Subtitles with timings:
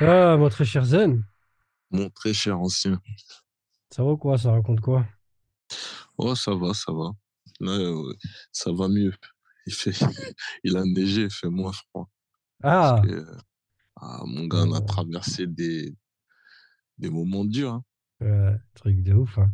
[0.00, 1.24] Ah, mon très cher Zen,
[1.90, 3.00] Mon très cher ancien.
[3.90, 4.38] ça va quoi?
[4.38, 5.06] Ça raconte quoi?
[6.16, 7.10] Oh, ça va, ça va.
[7.60, 7.78] Là,
[8.52, 9.12] ça va mieux.
[9.66, 9.90] Il fait,
[10.64, 12.08] il a neigé, il fait moins froid.
[12.62, 13.36] Ah, que, euh,
[13.96, 15.94] ah, mon gars, on a euh, traversé des,
[16.98, 17.84] des moments durs, hein.
[18.22, 19.50] euh, truc de ouf, hein.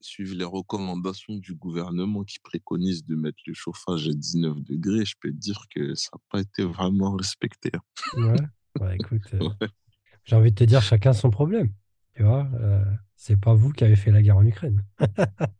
[0.00, 5.16] Suivre les recommandations du gouvernement qui préconise de mettre le chauffage à 19 degrés, je
[5.20, 7.70] peux te dire que ça n'a pas été vraiment respecté.
[7.74, 7.80] hein.
[8.28, 8.36] Ouais.
[8.80, 9.68] Ouais, écoute, euh, Ouais.
[10.24, 11.72] j'ai envie de te dire chacun son problème.
[12.14, 12.84] Tu vois, euh,
[13.16, 14.84] c'est pas vous qui avez fait la guerre en Ukraine.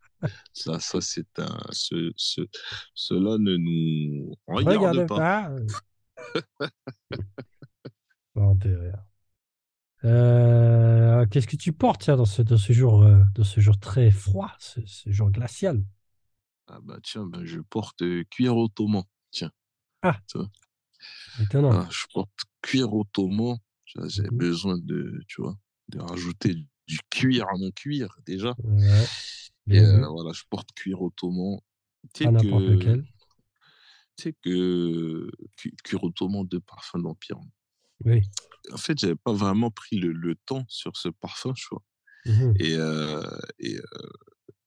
[0.52, 1.58] Ça, ça c'est un.
[1.72, 2.46] Ce, ce-
[2.94, 5.50] cela ne nous regarde Regardez pas.
[6.16, 6.70] pas.
[8.34, 8.56] Bon.
[10.04, 14.10] Euh, qu'est-ce que tu portes tiens, dans ce, dans ce jour, dans ce jour très
[14.10, 15.82] froid, ce, ce jour glacial?
[16.68, 19.02] Ah bah tiens, ben, je porte cuir ottoman.
[19.32, 19.50] Tiens,
[20.02, 20.18] Ah.
[21.70, 22.30] Ah, je porte
[22.62, 23.56] cuir ottoman.
[24.08, 24.38] J'ai Mhm.
[24.38, 25.56] besoin de, tu vois,
[25.88, 26.54] de rajouter
[26.86, 28.54] du cuir à mon cuir déjà.
[28.64, 29.06] Ouais,
[29.70, 31.58] Et bien euh, voilà, je porte cuir ottoman.
[32.14, 33.04] Tu Pas sais n'importe que, lequel.
[34.16, 37.38] tu sais que cu- cuir ottoman de parfum d'Empire.
[38.04, 38.22] Oui.
[38.72, 41.82] En fait, j'avais pas vraiment pris le, le temps sur ce parfum, tu vois.
[42.26, 42.54] Mhm.
[42.60, 43.22] Et, euh,
[43.58, 44.10] et, euh,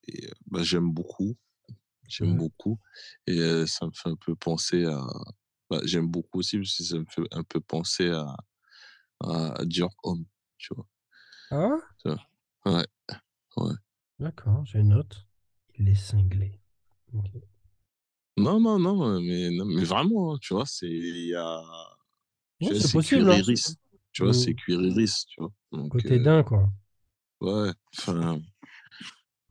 [0.07, 1.37] et, bah, j'aime beaucoup.
[2.07, 2.37] J'aime Ouais.
[2.37, 2.79] beaucoup.
[3.27, 5.01] Et ça me fait un peu penser à.
[5.69, 8.35] Bah, j'aime beaucoup aussi parce que ça me fait un peu penser à,
[9.21, 10.25] à Dior Homme,
[10.57, 10.87] tu vois.
[11.51, 11.77] Ah?
[12.65, 12.85] Ouais,
[13.57, 13.73] ouais.
[14.19, 15.25] d'accord, je note.
[15.77, 16.59] Il est cinglé.
[18.37, 20.89] Non, non, non, mais, non, mais vraiment, hein, tu vois, c'est.
[20.89, 21.61] Il y a.
[22.59, 23.41] Tu Ouais, c'est c'est possible, hein.
[24.11, 24.55] Tu vois, c'est Mm.
[24.55, 25.51] cuir iris, tu vois.
[25.71, 26.69] Donc, Côté euh, d'un, quoi.
[27.41, 28.39] ouais, enfin.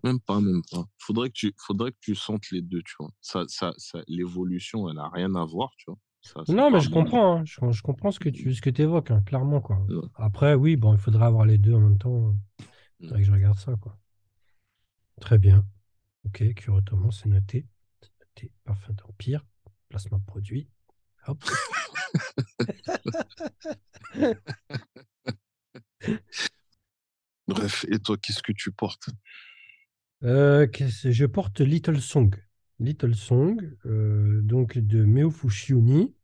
[0.03, 0.85] Même pas, même pas.
[0.99, 3.11] Faudrait que tu, faudrait que tu sentes les deux, tu vois.
[3.23, 5.99] Ça, ça, ça, l'évolution, elle n'a rien à voir, tu vois.
[6.25, 7.45] Ça, Non, mais je comprends, hein.
[7.45, 9.79] Je, je comprends ce que tu ce que évoques, hein, clairement, quoi.
[9.89, 12.29] Ouais, Après, oui, bon, il faudrait avoir les deux en même temps.
[12.29, 12.35] ouais.
[13.03, 13.99] Faudrait que je regarde ça, quoi.
[15.21, 15.65] Très bien.
[16.25, 17.67] Ok, cure ottoman, c'est noté.
[18.21, 18.51] Noté.
[18.65, 19.45] Parfum d'Empire.
[19.91, 20.69] Placement de produit.
[21.27, 21.45] Hop.
[27.47, 29.09] Bref, et toi, qu'est-ce que tu portes?
[30.23, 32.35] Euh, je porte Little Song.
[32.81, 36.15] Little Song, euh, donc de Meo Fushiuni.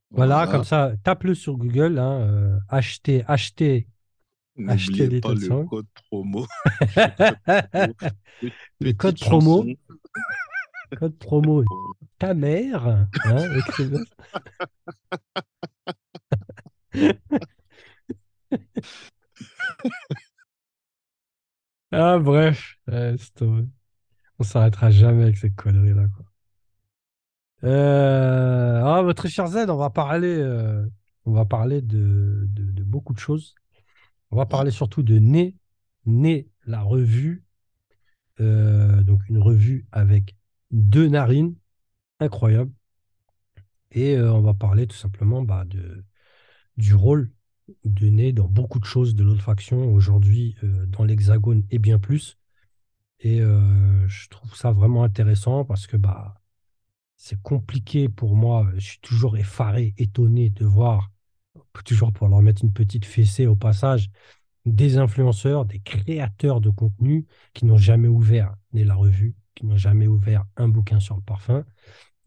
[0.10, 2.00] Voilà, comme ça, tape-le sur Google.
[2.00, 3.88] Hein, euh, acheter, acheter,
[4.68, 5.70] acheter N'oubliez pas le Song.
[5.70, 6.48] code promo.
[8.80, 9.66] Le code promo,
[10.98, 11.64] code promo,
[12.18, 12.88] ta mère.
[12.88, 13.10] Hein.
[21.92, 23.42] Ah, bref, euh, c'est-
[24.40, 26.08] on s'arrêtera jamais avec ces conneries-là.
[26.16, 26.26] quoi.
[27.64, 30.86] Euh, ah, votre cher Z, on va parler, euh,
[31.26, 33.54] on va parler de, de- beaucoup de choses.
[34.32, 34.48] On va Ouais.
[34.50, 35.56] parler surtout de Né,
[36.06, 37.46] Né, la revue.
[38.42, 40.36] Euh, donc, une revue avec
[40.72, 41.56] deux narines,
[42.20, 42.72] incroyable.
[43.92, 46.04] Et on va parler tout simplement bah, de,
[46.78, 47.32] du rôle
[47.86, 52.38] de Né dans beaucoup de choses de l'olfaction aujourd'hui euh, dans l'Hexagone et bien plus.
[53.20, 56.36] Et euh, je trouve ça vraiment intéressant parce que bah,
[57.18, 58.68] c'est compliqué pour moi.
[58.76, 61.12] Je suis toujours effaré, étonné de voir,
[61.86, 64.10] toujours pour leur mettre une petite fessée au passage,
[64.66, 69.78] des influenceurs, des créateurs de contenu qui n'ont jamais ouvert ni la revue, qui n'ont
[69.78, 71.64] jamais ouvert un bouquin sur le parfum.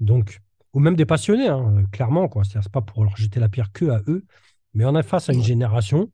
[0.00, 0.41] Donc,
[0.72, 2.43] ou même des passionnés, hein, euh, clairement, quoi.
[2.44, 4.25] C'est pas pour leur jeter la pierre que à eux,
[4.74, 6.10] mais on est face à une génération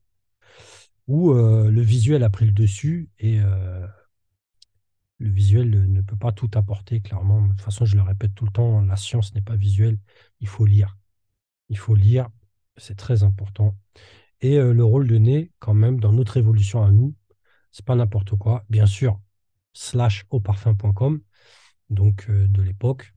[1.06, 3.87] où euh, le visuel a pris le dessus et euh,
[5.19, 7.43] le visuel ne peut pas tout apporter, clairement.
[7.43, 9.99] De toute façon, je le répète tout le temps, la science n'est pas visuelle,
[10.41, 10.97] il faut lire.
[11.69, 12.28] Il faut lire,
[12.76, 13.76] c'est très important.
[14.41, 17.15] Et euh, le rôle de nez, quand même, dans notre évolution à nous,
[17.72, 18.65] c'est pas n'importe quoi.
[18.70, 19.20] Bien sûr,
[19.72, 21.20] slash auparfum.com,
[21.91, 23.15] donc de l'époque.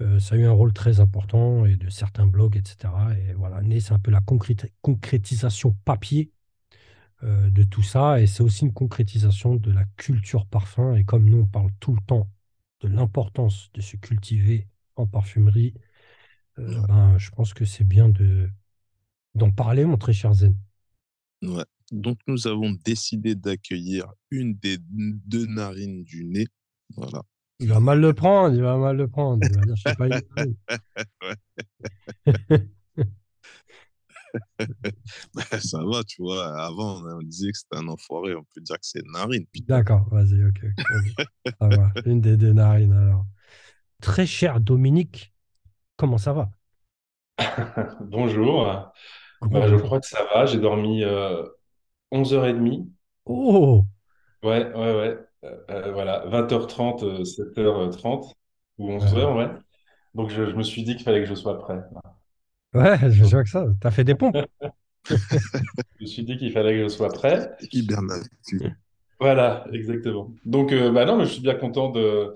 [0.00, 3.14] Euh, ça a eu un rôle très important et de certains blogs, etc.
[3.18, 6.30] Et voilà, nez, c'est un peu la concrét- concrétisation papier
[7.24, 8.20] euh, de tout ça.
[8.20, 10.94] Et c'est aussi une concrétisation de la culture parfum.
[10.96, 12.28] Et comme nous, on parle tout le temps
[12.80, 15.74] de l'importance de se cultiver en parfumerie,
[16.58, 18.50] euh, ben, je pense que c'est bien de,
[19.34, 20.56] d'en parler, mon très cher Zen.
[21.42, 21.64] Ouais.
[21.92, 26.46] Donc, nous avons décidé d'accueillir une des deux narines du nez.
[26.96, 27.22] Voilà.
[27.60, 29.46] Il va mal le prendre, il va mal le prendre.
[29.46, 30.56] Il va dire, je sais pas une narine.
[35.60, 36.46] Ça va, tu vois.
[36.64, 38.34] Avant, on disait que c'était un enfoiré.
[38.34, 39.46] On peut dire que c'est une narine.
[39.66, 40.60] D'accord, vas-y, ok.
[41.60, 43.26] Ça va, une des deux narines alors.
[44.00, 45.34] très cher Dominique,
[45.96, 46.50] comment ça va?
[48.00, 48.92] Bonjour.
[49.42, 50.46] Bah, je crois que ça va.
[50.46, 51.44] J'ai dormi euh,
[52.12, 52.88] 11h30.
[53.26, 53.84] Oh,
[54.42, 55.18] Ouais, ouais, ouais.
[55.44, 58.34] Euh, euh, voilà, 20h30, euh, 7h30
[58.78, 59.48] ou ouais, 11h, ouais.
[60.14, 61.80] Donc je, je me suis dit qu'il fallait que je sois prêt.
[62.74, 63.64] ouais, je vois que ça.
[63.80, 64.38] T'as fait des pompes.
[66.00, 67.50] je me suis dit qu'il fallait que je sois prêt.
[67.72, 68.60] Hyper actu.
[69.18, 70.32] Voilà, exactement.
[70.46, 72.34] Donc, euh, bah non, mais je suis bien content de,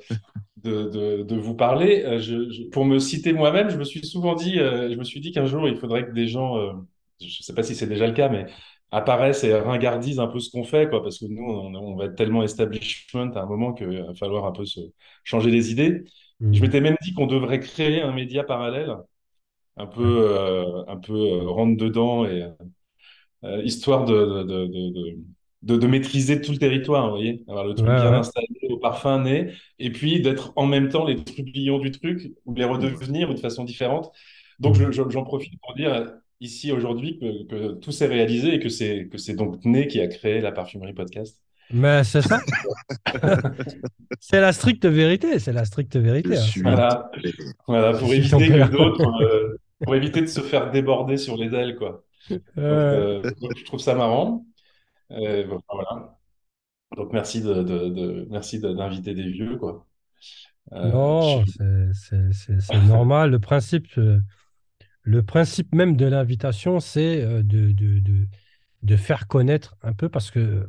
[0.59, 2.05] de, de, de vous parler.
[2.05, 5.05] Euh, je, je- pour me citer moi-même, je me suis souvent dit, euh, je me
[5.05, 6.73] suis dit qu'un jour, il faudrait que des gens, euh,
[7.21, 8.47] je ne sais pas si c'est déjà le cas, mais
[8.94, 12.06] apparaissent et ringardisent un peu ce qu'on fait, quoi, parce que nous, on, on va
[12.06, 14.81] être tellement establishment à un moment qu'il va falloir un peu se
[15.25, 16.05] changer les idées.
[16.52, 18.96] Je Hmm, m'étais même dit qu'on devrait créer un média parallèle,
[19.76, 22.44] un peu, euh, un peu euh, rentre dedans et
[23.44, 25.17] euh, histoire de, de, de,
[25.62, 28.14] de, de, maîtriser tout le territoire, vous voyez, avoir le ouais, truc bien ouais.
[28.14, 32.55] installé, au parfum né, et puis d'être en même temps les trublions du truc, ou
[32.55, 34.12] les redevenir ou de façon différente.
[34.61, 38.60] Donc je- je- j'en profite pour dire ici aujourd'hui que, que tout s'est réalisé et
[38.60, 41.40] que c'est que c'est donc Né qui a créé la parfumerie podcast.
[41.70, 42.40] Mais c'est ça.
[44.20, 45.38] C'est la stricte vérité.
[45.38, 46.36] C'est la stricte Je vérité.
[46.36, 47.10] hein, Voilà,
[47.66, 51.54] voilà, Je pour éviter que d'autres, euh, pour éviter de se faire déborder sur les
[51.54, 52.04] ailes, quoi.
[52.31, 54.44] Donc, Euh, donc, je trouve ça marrant.
[55.10, 56.19] Euh, voilà.
[56.96, 59.86] Donc merci de, de, de- merci de- d'inviter des vieux, quoi.
[60.72, 61.52] Euh, je non, suis-
[62.69, 63.31] c'est normal.
[63.31, 64.20] Le principe, euh,
[65.05, 70.69] le principe même de l'invitation, c'est euh, de, faire connaître un peu parce que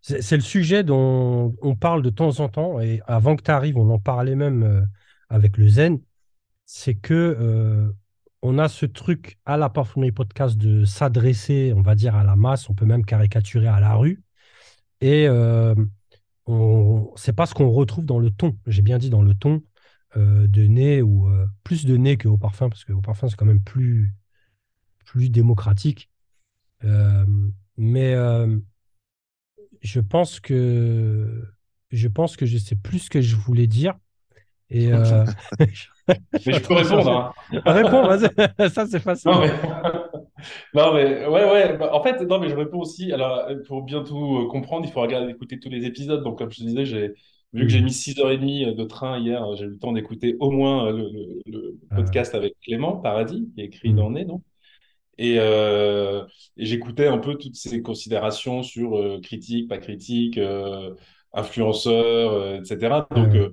[0.00, 2.80] c'est le sujet dont on parle de temps en temps.
[2.80, 4.82] Et avant que tu arrives, on en parlait même euh,
[5.28, 6.00] avec le Zen.
[6.66, 7.90] c'est que euh,
[8.42, 12.36] on a ce truc à la Parfumerie Podcast de s'adresser, on va dire, à la
[12.36, 14.22] masse, on peut même caricaturer à la rue.
[15.00, 15.74] Et euh,
[17.16, 19.62] c'est pas ce qu'on retrouve dans le ton, j'ai bien dit dans le ton
[20.16, 23.62] de nez ou euh, plus de nez qu'au parfum, parce qu'au parfum, c'est quand même
[23.62, 24.14] plus,
[25.04, 26.10] plus démocratique.
[26.84, 27.26] Euh,
[27.76, 28.58] mais euh,
[29.82, 31.44] je pense que
[31.90, 33.94] je pense que je sais plus ce que je voulais dire.
[34.70, 35.24] Et euh,
[36.46, 37.34] Mais je peux répondre, hein.
[37.66, 38.70] Réponds, vas-y.
[38.70, 39.40] Ça, c'est Non, facile.
[39.40, 39.50] mais,
[40.74, 41.76] non, mais, ouais, ouais.
[41.76, 43.12] bah, en fait, non, mais je réponds aussi.
[43.12, 46.22] Alors, euh, pour bien tout euh, comprendre, il faut regarder, écouter tous les épisodes.
[46.22, 47.14] Donc, comme je te disais, j'ai,
[47.54, 47.82] vu que j'ai Hmm.
[47.82, 51.10] mis 6h30 de train hier, euh, j'ai eu le temps d'écouter au moins euh, le,
[51.12, 53.94] le- le Euh, podcast avec Clément Paradis, qui est écrit hmm.
[53.94, 54.42] dans Nez, non?
[55.18, 56.24] Et, euh,
[56.56, 60.94] et j'écoutais un peu toutes ces considérations sur euh, critique, pas critique, euh,
[61.34, 63.08] influenceur, euh, etc.
[63.14, 63.50] Donc, Euh, euh,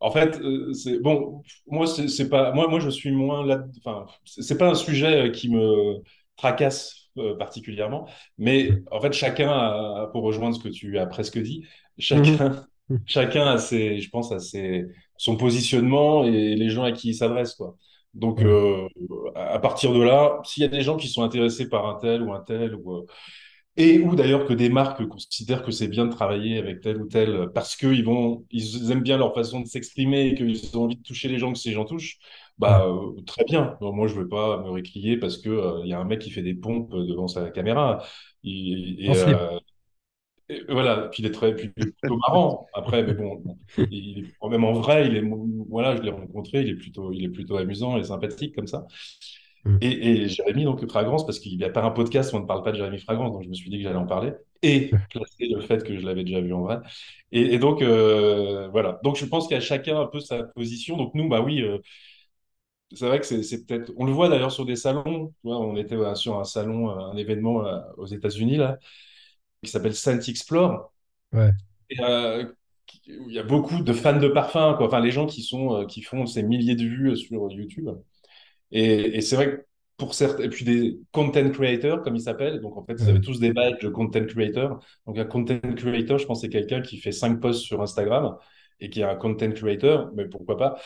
[0.00, 1.42] En fait, euh, c'est bon.
[1.66, 2.68] Moi, c'est pas moi.
[2.68, 3.64] Moi, je suis moins là.
[3.78, 6.02] Enfin, c'est pas un sujet euh, qui me
[6.36, 8.06] tracasse euh, particulièrement.
[8.38, 11.64] Mais en fait, chacun, a, pour rejoindre ce que tu as presque dit,
[12.12, 12.46] mhm.
[12.46, 12.66] chacun,
[13.06, 14.86] chacun a ses, je pense, a ses,
[15.16, 17.76] son positionnement et les gens à qui il s'adresse, quoi.
[18.14, 18.88] Donc, euh,
[19.34, 22.22] à partir de là, s'il y a des gens qui sont intéressés par un tel
[22.22, 23.06] ou un tel ou euh,
[23.76, 27.06] et ou d'ailleurs que des marques considèrent que c'est bien de travailler avec tel ou
[27.06, 30.96] tel parce qu'ils vont, ils aiment bien leur façon de s'exprimer et qu'ils ont envie
[30.96, 32.18] de toucher les gens que ces gens touchent,
[32.58, 33.76] bah euh, très bien.
[33.80, 36.30] Moi, je veux pas me récrier parce que euh, il y a un mec qui
[36.30, 38.02] fait des pompes devant sa caméra.
[38.44, 39.58] Et, euh,
[40.48, 42.66] et voilà, puis il est très, puis il est plutôt marrant.
[42.74, 43.42] Après, mais bon,
[43.90, 45.24] il est, même en vrai, il est,
[45.68, 48.86] voilà, je l'ai rencontré, il est plutôt, il est plutôt amusant et sympathique comme ça.
[49.64, 49.78] Hmm.
[49.80, 52.46] Et, et Jérémy, donc Fragrance, parce qu'il n'y a pas un podcast où on ne
[52.46, 54.90] parle pas de Jérémy Fragrance, donc je me suis dit que j'allais en parler, et
[55.10, 56.78] placer le fait que je l'avais déjà vu en vrai.
[57.32, 59.00] Et, et donc, euh, voilà.
[59.02, 60.96] Donc, je pense qu'il y a chacun un peu sa position.
[60.96, 61.78] Donc, nous, bah oui, euh,
[62.92, 63.92] c'est vrai que c'est peut-être.
[63.96, 65.32] On le voit d'ailleurs sur des salons.
[65.44, 67.64] On était euh, sur un salon, euh, un événement
[67.96, 68.78] aux États-Unis, là,
[69.66, 70.92] qui s'appelle Scent Explore.
[71.32, 71.50] Ouais,
[71.90, 72.44] Et, euh,
[73.06, 74.86] il y a beaucoup de fans de parfums, quoi.
[74.86, 77.90] Enfin, les gens qui sont, euh, qui font ces milliers de vues sur YouTube.
[78.72, 82.60] Et, et c'est vrai que pour certains, et puis des content creators, comme ils s'appellent,
[82.60, 84.84] donc en fait, ils avaient tous des badges de content creator.
[85.06, 88.36] Donc un content creator, je pense, c'est quelqu'un qui fait cinq posts sur Instagram
[88.80, 90.78] et qui est un content creator, mais pourquoi pas.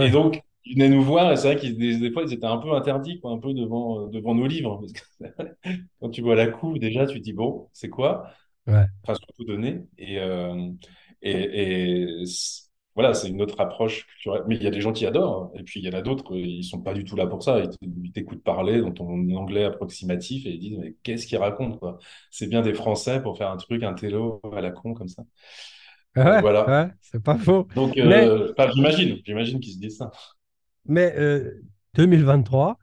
[0.00, 2.46] Et donc, ils venaient nous voir, et c'est vrai qu'ils des, des fois, ils étaient
[2.46, 4.80] un peu interdits, quoi, un peu devant, euh, devant nos livres.
[4.80, 8.30] Parce que quand tu vois la couve, déjà, tu te dis, bon, c'est quoi?
[8.68, 8.86] ouais.
[9.02, 9.82] enfin surtout donné.
[9.96, 10.70] Et, euh,
[11.22, 12.24] et,
[12.94, 14.42] voilà, c'est une autre approche culturelle.
[14.48, 15.52] Mais il y a des gens qui adorent.
[15.54, 17.42] Et puis il y en a d'autres, euh, ils sont pas du tout là pour
[17.42, 17.62] ça.
[17.80, 21.98] Ils t'écoutent parler dans ton anglais approximatif et ils disent, mais qu'est-ce qu'ils racontent, quoi?
[22.30, 25.22] C'est bien des Français pour faire un truc, un télo à la con comme ça.
[26.16, 26.66] Ouais, voilà.
[26.66, 27.68] ouais, c'est pas faux.
[27.76, 30.10] Donc, euh, j'imagine, j'imagine qu'ils se disent ça.
[30.88, 31.62] Mais euh,
[31.94, 32.78] 2023,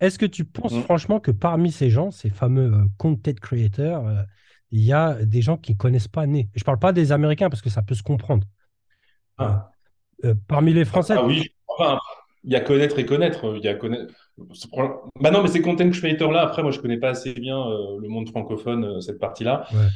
[0.00, 0.82] est-ce que tu penses Mm.
[0.82, 4.22] franchement que parmi ces gens, ces fameux euh, content creators, euh,
[4.70, 6.48] il y a des gens qui ne connaissent pas Né?
[6.54, 8.46] Je parle pas des Américains parce que ça peut se comprendre.
[9.40, 9.70] Euh, Ah.
[10.24, 11.14] Euh, parmi les Français.
[11.16, 11.98] Ah oui, enfin,
[12.44, 13.56] il y a connaître et connaître.
[13.56, 14.12] Il y a connaître.
[15.20, 18.08] Bah non, mais ces content creators-là, après, moi, je connais pas assez bien euh, le
[18.08, 19.66] monde francophone, euh, cette partie-là.
[19.72, 19.86] Ouais.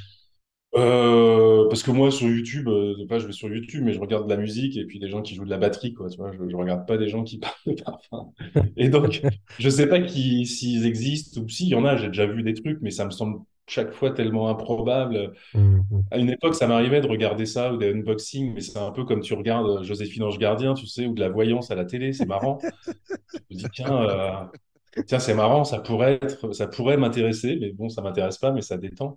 [0.75, 4.25] Euh, parce que moi, sur YouTube, euh, pas, je vais sur YouTube, mais je regarde
[4.25, 6.11] de la musique et puis des gens qui jouent de la batterie, quoi.
[6.11, 8.33] Tu vois, je, je regarde pas des gens qui parlent de parfum.
[8.77, 9.23] Et donc,
[9.59, 12.55] je sais pas qui, s'ils existent ou s'il y en a, j'ai déjà vu des
[12.55, 15.33] trucs, mais ça me semble chaque fois tellement improbable.
[15.55, 16.03] Hum, hum.
[16.11, 19.05] À une époque, ça m'arrivait de regarder ça ou des unboxings, mais c'est un peu
[19.05, 22.13] comme tu regardes Joséphine Ange Gardien, tu sais, ou de la voyance à la télé,
[22.13, 22.59] c'est marrant.
[23.51, 27.73] Je me dis, tiens, euh, tiens, c'est marrant, ça pourrait être, ça pourrait m'intéresser, mais
[27.73, 29.17] bon, ça m'intéresse pas, mais ça détend.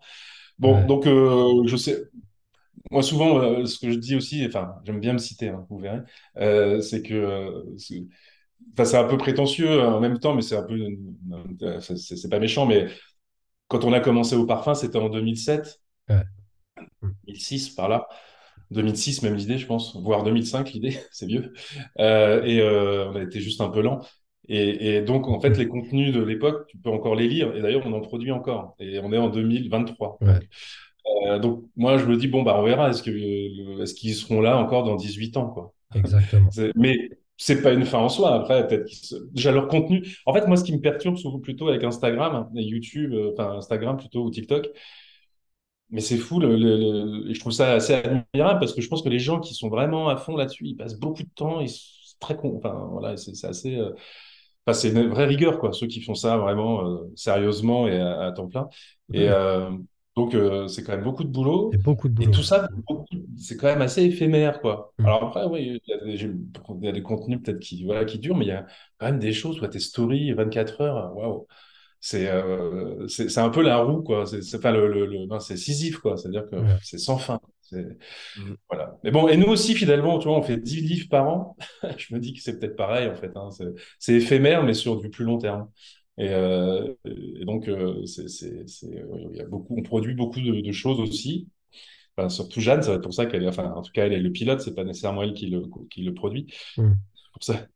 [0.61, 0.85] Bon, Ouais.
[0.85, 2.03] donc, euh, je sais,
[2.91, 5.79] moi, souvent, euh, ce que je dis aussi, enfin, j'aime bien me citer, hein, vous
[5.79, 6.01] verrez,
[6.37, 8.03] euh, c'est que, c'est
[8.73, 10.77] enfin, c'est un peu prétentieux en même temps, mais c'est un peu,
[11.97, 12.87] c'est pas méchant, mais
[13.69, 15.79] quand on a commencé au parfum, c'était en 2007.
[16.09, 16.25] Ouais.
[17.01, 17.15] Hum.
[17.27, 18.07] 2006 par là.
[18.71, 21.53] 2006 même l'idée, je pense, voire 2005 l'idée, c'est vieux.
[21.99, 24.01] Et on a été juste un peu lent.
[24.47, 27.55] Et, et donc en fait les contenus de l'époque, tu peux encore les lire.
[27.55, 28.75] Et d'ailleurs on en produit encore.
[28.79, 30.17] Et on est en 2023.
[30.21, 30.33] Ouais.
[30.33, 30.43] Donc,
[31.27, 32.89] euh, donc moi je me dis bon bah on verra.
[32.89, 35.73] Est-ce que est-ce qu'ils seront là encore dans 18 ans quoi?
[35.95, 36.49] Exactement.
[36.75, 38.35] Mais c'est pas une fin en soi.
[38.35, 40.05] Après, peut-être qu'ils se- déjà leur contenu.
[40.27, 43.57] En fait, moi, ce qui me perturbe souvent plutôt avec Instagram et YouTube, euh, enfin
[43.57, 44.69] Instagram plutôt ou TikTok,
[45.89, 46.39] mais c'est fou.
[46.39, 49.19] Le, le- le- et je trouve ça assez admirable parce que je pense que les
[49.19, 51.59] gens qui sont vraiment à fond là-dessus, ils passent beaucoup de temps.
[51.61, 52.55] Ils sont très con.
[52.57, 53.75] Enfin voilà, c'est c'est assez.
[53.75, 53.91] euh,
[54.65, 55.73] Enfin, c'est une vraie rigueur quoi.
[55.73, 58.69] Ceux qui font ça vraiment euh, sérieusement et à, à temps plein.
[59.13, 59.69] Et euh,
[60.15, 61.71] donc euh, c'est quand même beaucoup de boulot.
[61.73, 62.35] Et beaucoup de Et boulot.
[62.35, 62.67] tout ça,
[63.37, 64.93] c'est quand même assez éphémère, quoi.
[64.99, 65.05] Mm.
[65.05, 68.49] Alors après, oui, il y a des, contenus peut-être qui, voilà, qui durent, mais il
[68.49, 68.65] y a
[68.99, 71.47] quand même des choses, toi, tes stories, 24 heures, waouh.
[71.99, 74.25] C'est euh, c'est c'est un peu la roue, quoi.
[74.25, 76.17] C'est c'est- enfin, le, le, c'est Sisyphe, quoi.
[76.17, 76.77] C'est-à-dire que Ouais.
[76.81, 77.39] c'est sans fin.
[77.71, 77.97] C'est,
[78.37, 78.53] Mm.
[78.69, 78.97] voilà.
[79.03, 81.57] Mais bon, et nous aussi, finalement, tu vois, on fait 10 livres par an.
[81.97, 83.31] Je me dis que c'est peut-être pareil, en fait.
[83.35, 83.49] hein.
[83.99, 85.69] C'est éphémère, mais sur du plus long terme.
[86.17, 90.61] Et, euh, et donc, euh, c'est, euh, il y a beaucoup, on produit beaucoup de,
[90.61, 91.47] de choses aussi.
[92.17, 94.31] Enfin, surtout Jeanne, c'est pour ça qu'elle est, enfin, en tout cas, elle est le
[94.31, 96.47] pilote, c'est pas nécessairement elle qui le, qui le produit.
[96.77, 96.93] Mm.
[97.15, 97.67] C'est pour ça,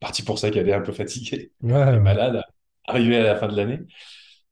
[0.00, 2.00] partie pour ça qu'elle est un peu fatiguée Ouais, ouais.
[2.00, 2.42] malade,
[2.86, 3.80] arrivée à la fin de l'année.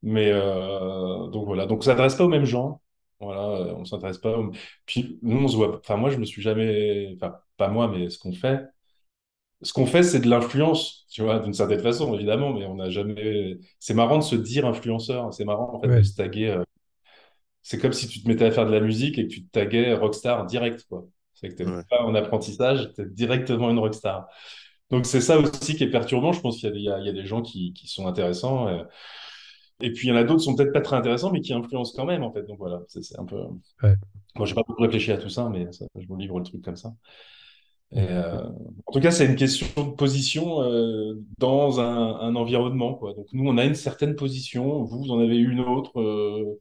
[0.03, 2.83] Mais euh, donc voilà, donc on s'intéresse pas aux mêmes gens.
[3.21, 4.37] Voilà, euh, on s'intéresse pas.
[4.87, 5.79] Puis nous, on se voit.
[5.79, 7.13] Enfin, moi, je me suis jamais.
[7.17, 8.61] Enfin, pas moi, mais ce qu'on fait.
[9.63, 12.91] Ce qu'on fait, c'est de l'influence, tu vois, d'une certaine façon, évidemment, mais on n'a
[12.91, 13.59] jamais.
[13.81, 15.33] C'est marrant de se dire influenceur.
[15.35, 16.49] C'est marrant, en fait, de se taguer.
[16.51, 16.63] euh,
[17.63, 19.51] C'est comme si tu te mettais à faire de la musique et que tu te
[19.51, 21.07] taguais rockstar direct, quoi.
[21.35, 21.85] C'est que t'es Ouais.
[21.91, 24.27] pas en apprentissage, t'es directement une rockstar.
[24.91, 26.33] Donc c'est ça aussi qui est perturbant.
[26.33, 27.73] Je pense qu'il y a, des- il y a- il y a des gens qui,
[27.75, 28.69] qui sont intéressants.
[28.69, 28.85] euh,
[29.81, 31.53] et puis il y en a d'autres qui sont peut-être pas très intéressants, mais qui
[31.53, 32.43] influencent quand même, en fait.
[32.45, 33.37] Donc voilà, c'est un peu.
[33.83, 33.95] Ouais.
[34.37, 36.63] Moi, j'ai pas beaucoup réfléchi à tout ça, mais ça, je me livre le truc
[36.63, 36.93] comme ça.
[37.91, 38.43] Et, euh,
[38.87, 43.15] en tout cas, c'est une question de position euh, dans un, un environnement, quoi.
[43.15, 45.99] Donc nous, on a une certaine position, vous, vous en avez une autre.
[46.01, 46.59] euh,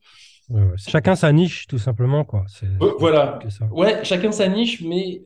[0.50, 0.76] Ouais, ouais.
[0.78, 2.46] Chacun sa niche, tout simplement, quoi.
[3.00, 3.38] Voilà.
[3.70, 5.26] Ouais, chacun sa niche, mais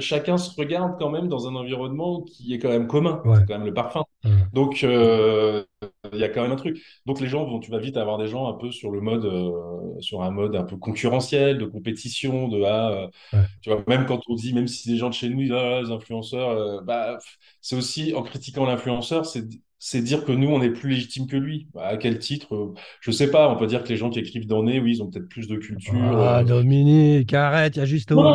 [0.00, 3.20] chacun se regarde quand même dans un environnement qui est quand même commun.
[3.34, 4.04] C'est quand même le parfum.
[4.24, 4.30] Ouais.
[4.52, 5.64] Donc, euh,
[6.12, 6.78] il y a quand même un truc.
[7.06, 9.24] Donc, les gens vont, tu vas vite avoir des gens un peu sur le mode,
[9.24, 13.44] euh, sur un mode un peu concurrentiel, de compétition, de ah, euh, Ouais.
[13.60, 15.80] tu vois, même quand on dit, même si des gens de chez nous disent, ah,
[15.82, 17.18] les influenceurs, bah,
[17.60, 19.44] c'est aussi en critiquant l'influenceur, c'est
[19.78, 21.68] c'est dire que nous, on est plus légitime que lui.
[21.74, 22.74] Bah, à quel titre?
[23.00, 23.52] Je sais pas.
[23.52, 25.48] On peut dire que les gens qui écrivent dans Nez, oui, ils ont peut-être plus
[25.48, 25.94] de culture.
[25.94, 28.34] Ah, Dominique, arrête, il y a juste à Non,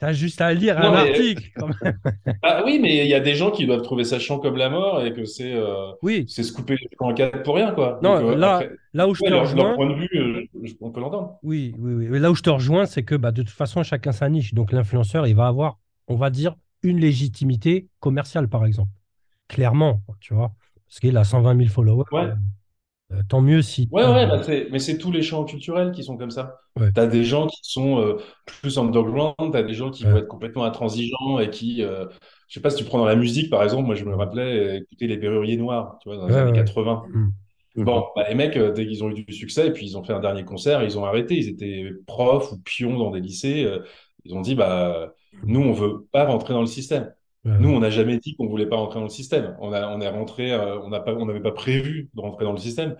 [0.00, 1.50] T'as juste à lire un mais- article.
[1.56, 1.98] quand même.
[2.42, 4.70] Ah oui, mais il y a des gens qui doivent trouver ça chiant comme la
[4.70, 7.72] mort et que c'est euh, Oui, c'est se couper les cheveux en quatre pour rien,
[7.72, 8.00] quoi.
[8.02, 10.42] non, Donc, euh, là, après, là où je ouais, te rejoins, point de vue, euh,
[10.64, 11.38] je- on peut l'entendre.
[11.42, 12.06] oui, oui, oui.
[12.08, 14.54] Mais Là où je te rejoins, c'est que bah, de toute façon, chacun sa niche.
[14.54, 15.78] Donc l'influenceur, il va avoir,
[16.08, 18.90] on va dire, une légitimité commerciale, par exemple.
[19.48, 20.52] Clairement, tu vois.
[20.88, 22.04] Parce qu'il a 120 000 followers.
[22.12, 22.22] Ouais.
[22.22, 22.34] Euh,
[23.28, 23.88] tant mieux si.
[23.90, 24.40] Ouais, ouais, bah,
[24.70, 26.60] mais c'est tous les champs culturels qui sont comme ça.
[26.76, 26.90] Ouais.
[26.94, 30.10] T'as des gens qui sont euh, plus underground, t'as des gens qui Ouais.
[30.12, 32.06] vont être complètement intransigeants et qui, euh,
[32.48, 34.76] je sais pas si tu prends dans la musique, par exemple, moi je me rappelais
[34.76, 36.52] euh, écouter les Berruriers Noirs, tu vois, dans les Ouais, années ouais.
[36.52, 37.02] 80.
[37.12, 37.28] Mm.
[37.76, 40.04] Bon, bah, les mecs, euh, dès qu'ils ont eu du succès, et puis ils ont
[40.04, 41.36] fait un dernier concert, ils ont arrêté.
[41.36, 43.64] Ils étaient profs ou pions dans des lycées.
[43.64, 43.80] euh,
[44.24, 45.12] ils ont dit, bah,
[45.44, 47.12] nous, on veut pas rentrer dans le système.
[47.44, 49.56] Nous, on n'a jamais dit qu'on voulait pas rentrer dans le système.
[49.60, 52.44] On a, on est rentré, euh, on n'a pas, on n'avait pas prévu de rentrer
[52.44, 52.96] dans le système.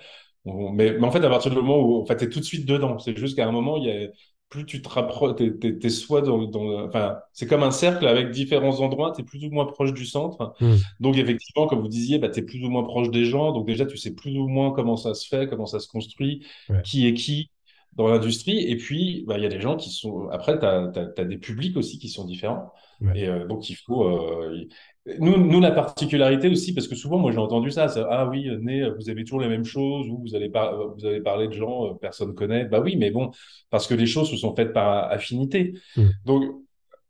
[0.47, 2.45] On- mais, mais en fait, à partir du moment où, en fait, t'es tout de
[2.45, 2.99] suite dedans.
[2.99, 4.09] C'est juste qu'à un moment, il y a,
[4.49, 6.41] plus tu te rapproches, t'es, t'es soit dans,
[6.87, 9.13] enfin, c'est comme un cercle avec différents endroits.
[9.13, 10.55] T'es plus ou moins proche du centre.
[10.61, 10.75] Mm.
[11.01, 13.53] Donc, effectivement, comme vous disiez, bah, t'es plus ou moins proche des gens.
[13.53, 16.45] Donc, déjà, tu sais plus ou moins comment ça se fait, comment ça se construit,
[16.69, 16.83] Ouais.
[16.83, 17.51] qui est qui.
[17.95, 18.59] Dans l'industrie.
[18.59, 20.29] Et puis, bah, il y a des gens qui sont.
[20.31, 22.73] Après, tu as, des publics aussi qui sont différents.
[23.01, 23.21] Ouais.
[23.21, 24.05] Et euh, donc, il faut.
[24.05, 24.65] euh,
[25.19, 28.89] Nous, nous, la particularité aussi, parce que souvent, moi, j'ai entendu ça, ah oui, né,
[28.91, 30.95] vous avez toujours les mêmes choses, ou vous allez, par...
[30.95, 32.65] vous allez parler de gens, euh, personne connaît.
[32.67, 33.31] Bah oui, mais bon,
[33.71, 35.75] parce que les choses se sont faites par affinité.
[35.97, 36.09] Mm.
[36.27, 36.45] Donc,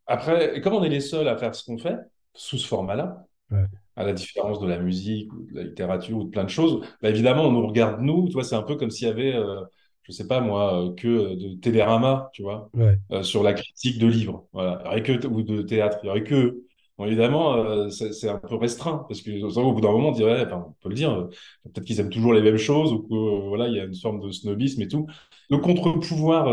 [0.07, 1.97] après, comme on est les seuls à faire ce qu'on fait,
[2.35, 3.65] sous ce format-là, Ouais.
[3.97, 6.87] à la différence de la musique, ou de la littérature, ou de plein de choses,
[7.03, 9.35] bah évidemment, on nous regarde, nous, tu vois, c'est un peu comme s'il y avait,
[9.35, 9.63] euh,
[10.11, 12.99] je sais pas moi, euh, que euh, de Télérama, tu vois, Ouais.
[13.12, 16.25] euh, sur la critique de livres, voilà, y que, ou de théâtre, il y aurait
[16.25, 16.62] que.
[16.99, 20.47] Bon, évidemment, euh, c'est un peu restreint, parce que au bout d'un moment, on dirait,
[20.52, 21.25] on peut le dire, euh,
[21.64, 24.21] peut-être qu'ils aiment toujours les mêmes choses, ou que, voilà, il y a une forme
[24.21, 25.07] de snobisme et tout.
[25.49, 26.47] Le contre-pouvoir,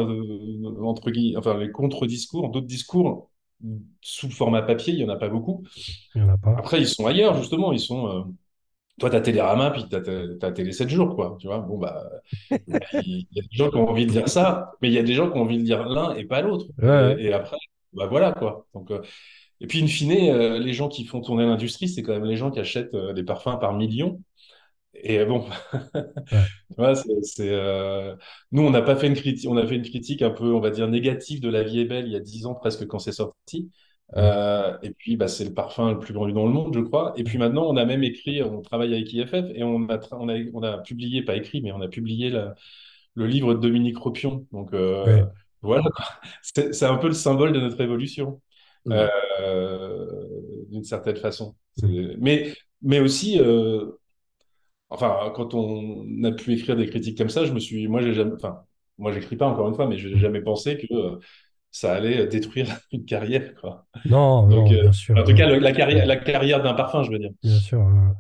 [0.82, 3.30] entre guillemets, enfin, les contre-discours, d'autres discours,
[4.02, 5.64] sous format papier, il y en a pas beaucoup.
[6.16, 6.56] Il n'y en a pas.
[6.58, 7.74] Après, ils sont ailleurs, justement.
[7.74, 8.34] Ils sont.
[9.00, 11.38] Toi, t'as Télérama, puis t'as t'as Télé 7 jours, quoi.
[11.40, 12.04] Tu vois, bon, bah,
[12.52, 15.04] il y a des gens qui ont envie de dire ça, mais il y a
[15.04, 16.66] des gens qui ont envie de dire l'un et pas l'autre.
[16.82, 17.24] Ouais, ouais.
[17.24, 17.58] Et, après,
[17.94, 18.66] bah voilà, quoi.
[18.74, 19.02] Donc, euh,
[19.60, 22.38] et puis, in fine, euh, les gens qui font tourner l'industrie, c'est quand même les
[22.38, 24.22] gens qui achètent euh, des parfums par millions.
[24.94, 25.46] Et bon,
[25.94, 28.16] tu vois, c'est, c'est, euh,
[28.52, 30.60] nous, on n'a pas fait une critique, on a fait une critique un peu, on
[30.60, 33.00] va dire, négative de La vie est belle il y a 10 ans presque quand
[33.00, 33.72] c'est sorti.
[34.16, 37.14] Euh, et puis, bah, c'est le parfum le plus vendu dans le monde, je crois.
[37.18, 40.18] Et puis maintenant, on a même écrit, on travaille avec IFF et on a, tra-
[40.20, 42.56] on a, on a publié, pas écrit, mais on a publié la-
[43.16, 44.46] le livre de Dominique Ropion.
[44.52, 45.24] Donc euh, Ouais.
[45.62, 45.84] voilà.
[46.42, 48.42] C'est, un peu le symbole de notre évolution,
[48.86, 48.92] Mm.
[49.42, 50.26] euh,
[50.70, 51.56] d'une certaine façon.
[51.82, 52.12] Mm.
[52.20, 53.38] Mais, mais aussi,
[54.90, 58.14] enfin, quand on a pu écrire des critiques comme ça, je me suis, moi, j'ai
[58.14, 58.62] jamais, enfin,
[58.98, 61.20] moi, j'écris pas encore une fois, mais j'ai jamais pensé que
[61.72, 63.86] ça allait détruire une carrière, quoi.
[64.06, 65.16] Non, Donc, non, euh, bien sûr.
[65.16, 67.32] En tout cas, euh, le- la carrière, la carrière d'un parfum, je veux dire.
[67.44, 68.14] Bien sûr, euh.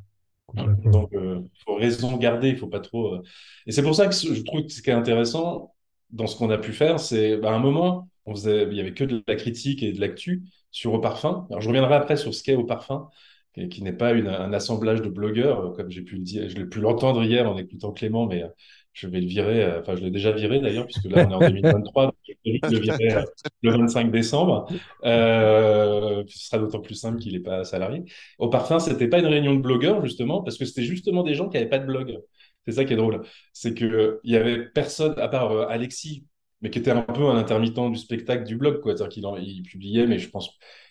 [0.85, 3.15] Donc, il faut raison garder, il faut pas trop.
[3.15, 3.21] euh.
[3.67, 5.73] Et c'est pour ça que je trouve que ce qui est intéressant
[6.09, 8.79] dans ce qu'on a pu faire, c'est bah, à un moment, on faisait, il y
[8.79, 11.45] avait que de la critique et de l'actu sur Au Parfum.
[11.49, 13.09] Alors, je reviendrai après sur ce qu'est Au Parfum,
[13.53, 16.49] qui, qui n'est pas une- un assemblage de blogueurs, euh, comme j'ai pu le dire,
[16.49, 18.47] je l'ai pu l'entendre hier en écoutant Clément, mais euh,
[18.97, 19.63] je vais le virer.
[19.63, 22.05] euh, Enfin, je l'ai déjà viré d'ailleurs, puisque là, on est en 2023.
[22.07, 23.23] donc j'ai prévu de le virer euh,
[23.61, 24.67] le 25 décembre.
[25.05, 28.03] Euh, ce sera d'autant plus simple qu'il n'est pas salarié.
[28.39, 31.47] Au parfum, c'était pas une réunion de blogueurs, justement, parce que c'était justement des gens
[31.49, 32.19] qui n'avaient pas de blog.
[32.65, 33.21] C'est ça qui est drôle.
[33.53, 36.25] C'est qu'il il y avait personne, à part Alexis,
[36.61, 38.97] mais qui était un peu un intermittent du spectacle du blog, quoi.
[38.97, 40.49] C'est-à-dire qu'il il publiait, mais je pense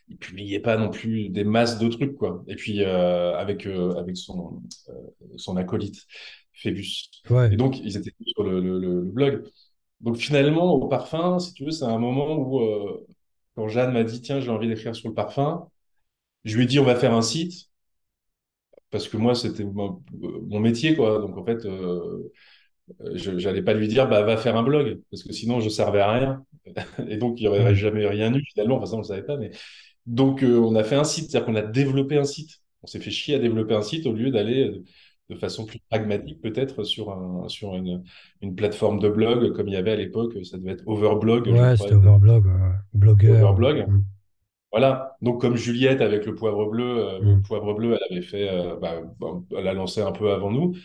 [0.09, 2.45] il publiait pas non plus des masses de trucs, quoi.
[2.47, 4.63] Et puis, avec, avec son,
[5.37, 6.07] son acolyte,
[6.57, 7.11] Phébus.
[7.31, 9.45] Ouais, Et donc, ils étaient sur le, le- le- le blog.
[10.01, 13.07] Donc, finalement, au parfum, si tu veux, c'est un moment où, euh,
[13.57, 15.69] quand Jeanne m'a dit, tiens, j'ai envie d'écrire sur le parfum,
[16.45, 17.71] je lui ai dit, on va faire un site,
[18.91, 20.03] parce que moi, c'était mon,
[20.49, 21.19] mon métier, quoi.
[21.21, 22.33] Donc, en fait, euh,
[23.15, 26.01] je j'allais pas lui dire, bah, va faire un blog, parce que sinon, je servais
[26.01, 26.45] à rien.
[27.09, 28.77] Et donc, il n'y aurait jamais rien eu, finalement.
[28.79, 29.37] Enfin, ça, on ne le savait pas.
[29.37, 29.51] Mais...
[30.07, 32.51] Donc, euh, on a fait un site, c'est-à-dire qu'on a développé un site.
[32.83, 34.85] On s'est fait chier à développer un site au lieu d'aller euh,
[35.29, 38.05] de façon plus pragmatique, peut-être, sur, un, sur une,
[38.43, 41.77] une plateforme de blog, comme il y avait à l'époque, ça devait être Overblog, ouais,
[41.77, 43.51] c'était Overblog, euh, blogueur.
[43.51, 43.89] Overblog.
[43.89, 44.05] Mm.
[44.73, 45.17] Voilà.
[45.23, 47.43] Donc, comme Juliette avec le poivre bleu, euh, le Mm.
[47.43, 49.03] poivre bleu, elle avait fait, euh, bah,
[49.57, 50.77] elle a lancé un peu avant nous.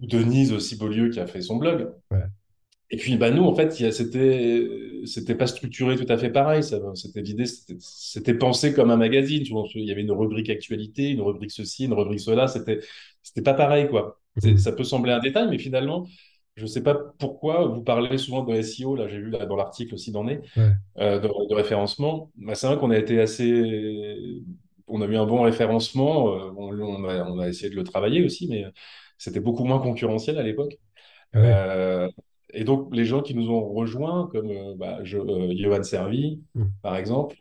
[0.00, 1.88] Denise aussi Beaulieu qui a fait son blog.
[2.10, 2.24] Ouais.
[2.90, 4.68] Et puis, bah, nous, en fait, c'était,
[5.06, 6.62] c'était pas structuré tout à fait pareil.
[6.62, 9.42] C'était l'idée, c'était, c'était pensé comme un magazine.
[9.44, 12.48] Tu vois, il y avait une rubrique actualité, une rubrique ceci, une rubrique cela.
[12.48, 12.80] C'était,
[13.22, 14.18] c'était pas pareil, quoi.
[14.42, 14.56] Mm.
[14.56, 16.06] Ça peut sembler un détail, mais finalement,
[16.56, 18.96] je sais pas pourquoi vous parlez souvent de SEO.
[18.96, 20.72] Là, j'ai vu là, dans l'article aussi d'en est, Ouais.
[20.98, 22.30] euh, de, de référencement.
[22.36, 24.42] Bah, c'est vrai qu'on a été assez,
[24.88, 26.34] on a eu un bon référencement.
[26.34, 28.64] euh, on, on a, on a essayé de le travailler aussi, mais
[29.18, 30.78] c'était beaucoup moins concurrentiel à l'époque.
[31.34, 32.08] Ouais, Euh,
[32.54, 35.18] et donc, les gens qui nous ont rejoints, comme bah, je,
[35.56, 36.64] Johan Servi, Mm.
[36.82, 37.36] par exemple,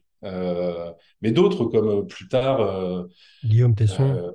[1.22, 3.06] mais d'autres, comme plus tard.
[3.44, 4.34] Guillaume Tesson.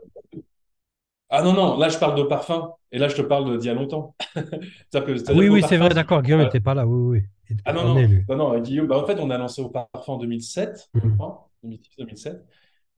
[1.32, 2.72] Euh, Ah non, non, là, je parle de parfum.
[2.92, 4.14] Et là, je te parle d'il y a longtemps.
[4.92, 6.22] Que, oui, oui, c'est vrai, d'accord.
[6.22, 6.86] Guillaume euh, n'était pas là.
[6.86, 7.56] Oui, oui.
[7.64, 10.18] ah non, non, non, non, Guillaume, bah, en fait, on a lancé au parfum en
[10.18, 11.16] 2007, je Mm.
[11.16, 12.44] crois, 2006-2007.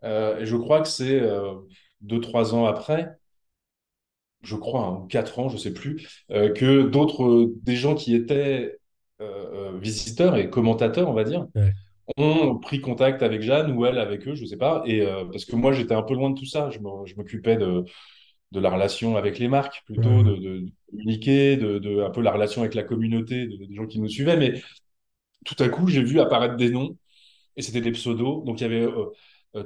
[0.04, 1.54] Euh, et je crois que c'est euh,
[2.00, 3.18] deux, trois ans après,
[4.42, 7.94] je crois, hein, ou quatre ans, je sais plus, euh, que d'autres, euh, des gens
[7.94, 8.78] qui étaient
[9.20, 11.74] euh, euh, visiteurs et commentateurs, on va dire, Ouais.
[12.18, 14.82] ont pris contact avec Jeanne ou elle avec eux, je sais pas.
[14.86, 16.70] Et euh, parce que moi, j'étais un peu loin de tout ça.
[16.70, 17.84] Je m'occupais de,
[18.52, 22.22] de la relation avec les marques, plutôt de, de- de communiquer, de, de un peu
[22.22, 24.36] la relation avec la communauté, de- des gens qui nous suivaient.
[24.36, 24.62] Mais
[25.44, 26.96] tout à coup, j'ai vu apparaître des noms.
[27.56, 28.44] et c'était des pseudos.
[28.46, 29.06] Donc il y avait euh,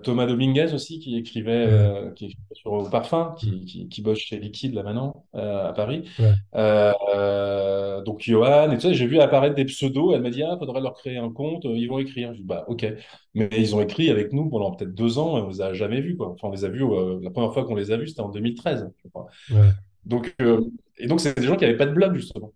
[0.02, 3.60] Thomas Dominguez aussi qui écrivait, euh, qui écrivait sur au parfum, Mm.
[3.60, 6.08] qui, qui, qui bosse chez Liquide là maintenant euh, à Paris.
[6.18, 6.36] Ouais.
[6.54, 10.14] Euh, euh, donc Johan et tout ça, j'ai vu apparaître des pseudos.
[10.14, 12.32] Elle m'a dit ah faudrait leur créer un compte, euh, ils vont écrire.
[12.34, 12.86] Je dis bah ok,
[13.34, 16.00] mais ils ont écrit avec nous pendant peut-être deux ans et on les a jamais
[16.00, 16.30] vus quoi.
[16.30, 18.28] Enfin on les a vus euh, la première fois qu'on les a vus c'était en
[18.30, 19.26] 2013 je crois.
[19.50, 19.72] Ouais.
[20.04, 20.62] Donc euh,
[20.98, 22.52] et donc c'est des gens qui n'avaient pas de blog justement.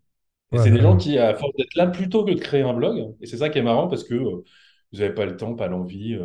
[0.52, 2.74] Et Ouais, c'est des gens qui à force d'être là plutôt que de créer un
[2.74, 3.14] blog.
[3.20, 4.44] Et c'est ça qui est marrant parce que euh,
[4.92, 6.18] vous n'avez pas le temps, pas l'envie.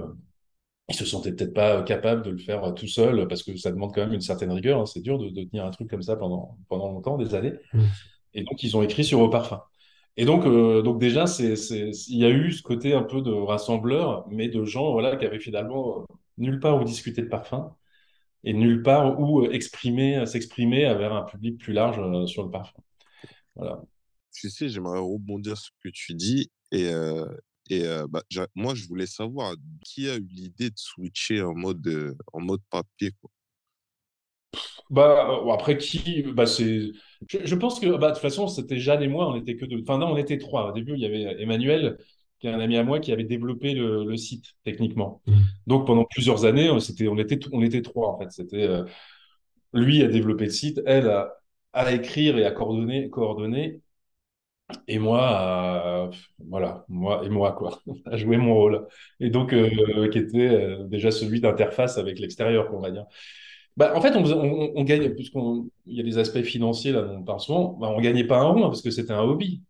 [0.92, 3.72] Ils se sentaient peut-être pas capables de le faire euh, tout seul parce que ça
[3.72, 4.80] demande quand même une certaine rigueur.
[4.80, 4.86] hein.
[4.86, 7.54] C'est dur de, de tenir un truc comme ça pendant, pendant longtemps, des années.
[7.74, 7.80] Mm.
[8.34, 9.62] Et donc, ils ont écrit sur Au Parfum.
[10.18, 13.22] Et donc, euh, donc déjà, c'est, c'est, il y a eu ce côté un peu
[13.22, 17.28] de rassembleur, mais de gens voilà, qui avaient finalement euh, nulle part où discuter de
[17.28, 17.76] parfum
[18.44, 22.82] et nulle part où exprimer, s'exprimer vers un public plus large euh, sur le parfum.
[23.56, 23.82] Voilà.
[24.34, 26.52] Tu sais, j'aimerais rebondir sur ce que tu dis.
[26.72, 27.26] Et, euh,
[27.72, 28.22] et euh, bah,
[28.54, 32.62] moi, je voulais savoir qui a eu l'idée de switcher en mode, euh, en mode
[32.70, 33.32] papier, quoi?
[34.90, 36.92] Bah, après qui, bah c'est,
[37.30, 39.66] je, je pense que, bah, de toute façon, c'était Jeanne et moi, on était que
[39.66, 39.82] deux.
[39.82, 40.72] Enfin, non, on était trois.
[40.72, 41.98] Au début, il y avait Emmanuel,
[42.40, 45.22] qui est un ami à moi, qui avait développé le, le site techniquement.
[45.26, 45.34] Mm.
[45.68, 48.32] Donc, pendant plusieurs années, on, c'était, on était, on était trois, en fait.
[48.32, 48.84] C'était, euh,
[49.74, 51.34] lui a développé le site, elle à,
[51.72, 53.82] à écrire et à coordonner, coordonner,
[54.88, 56.10] et moi, à-
[56.48, 58.88] voilà, moi et moi, quoi, à jouer mon rôle.
[59.20, 63.06] Et donc, euh, qui était euh, déjà celui d'interface avec l'extérieur, on va dire.
[63.78, 67.24] Bah, en fait, on, on, on puisqu'il y a des aspects financiers là dont on
[67.24, 69.62] parle souvent, bah, on gagnait pas un rond hein, parce que c'était un hobby.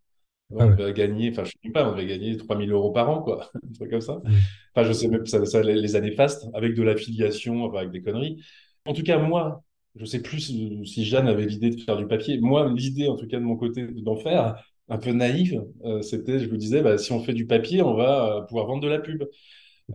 [0.57, 0.77] Ah On ouais.
[0.77, 3.73] devait gagner, enfin, je sais pas, on devait gagner 3000 euros par an, quoi, un
[3.73, 4.21] truc comme ça.
[4.23, 4.51] Mm.
[4.75, 8.01] Enfin, je sais même, ça, ça, les années fastes, avec de l'affiliation, enfin, avec des
[8.01, 8.41] conneries.
[8.85, 9.63] En tout cas, moi,
[9.95, 12.39] je sais plus si si Jeanne avait l'idée de faire du papier.
[12.41, 14.61] Moi, l'idée, en tout cas, de mon côté, d'en faire,
[14.91, 17.95] un peu naïve, euh, c'était, je me disais, bah, si on fait du papier, on
[17.95, 19.23] va euh, pouvoir vendre de la pub.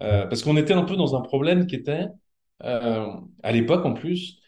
[0.03, 2.07] Euh, parce qu'on était un peu dans un problème qui était,
[2.61, 4.41] à l'époque en plus,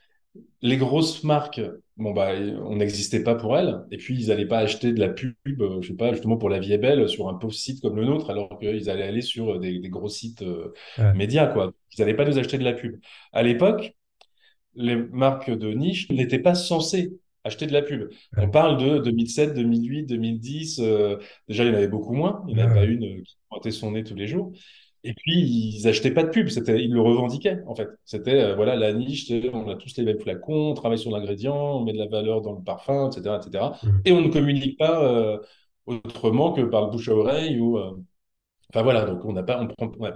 [0.62, 1.60] les grosses marques,
[1.96, 2.32] bon bah,
[2.64, 5.88] on n'existait pas pour elles, et puis ils n'allaient pas acheter de la pub, je
[5.88, 8.30] sais pas, justement pour La Vie est belle sur un pauvre site comme le nôtre,
[8.30, 11.14] alors qu'ils allaient aller sur des, des gros sites euh, Ouais.
[11.14, 11.72] médias, quoi.
[11.96, 13.00] Ils n'allaient pas nous acheter de la pub.
[13.32, 13.94] À l'époque,
[14.74, 17.12] les marques de niche n'étaient pas censées
[17.44, 18.10] acheter de la pub.
[18.36, 18.42] Ouais.
[18.42, 20.80] On parle de 2007, 2008, 2010.
[20.80, 21.16] euh,
[21.48, 22.44] déjà, il y en avait beaucoup moins.
[22.48, 24.52] Il n'y en Ouais, avait pas une euh, qui pointait son nez tous les jours.
[25.04, 26.48] Et puis, ils achetaient pas de pub.
[26.48, 27.88] C'était, ils le revendiquaient, en fait.
[28.04, 31.54] C'était, euh, voilà, la niche, on a tous les mêmes flacons, on travaille sur l'ingrédient,
[31.56, 33.78] on met de la valeur dans le parfum, etc., etc.
[33.82, 34.02] Mm.
[34.04, 35.38] Et on ne communique pas euh,
[35.86, 39.04] autrement que par le bouche à oreille ou, enfin voilà.
[39.04, 39.66] Donc, on n'a pas,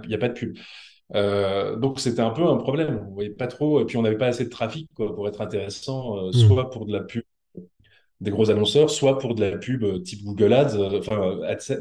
[0.03, 0.57] il n'y a pas de pub.
[1.15, 3.05] Euh, donc c'était un peu un problème.
[3.09, 5.41] On voyait pas trop, et puis on n'avait pas assez de trafic quoi, pour être
[5.41, 6.33] intéressant, euh, Mm.
[6.33, 7.23] soit pour de la pub
[8.21, 11.77] des gros annonceurs, soit pour de la pub euh, type Google Ads, enfin AdSense,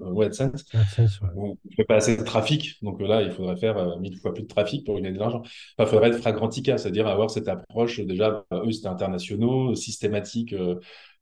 [0.00, 1.28] ouais, AdSense, AdSense, ouais.
[1.36, 2.82] où on ne fait pas assez de trafic.
[2.82, 5.42] Donc là, il faudrait faire mille fois plus de trafic pour gagner de l'argent.
[5.42, 8.00] Enfin, il faudrait être fragrantica, c'est-à-dire avoir cette approche.
[8.00, 10.54] Déjà, euh, eux, c'était internationaux, systématique,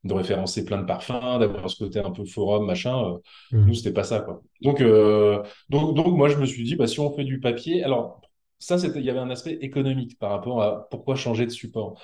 [0.04, 3.14] de référencer plein de parfums, d'avoir ce côté un peu forum, machin.
[3.14, 3.18] euh,
[3.52, 3.66] Mm.
[3.66, 4.42] nous, c'était pas ça, quoi.
[4.60, 7.84] Donc, euh, donc, donc, moi, je me suis dit, bah, si on fait du papier,
[7.84, 8.20] alors,
[8.58, 12.00] ça, c'était, il y avait un aspect économique par rapport à pourquoi changer de support.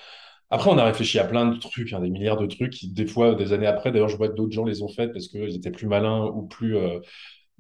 [0.51, 3.07] Après, on a réfléchi à plein de trucs, hein, des milliards de trucs qui, des
[3.07, 5.57] fois, des années après, d'ailleurs, je vois que d'autres gens les ont faites parce qu'ils
[5.57, 6.77] étaient plus malins ou plus.
[6.77, 7.01] euh,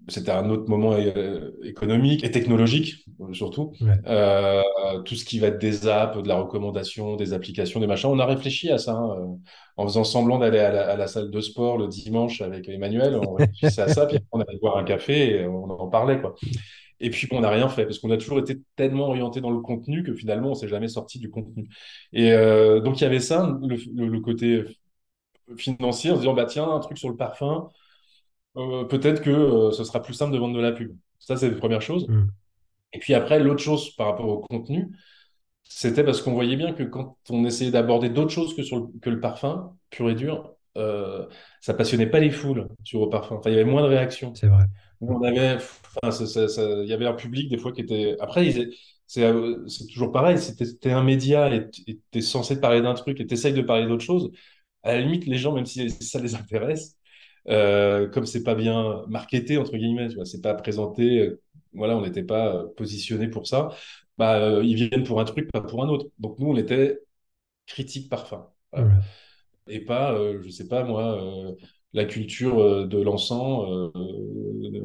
[0.08, 3.72] c'était un autre moment euh, économique et technologique, euh, surtout.
[3.80, 3.92] Ouais.
[4.06, 4.62] Euh,
[5.04, 8.10] tout ce qui va être des apps, de la recommandation, des applications, des machins.
[8.10, 9.38] On a réfléchi à ça, hein,
[9.76, 13.16] en faisant semblant d'aller à la, à la salle de sport le dimanche avec Emmanuel.
[13.16, 16.20] On réfléchissait à ça, puis après, on allait boire un café et on en parlait,
[16.20, 16.34] quoi.
[17.00, 19.60] Et puis, on n'a rien fait parce qu'on a toujours été tellement orienté dans le
[19.60, 21.68] contenu que finalement, on s'est jamais sorti du contenu.
[22.12, 24.64] Et euh, donc, il y avait ça, le, le- le côté
[25.56, 27.68] financier, en se disant, bah tiens, un truc sur le parfum,
[28.56, 30.96] euh, peut-être que euh, ce sera plus simple de vendre de la pub.
[31.18, 32.08] Ça, c'est la première chose.
[32.08, 32.26] Mm.
[32.94, 34.88] Et puis après, l'autre chose par rapport au contenu,
[35.64, 38.86] c'était parce qu'on voyait bien que quand on essayait d'aborder d'autres choses que, sur le,
[39.00, 41.26] que le parfum, pur et dur, euh,
[41.60, 43.36] ça passionnait pas les foules sur le parfum.
[43.36, 44.34] Enfin, il y avait moins de réactions.
[44.34, 44.64] C'est vrai.
[45.00, 48.16] On avait, enfin, ça- ça- ça- il y avait un public des fois qui était.
[48.20, 48.52] Après,
[49.06, 50.38] c'est euh, c'est toujours pareil.
[50.38, 53.62] Si t'es t'es un média et tu es censé parler d'un truc et t'essayes de
[53.62, 54.30] parler d'autre chose,
[54.82, 56.97] à la limite, les gens, même si ça les intéresse,
[57.48, 61.40] euh, comme c'est pas bien marketé, entre guillemets, c'est pas présenté, euh,
[61.72, 63.70] voilà, on n'était pas euh, positionné pour ça,
[64.18, 66.06] bah, ils viennent pour un truc, pas pour un autre.
[66.18, 66.98] Donc nous, on était
[67.66, 68.48] critique parfum.
[68.72, 69.00] Voilà.
[69.68, 71.20] Et pas, je sais pas moi,
[71.94, 73.90] la culture euh, de l'encens euh,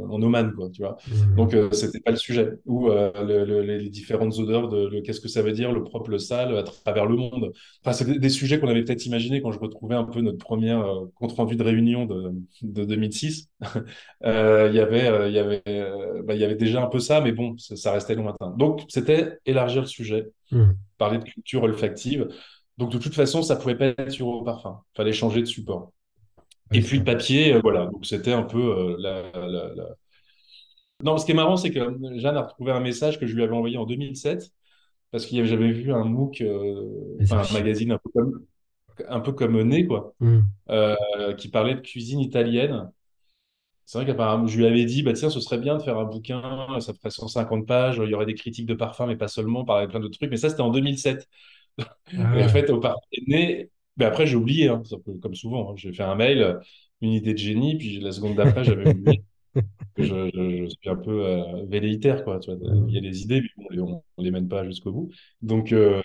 [0.10, 0.98] en Oman, quoi, tu vois.
[1.08, 1.36] Mhm.
[1.36, 2.50] Donc, euh, c'était pas le sujet.
[2.66, 6.20] Ou le- le- les différentes odeurs de qu'est-ce que ça veut dire, le propre, le
[6.20, 7.52] sale, à travers le monde.
[7.82, 10.38] Enfin, c'est des, des sujets qu'on avait peut-être imaginés quand je retrouvais un peu notre
[10.38, 10.86] première
[11.16, 13.50] compte-rendu de réunion de, de 2006.
[14.26, 15.62] Euh, Il y avait, il y avait,
[16.24, 18.52] bah, y avait déjà un peu ça, mais bon, ça, ça restait lointain.
[18.58, 20.78] Donc, c'était élargir le sujet, Mhm.
[20.98, 22.28] parler de culture olfactive.
[22.78, 24.82] Donc, de toute façon, ça pouvait pas être sur au parfum.
[24.96, 25.92] Fallait changer de support.
[26.74, 29.96] Et puis le papier, euh, voilà, donc c'était un peu euh, la, la- la-
[31.04, 31.80] Non, ce qui est marrant, c'est que
[32.20, 34.52] Jeanne a retrouvé un message que je lui avais envoyé en 2007,
[35.12, 38.46] parce que j'avais vu un MOOC, euh, un magazine un peu comme,
[39.10, 40.16] un peu comme quoi,
[40.70, 40.96] euh,
[41.38, 42.92] qui parlait de cuisine italienne.
[43.86, 46.06] C'est vrai qu'apparemment, je lui avais dit, bah tiens, ce serait bien de faire un
[46.06, 49.66] bouquin, ça ferait 150 pages, il y aurait des critiques de parfum, mais pas seulement,
[49.66, 50.32] parler de plein d'autres trucs.
[50.32, 51.28] Mais ça, c'était en 2007.
[52.18, 54.82] Ah Et en fait, au parfum est né, mais après, j'ai oublié, hein,
[55.22, 55.72] comme souvent.
[55.72, 55.76] hein.
[55.78, 56.60] J'ai fait un mail,
[57.02, 59.24] une idée de génie, puis la seconde d'après, j'avais oublié.
[59.98, 62.40] je, je- je suis un peu euh, velléitaire, quoi.
[62.40, 64.92] Tu vois, il y a des idées, mais bon, on, on les mène pas jusqu'au
[64.94, 65.12] bout.
[65.42, 66.02] Donc, euh,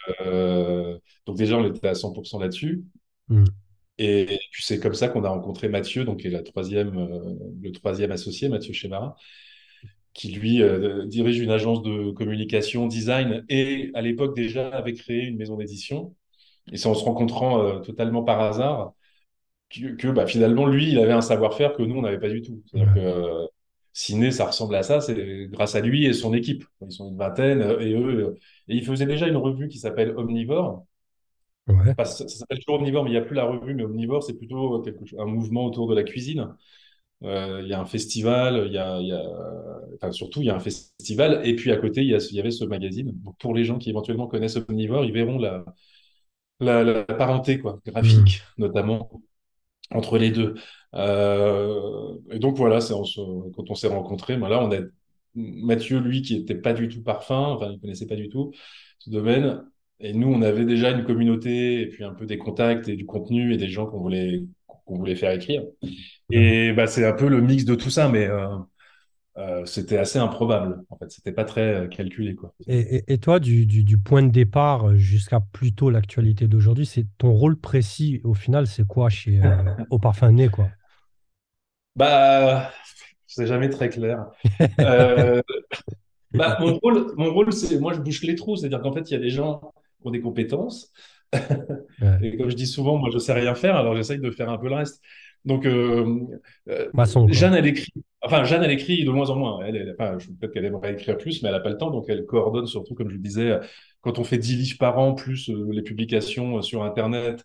[1.27, 2.85] donc déjà, on était à 100% là-dessus.
[3.29, 3.59] Mhm.
[3.99, 7.35] Et puis c'est comme ça qu'on a rencontré Mathieu, donc qui est la troisième, euh,
[7.63, 9.17] le troisième associé, Mathieu Chemara,
[10.15, 15.25] qui lui euh, dirige une agence de communication, design, et à l'époque déjà avait créé
[15.25, 16.17] une maison d'édition.
[16.73, 18.93] Et c'est en se rencontrant euh, totalement par hasard
[19.71, 22.43] que, que, bah, finalement, lui, il avait un savoir-faire que nous, on n'avait pas du
[22.43, 22.63] tout.
[22.67, 23.01] C'est-à-dire que Ouais.
[23.01, 23.47] euh,
[23.93, 26.65] Ciné, ça ressemble à ça, c'est grâce à lui et son équipe.
[26.83, 28.37] Ils sont une vingtaine, euh, et eux,
[28.69, 30.87] et ils faisaient déjà une revue qui s'appelle Omnivore.
[31.69, 31.97] Ouais.
[31.97, 34.23] Enfin, ça, ça s'appelle toujours Omnivore, mais il n'y a plus la revue, mais Omnivore,
[34.23, 36.55] c'est plutôt quelque chose, un mouvement autour de la cuisine.
[37.25, 39.23] Euh, Il y a un festival, il y a, il y a,
[39.97, 42.37] enfin, surtout, il y a un festival, et puis à côté, il y, a, il
[42.37, 43.13] y avait ce magazine.
[43.25, 45.65] Donc, pour les gens qui éventuellement connaissent Omnivore, ils verront la,
[46.61, 49.11] la, la parenté, quoi, graphique, notamment
[49.91, 50.55] entre les deux.
[50.95, 54.81] Euh, et donc voilà, c'est quand on s'est rencontrés, ben là, on a
[55.35, 58.53] Mathieu, lui, qui était pas du tout parfum, enfin, il connaissait pas du tout
[58.99, 59.63] ce domaine.
[60.01, 63.07] Et nous, on avait déjà une communauté, et puis un peu des contacts et du
[63.07, 65.63] contenu et des gens qu'on voulait, qu'on voulait faire écrire.
[66.31, 66.69] Ouais.
[66.69, 68.49] Et bah, c'est un peu le mix de tout ça, mais euh,
[69.39, 70.83] euh, c'était assez improbable.
[70.91, 72.53] En fait, c'était pas très euh, calculé, quoi.
[72.67, 77.07] Et, et- et toi, du, du- du point de départ jusqu'à plutôt l'actualité d'aujourd'hui, c'est
[77.19, 79.55] ton rôle précis au final, c'est quoi chez euh,
[79.91, 80.69] Au Parfum Né, quoi?
[81.97, 82.73] Bah,
[83.27, 84.27] c'est jamais très clair.
[84.81, 85.43] Euh,
[86.35, 89.15] Bah, mon rôle, mon rôle, c'est moi je bouche les trous, c'est-à-dire qu'en fait il
[89.15, 90.93] y a des gens qui ont des compétences
[92.23, 94.59] et comme je dis souvent, moi je sais rien faire, alors j'essaye de faire un
[94.59, 95.03] peu le reste.
[95.45, 96.21] Donc euh,
[96.69, 97.27] euh, Maçon.
[97.29, 97.93] Jeanne elle écrit,
[98.23, 99.61] enfin Jeanne elle écrit de moins en moins.
[99.65, 102.07] Elle, elle, enfin, peut-être qu'elle aimerait écrire plus, mais elle a pas le temps, donc
[102.09, 103.59] elle coordonne surtout, comme je le disais,
[104.01, 107.45] quand on fait 10 livres par an plus euh, les publications euh, sur Internet,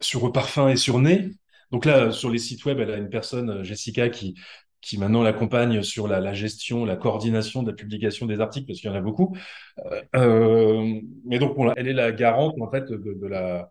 [0.00, 1.30] sur Parfum et sur Nez.
[1.70, 4.34] Donc là, sur les sites web, elle a une personne, euh, Jessica, qui,
[4.80, 8.80] qui maintenant l'accompagne sur la, la gestion, la coordination de la publication des articles, parce
[8.80, 9.36] qu'il y en a beaucoup.
[10.16, 13.70] Euh, mais donc, bon, elle est la garante, en fait, de, de la,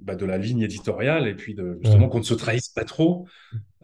[0.00, 1.96] bah, de la ligne éditoriale, et puis de, Ouais.
[1.96, 3.26] justement qu'on ne se trahisse pas trop,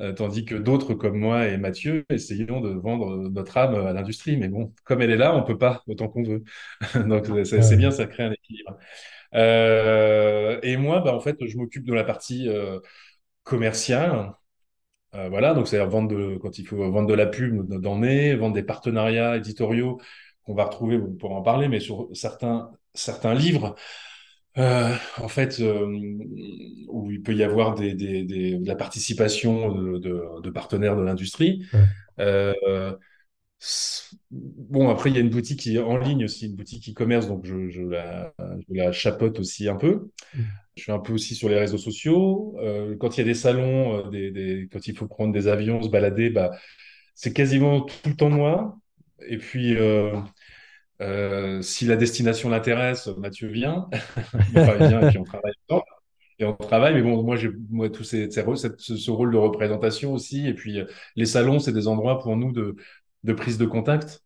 [0.02, 4.36] euh, tandis que d'autres comme moi et Mathieu essayons de vendre notre âme à l'industrie.
[4.36, 6.44] Mais bon, comme elle est là, on peut pas autant qu'on veut.
[7.06, 8.76] Donc, c'est bien, ça crée un équilibre.
[9.34, 12.80] Euh, et moi, bah, en fait, je m'occupe de la partie euh,
[13.44, 14.34] commerciale.
[15.14, 18.54] Euh, voilà, donc c'est-à-dire vendre de, quand il faut vendre de la pub Nez, vendre
[18.54, 20.00] des partenariats éditoriaux
[20.44, 23.76] qu'on va retrouver, on pourra en parler, mais sur certains, certains livres,
[24.58, 25.86] euh, en fait, euh,
[26.88, 30.96] où il peut y avoir des, des, des- de la participation de, de, de partenaires
[30.96, 31.64] de l'industrie.
[31.72, 31.84] Ouais.
[32.20, 32.96] Euh,
[34.30, 37.28] bon, après, il y a une boutique qui est en ligne aussi, une boutique e-commerce,
[37.28, 40.10] donc je, je la, je la chapeaute aussi un peu.
[40.76, 42.56] Je suis un peu aussi sur les réseaux sociaux.
[43.00, 46.30] Quand il y a des salons, des- quand il faut prendre des avions, se balader,
[46.30, 46.50] bah,
[47.14, 48.78] c'est quasiment tout le temps moi.
[49.28, 49.76] Et puis,
[51.02, 53.88] euh, si la destination l'intéresse, Mathieu vient.
[54.56, 55.84] Enfin, il vient et puis on travaille ensemble.
[56.38, 59.36] Et on travaille, mais bon, moi, j'ai moi, tous ces, ces ce, ce rôle de
[59.36, 60.48] représentation aussi.
[60.48, 62.76] Et puis, euh, les salons, c'est des endroits pour nous de,
[63.24, 64.22] de prise de contact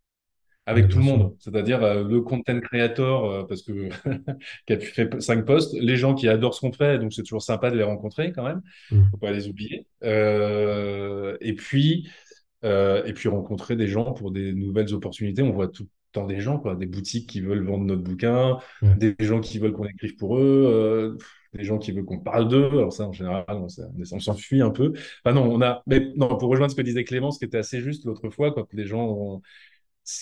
[0.67, 1.35] avec tout le monde.
[1.39, 3.89] C'est-à-dire euh, le content creator, euh, parce que
[4.67, 7.23] qui a pu faire cinq posts, les gens qui adorent ce qu'on fait, donc c'est
[7.23, 8.63] toujours sympa de les rencontrer quand même.
[8.91, 9.05] Mm.
[9.13, 9.87] Faut pas les oublier.
[10.03, 12.11] Euh, et puis
[12.65, 15.41] et puis rencontrer des gens pour des nouvelles opportunités.
[15.41, 15.87] On voit tout
[16.25, 18.97] des gens, quoi, des boutiques qui veulent vendre notre bouquin, Ouais.
[18.97, 21.19] des gens qui veulent qu'on écrive pour eux, euh,
[21.53, 22.67] des gens qui veulent qu'on parle d'eux.
[22.69, 23.67] Alors ça, en général, on,
[24.13, 24.93] on s'enfuit un peu.
[25.25, 25.83] Enfin non, on a.
[25.87, 28.53] Mais non, pour rejoindre ce que disait Clément, ce qui était assez juste l'autre fois,
[28.55, 29.43] quand les gens ont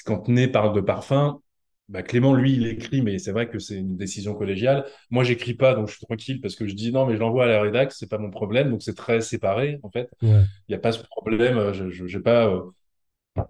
[0.05, 1.41] quand Nez parle de parfum,
[1.89, 4.87] bah, Clément, lui, il écrit, mais c'est vrai que c'est une décision collégiale.
[5.11, 7.45] Moi, j'écris pas, donc je suis tranquille parce que je dis non, mais je l'envoie
[7.45, 8.71] à la rédac, c'est pas mon problème.
[8.71, 10.09] Donc c'est très séparé, en fait.
[10.23, 10.45] Il Ouais.
[10.71, 11.59] n'y a pas ce problème.
[11.59, 12.63] euh, Je, j'ai pas, euh,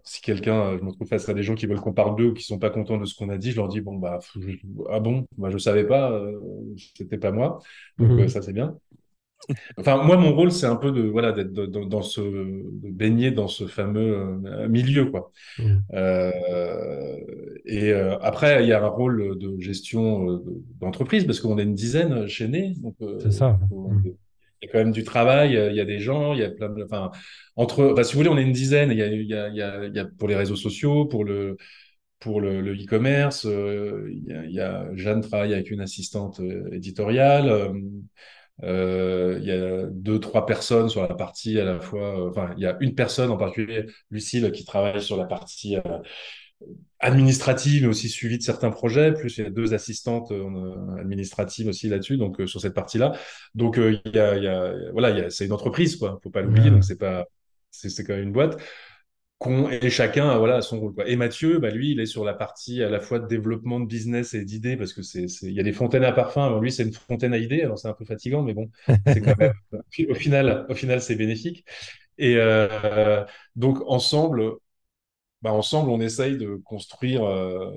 [0.04, 2.28] si quelqu'un, euh, je me trouve face à des gens qui veulent qu'on parle d'eux
[2.30, 4.18] ou qui sont pas contents de ce qu'on a dit, je leur dis bon bah
[4.36, 4.56] je-
[4.90, 6.40] ah bon, bah je savais pas, euh,
[6.96, 7.60] c'était pas moi.
[7.98, 8.28] Donc euh, Mhm.
[8.28, 8.78] ça c'est bien.
[9.78, 13.48] Enfin, moi, mon rôle, c'est un peu de, voilà, d'être dans ce, de baigner dans
[13.48, 14.16] ce fameux
[14.46, 15.30] euh, milieu, quoi.
[15.58, 15.84] Mhm.
[15.94, 16.32] Euh,
[17.66, 20.44] et euh, après, il y a un rôle de gestion euh,
[20.80, 23.58] d'entreprise parce qu'on est une dizaine chez Né, donc C'est euh, ça.
[23.68, 23.90] faut-.
[24.72, 26.84] Quand même du travail, euh, il y a des gens, il y a plein de,
[26.84, 27.10] enfin,
[27.56, 28.90] entre, si vous voulez, on est une dizaine.
[28.90, 29.48] Il y a, il y a,
[29.86, 31.56] il y a, pour les réseaux sociaux, pour le,
[32.20, 37.48] pour le, e-commerce, euh, il y a, Jeanne travaille avec une assistante euh, éditoriale.
[37.48, 37.72] euh,
[38.62, 42.18] euh, il y a deux, trois personnes sur la partie à la fois.
[42.26, 45.76] euh, Enfin, il y a une personne en particulier, Lucille, qui travaille sur la partie
[45.76, 45.80] euh,
[47.04, 49.12] administrative, mais aussi suivi de certains projets.
[49.12, 53.12] Plus il y a deux assistantes euh, administratives aussi là-dessus, donc euh, sur cette partie-là.
[53.54, 55.96] Donc euh, il y a, il y a, voilà, il y a, c'est une entreprise,
[55.96, 56.18] quoi.
[56.22, 56.70] Faut pas l'oublier.
[56.70, 57.26] Donc c'est pas,
[57.70, 58.58] c'est, c'est quand même une boîte.
[59.38, 61.08] Qu'on, et chacun voilà son rôle quoi.
[61.08, 63.84] Et Mathieu bah lui il est sur la partie à la fois de développement de
[63.86, 66.60] business et d'idées parce que c'est c'est il y a des fontaines à parfum alors
[66.60, 68.70] lui c'est une fontaine à idées alors c'est un peu fatigant mais bon
[69.08, 69.52] c'est quand même
[70.08, 71.64] au final au final c'est bénéfique
[72.16, 73.24] et euh,
[73.56, 74.52] donc ensemble
[75.44, 77.70] bah, ensemble, on essaye de construire euh,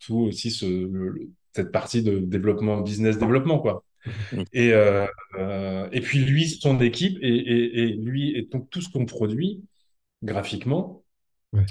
[0.00, 3.84] tout aussi ce, le- le- cette partie de développement, business développement, quoi.
[4.52, 5.06] Et, euh,
[5.38, 9.06] euh, et puis lui, son équipe, et, et, et lui, et donc tout ce qu'on
[9.06, 9.62] produit
[10.24, 11.04] graphiquement
[11.52, 11.66] Ouais.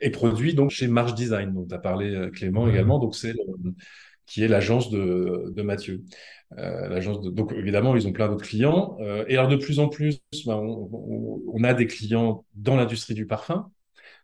[0.00, 2.70] est produit donc chez March Design, dont tu as parlé euh, Clément Ouais.
[2.70, 3.34] également, donc c'est
[4.26, 6.02] qui est l'agence de, de Mathieu.
[6.58, 8.98] Euh, l'agence de, donc évidemment, ils ont plein d'autres clients.
[9.28, 13.26] Et alors de plus en plus, bah, on- on a des clients dans l'industrie du
[13.26, 13.70] parfum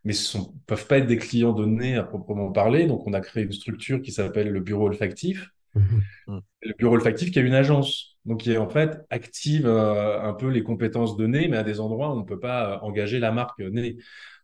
[0.07, 2.87] mais ce ne peuvent pas être des clients donnés à proprement parler.
[2.89, 5.51] Donc, on a créé une structure qui s'appelle le bureau olfactif.
[5.75, 6.41] Mhm.
[6.63, 10.33] Le bureau olfactif qui a une agence, donc qui est en fait active euh, un
[10.35, 13.19] peu les compétences de nez, mais à des endroits où on ne peut pas engager
[13.19, 13.99] la marque nez.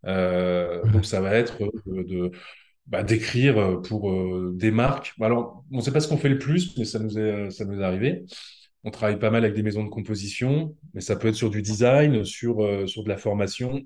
[0.07, 0.93] Euh, Ouais.
[0.93, 2.31] donc, ça va être de, de-
[2.87, 5.15] bah, d'écrire pour euh, des marques.
[5.21, 7.65] Alors, on ne sait pas ce qu'on fait le plus, mais ça nous est, ça
[7.65, 8.25] nous est arrivé.
[8.85, 11.63] On travaille pas mal avec des maisons de composition, mais ça peut être sur du
[11.63, 13.83] design, sur, euh, sur de la formation,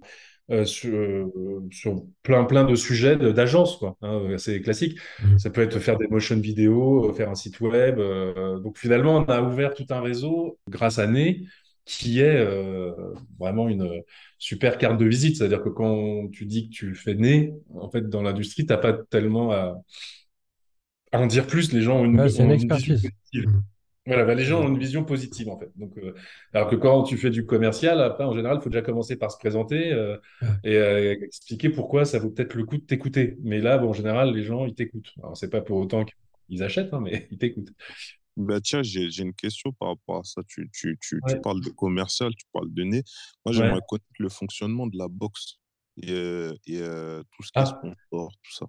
[0.51, 3.97] euh, sur, euh, sur plein, plein de sujets d'agence, quoi.
[4.03, 4.99] hein, assez classique.
[5.19, 5.39] Mhm.
[5.39, 7.99] Ça peut être faire des motion vidéo, euh, faire un site web.
[7.99, 11.43] euh, donc finalement, on a ouvert tout un réseau grâce à Né,
[11.85, 12.93] qui est euh,
[13.39, 14.03] vraiment une
[14.39, 15.37] super carte de visite.
[15.37, 18.93] C'est-à-dire que quand tu dis que tu fais Né, en fait, dans l'industrie, t'as pas
[18.93, 19.77] tellement à,
[21.13, 21.73] à en dire plus.
[21.73, 23.03] Les gens ont une, c'est ont expertise.
[23.33, 23.51] positive.
[24.07, 25.71] Voilà, bah, les gens ont une vision positive en fait.
[25.77, 26.15] Donc, euh,
[26.53, 29.33] alors que quand tu fais du commercial, après, en général, il faut déjà commencer par
[29.33, 30.17] se présenter euh,
[30.63, 33.37] et euh, expliquer pourquoi ça vaut peut-être le coup de t'écouter.
[33.43, 35.13] Mais là, bon, en général, les gens, ils t'écoutent.
[35.19, 36.05] Alors, c'est pas pour autant
[36.49, 37.73] qu'ils achètent, hein, mais ils t'écoutent.
[38.37, 40.43] Bah, tiens, j'ai, j'ai une question par rapport à ça.
[40.47, 41.41] Tu, tu, tu, tu Ouais.
[41.41, 43.03] parles de commercial, tu parles de nez.
[43.45, 43.55] Moi, Ouais.
[43.55, 45.59] j'aimerais connaître le fonctionnement de la box
[46.03, 46.13] et,
[46.67, 46.79] et
[47.33, 47.65] tout ce qui est Ah.
[47.65, 48.67] sponsor, tout ça.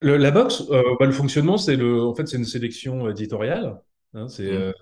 [0.00, 3.78] Le- la box, euh, bah, le fonctionnement, c'est le, en fait, c'est une sélection éditoriale.
[4.14, 4.54] hein, c'est, Mm.
[4.54, 4.72] euh,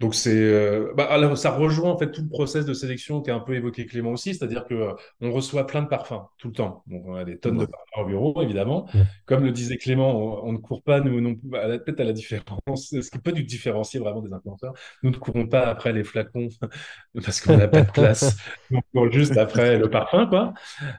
[0.00, 3.34] donc c'est, euh, bah, alors, ça rejoint en fait tout le process de sélection qu'a
[3.36, 6.54] un peu évoqué Clément aussi, c'est-à-dire que euh, on reçoit plein de parfums tout le
[6.54, 6.82] temps.
[6.88, 8.86] Donc on a des tonnes de parfums au bureau, évidemment.
[8.94, 9.02] Ouais.
[9.26, 12.44] Comme le disait Clément, on, on ne court pas nous non peut-être à la différence,
[12.90, 14.74] ce qui peut nous différencier vraiment des influenceurs.
[15.04, 16.48] Nous ne courons pas après les flacons
[17.24, 18.36] parce qu'on n'a pas de place.
[18.72, 20.52] On court juste après le parfum, quoi.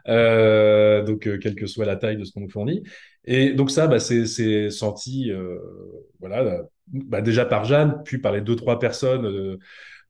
[0.08, 2.84] Euh, donc, quelle que soit la taille de ce qu'on nous fournit.
[3.26, 5.58] Et donc ça, bah, c'est senti, euh,
[6.20, 9.58] voilà, bah, déjà par Jeanne, puis par les deux trois personnes euh,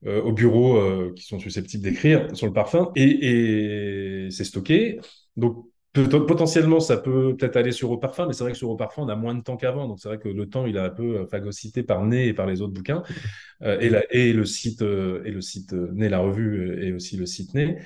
[0.05, 4.99] euh, au bureau qui sont susceptibles d'écrire sur le parfum, et, c'est stocké.
[5.37, 8.75] Donc potentiellement, ça peut peut-être aller sur au parfum, mais c'est vrai que sur au
[8.75, 9.87] parfum, on a moins de temps qu'avant.
[9.87, 12.47] Donc c'est vrai que le temps, il est un peu phagocyté par Nez et par
[12.47, 13.03] les autres bouquins,
[13.61, 17.77] et, la- le site et le site Nez, la revue, et aussi le site Nez.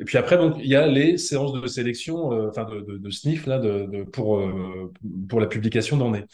[0.00, 2.98] Et puis après, donc, il y a les séances de sélection, euh, enfin de, de,
[2.98, 4.92] de sniff là, de, pour, euh,
[5.28, 6.24] pour la publication d'en nez.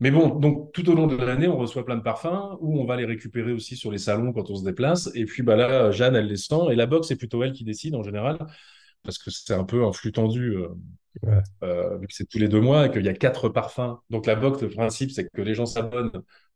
[0.00, 2.84] Mais bon, donc tout au long de l'année, on reçoit plein de parfums où on
[2.86, 5.10] va les récupérer aussi sur les salons quand on se déplace.
[5.14, 6.56] Et puis bah là, Jeanne, elle les sent.
[6.72, 8.38] Et la box, c'est plutôt elle qui décide en général,
[9.02, 10.68] parce que c'est un peu un flux tendu, euh,
[11.22, 11.40] Ouais.
[12.00, 13.98] vu que c'est tous les deux mois et qu'il y a quatre parfums.
[14.10, 16.10] Donc la box, le principe, c'est que les gens s'abonnent.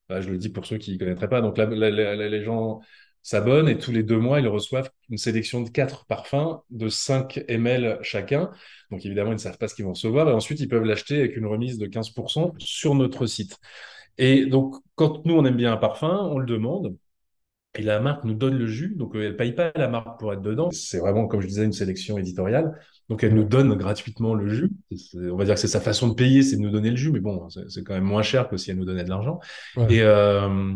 [0.08, 1.40] Bah, je le dis pour ceux qui ne connaîtraient pas.
[1.40, 2.80] Donc la- la- la- les gens
[3.22, 7.44] s'abonnent et tous les deux mois, ils reçoivent une sélection de quatre parfums de 5
[7.48, 8.50] ml chacun.
[8.90, 10.28] Donc évidemment, ils ne savent pas ce qu'ils vont recevoir.
[10.28, 13.58] Et ensuite, ils peuvent l'acheter avec une remise de 15% sur notre site.
[14.16, 16.96] Et donc, quand nous, on aime bien un parfum, on le demande.
[17.74, 20.32] Et la marque nous donne le jus, donc euh, elle paye pas la marque pour
[20.32, 20.70] être dedans.
[20.72, 22.80] C'est vraiment, comme je disais, une sélection éditoriale.
[23.08, 24.70] Donc elle nous donne gratuitement le jus.
[25.14, 27.12] On va dire que c'est sa façon de payer, c'est de nous donner le jus,
[27.12, 29.38] mais bon, c'est quand même moins cher que si elle nous donnait de l'argent.
[29.88, 30.74] Et, euh,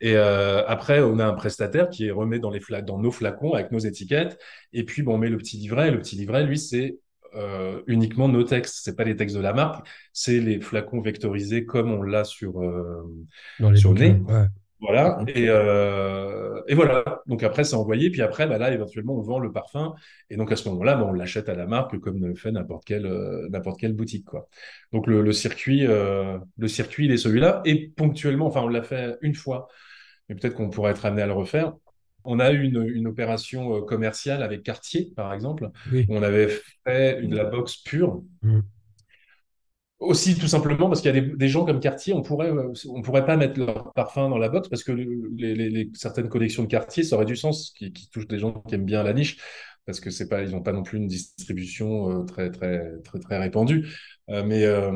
[0.00, 3.70] et euh, après, on a un prestataire qui remet dans, les dans nos flacons avec
[3.70, 4.38] nos étiquettes.
[4.72, 5.88] Et puis, bon, on met le petit livret.
[5.88, 6.98] Et le petit livret, lui, c'est
[7.34, 8.80] euh, uniquement nos textes.
[8.82, 12.60] C'est pas les textes de la marque, c'est les flacons vectorisés comme on l'a sur,
[12.62, 13.04] euh,
[13.74, 14.16] sur Nez.
[14.80, 15.22] Voilà.
[15.28, 17.22] Et, euh, et, voilà.
[17.26, 18.10] Donc après, c'est envoyé.
[18.10, 19.94] Puis après, bah là, éventuellement, on vend le parfum.
[20.30, 22.84] Et donc à ce moment-là, bah, on l'achète à la marque comme le fait n'importe
[22.84, 24.24] quelle, euh, n'importe quelle boutique.
[24.24, 24.48] Quoi.
[24.92, 27.60] Donc le, le circuit, euh, le circuit, il est celui-là.
[27.66, 29.68] Et ponctuellement, enfin, on l'a fait une fois,
[30.30, 31.74] mais peut-être qu'on pourrait être amené à le refaire.
[32.24, 35.70] On a eu une, une opération euh, commerciale avec Cartier, par exemple.
[35.92, 36.48] Où on avait
[36.86, 38.22] fait une, la box pure.
[38.42, 38.60] Mmh.
[39.98, 43.02] Aussi, tout simplement, parce qu'il y a des, gens comme Cartier, on pourrait, euh, on
[43.02, 47.02] pourrait pas mettre leur parfum dans la box parce que les, certaines collections de Cartier,
[47.02, 49.38] ça aurait du sens, qui, qui touchent des gens qui aiment bien la niche
[49.86, 53.18] parce que c'est pas, ils n'ont pas non plus une distribution euh, très, très, très,
[53.18, 53.88] très répandue.
[54.30, 54.90] Euh, mais euh,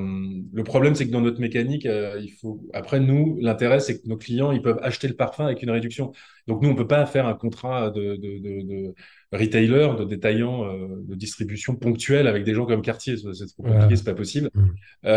[0.53, 2.61] le problème, c'est que dans notre mécanique, il faut.
[2.73, 6.13] Après, nous, l'intérêt, c'est que nos clients, ils peuvent acheter le parfum avec une réduction.
[6.47, 8.95] Donc, nous, on peut pas faire un contrat de, de, de,
[9.33, 13.17] retailer, de détaillant, de distribution ponctuelle avec des gens comme Cartier.
[13.17, 14.51] C'est trop compliqué, c'est pas possible.
[14.55, 15.09] Mmh.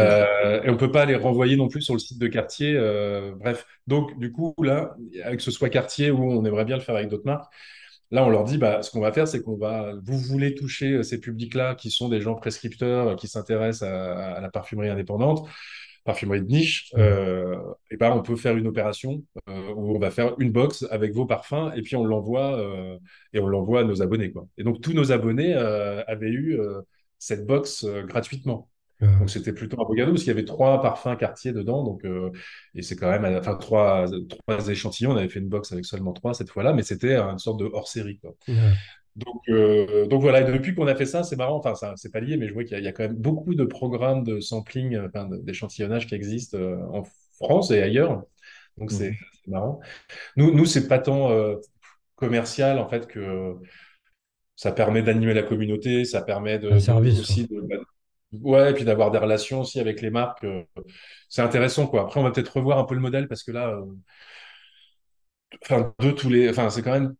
[0.65, 2.74] et on peut pas les renvoyer non plus sur le site de Cartier.
[3.39, 6.95] bref, donc du coup là, avec ce soit Cartier ou on aimerait bien le faire
[6.95, 7.51] avec d'autres marques,
[8.12, 10.93] Là, on leur dit, bah, ce qu'on va faire, c'est qu'on va, vous voulez toucher
[10.93, 15.47] euh, ces publics-là qui sont des gens prescripteurs, euh, qui s'intéressent à, la parfumerie indépendante,
[16.05, 17.58] parfumerie de niche, euh,
[17.91, 21.26] et ben, on peut faire une opération où on va faire une box avec vos
[21.26, 22.58] parfums et puis on l'envoie
[23.34, 24.47] et on l'envoie à nos abonnés, quoi.
[24.58, 26.58] Et donc tous nos abonnés avaient eu
[27.20, 28.70] cette box gratuitement.
[29.00, 31.84] Donc c'était plutôt un beau cadeau parce qu'il y avait trois parfums quartiers dedans.
[31.84, 32.32] Donc, euh,
[32.74, 35.12] et c'est quand même, enfin, trois, trois échantillons.
[35.12, 37.66] On avait fait une box avec seulement trois cette fois-là, mais c'était une sorte de
[37.66, 38.20] hors-série.
[39.16, 42.20] Donc, euh, donc voilà, et depuis qu'on a fait ça, c'est marrant, enfin, c'est pas
[42.20, 45.28] lié, mais je vois qu'il y, a quand même beaucoup de programmes de sampling, enfin,
[45.41, 47.04] d'échantillonnage qui existent euh, en
[47.39, 48.24] France et ailleurs.
[48.78, 49.52] Donc c'est mmh.
[49.52, 49.80] marrant.
[50.36, 51.32] Nous, nous c'est pas tant
[52.16, 53.56] commercial en fait que
[54.56, 57.62] ça permet d'animer la communauté, ça permet de, aussi de,
[58.41, 60.63] Ouais, et puis d'avoir des relations aussi avec les marques, euh,
[61.29, 62.01] c'est intéressant quoi.
[62.03, 63.85] Après, on va peut-être revoir un peu le modèle parce que là, euh,
[65.63, 67.15] enfin deux tous les, enfin c'est quand même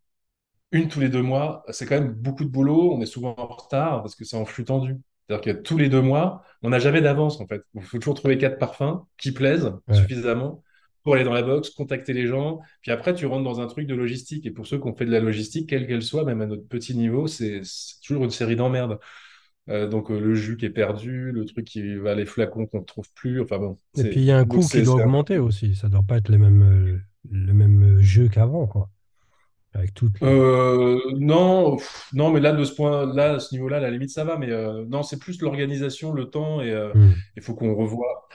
[0.72, 2.94] une tous les deux mois, c'est quand même beaucoup de boulot.
[2.94, 4.96] On est souvent en retard parce que c'est en flux tendu.
[5.28, 7.62] C'est-à-dire que tous les deux mois, on n'a jamais d'avance en fait.
[7.74, 10.62] Il faut toujours trouver quatre parfums qui plaisent suffisamment
[11.04, 12.60] pour aller dans la box, contacter les gens.
[12.82, 14.46] Puis après, tu rentres dans un truc de logistique.
[14.46, 16.66] Et pour ceux qui ont fait de la logistique, quelle qu'elle soit, même à notre
[16.68, 17.62] petit niveau, c'est
[18.06, 18.98] toujours une série d'emmerdes.
[19.68, 22.80] Euh, donc euh, le jus qui est perdu, le truc qui va les flacons qu'on
[22.80, 23.40] ne trouve plus.
[23.40, 23.76] Enfin bon.
[23.96, 25.74] Et puis il y a un coût qui doit augmenter aussi.
[25.74, 26.98] Ça ne doit pas être les mêmes, euh,
[27.30, 28.88] le même jeu qu'avant, quoi.
[29.74, 30.20] Avec toutes.
[30.22, 31.76] non,
[32.14, 34.38] non, mais là de ce point, là à ce niveau-là, à la limite ça va.
[34.38, 34.48] Mais
[34.86, 37.12] non, c'est plus l'organisation, le temps et hmm.
[37.36, 38.28] il faut qu'on revoie,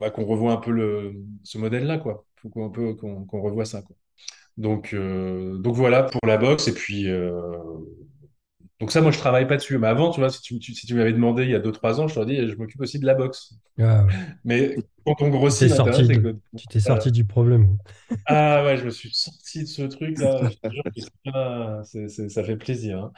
[0.00, 2.24] bah, qu'on revoie un peu le, ce modèle-là, quoi.
[2.36, 2.70] Il faut qu'on
[3.26, 3.96] qu'on revoie ça, quoi.
[4.56, 7.08] Donc, donc voilà pour la boxe et puis
[8.82, 9.78] donc ça, moi, je travaille pas dessus.
[9.78, 12.08] Mais avant, tu vois, si tu, si tu m'avais demandé il y a 2-3 ans,
[12.08, 13.54] je t'aurais dit, je m'occupe aussi de la boxe.
[13.78, 14.04] Ah,
[14.44, 14.74] Mais
[15.06, 16.08] quand on grossit, sorti
[16.56, 17.78] tu t'es sorti du problème.
[18.26, 20.50] ah ouais, je me suis sorti de ce truc-là.
[21.84, 23.04] ça fait plaisir.
[23.04, 23.12] Hein.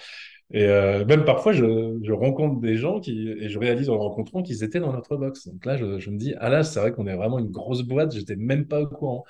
[0.53, 4.42] Et euh, même parfois, je, je, rencontre des gens qui, et je réalise en rencontrant
[4.42, 5.49] qu'ils étaient dans notre box.
[5.49, 7.82] Donc là, je, je me dis, ah là, c'est vrai qu'on est vraiment une grosse
[7.82, 9.24] boîte, j'étais même pas au courant.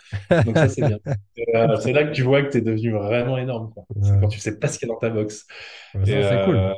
[0.44, 0.98] Donc ça, c'est bien.
[1.54, 3.72] Euh, c'est là que tu vois que tu es devenu vraiment énorme.
[4.02, 5.46] C'est quand tu sais pas ce qu'il y a dans ta box.
[6.04, 6.56] c'est cool.
[6.56, 6.72] Euh,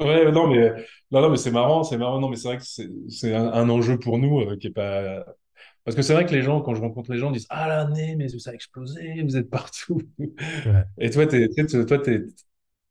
[0.00, 0.72] ouais, non, mais,
[1.10, 2.20] non, non, mais c'est marrant, c'est marrant.
[2.20, 5.24] Non, mais c'est vrai que c'est un, un, enjeu pour nous qui est pas.
[5.84, 8.16] Parce que c'est vrai que les gens, quand je rencontre les gens, disent Ah l'année,
[8.16, 10.02] mais ça a explosé, vous êtes partout.
[10.98, 11.48] Et toi, tu
[11.86, 11.98] toi,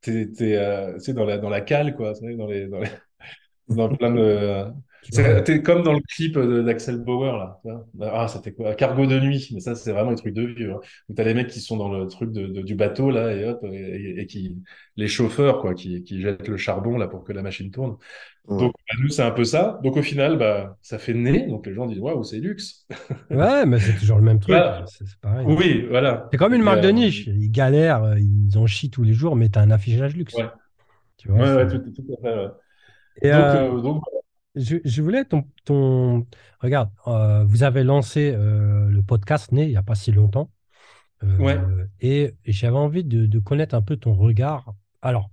[0.05, 2.79] t'es, euh, dans la, dans cale, quoi, dans les, dans
[4.11, 4.71] de,
[5.11, 7.61] T'es comme dans le clip d'Axel Bauer, là.
[8.01, 8.75] Ah, c'était quoi?
[8.75, 9.49] Cargo de nuit.
[9.53, 10.71] Mais ça, c'est vraiment un truc de vieux.
[10.71, 10.79] Hein.
[11.09, 13.63] Où t'as les mecs qui sont dans le truc de, du bateau, là, et hop,
[13.71, 14.57] et, qui,
[14.95, 17.97] les chauffeurs, quoi, qui, qui jettent le charbon, là, pour que la machine tourne.
[18.47, 19.79] Donc, bah, nous, c'est un peu ça.
[19.83, 21.47] Donc, au final, bah, ça fait nez.
[21.47, 22.85] Donc, les gens disent, waouh, c'est luxe.
[23.31, 24.55] ouais, mais c'est toujours le même truc.
[24.87, 25.45] C'est pareil.
[25.47, 26.27] Oui, voilà.
[26.31, 27.27] C'est comme une marque de euh, niche.
[27.27, 30.35] Ils galèrent, ils en chient tous les jours, mais t'as un affichage luxe.
[30.35, 30.49] Ouais.
[31.17, 32.47] Tu vois, ouais, ouais, tout, à fait.
[33.21, 34.03] Et donc, euh, euh donc
[34.55, 36.25] je, voulais ton, ton...
[36.59, 40.51] Regarde, euh, vous avez lancé euh, le podcast Né il n'y a pas si longtemps.
[41.23, 41.59] Euh, ouais.
[42.01, 44.73] Et, j'avais envie de, connaître un peu ton regard.
[45.01, 45.29] Alors,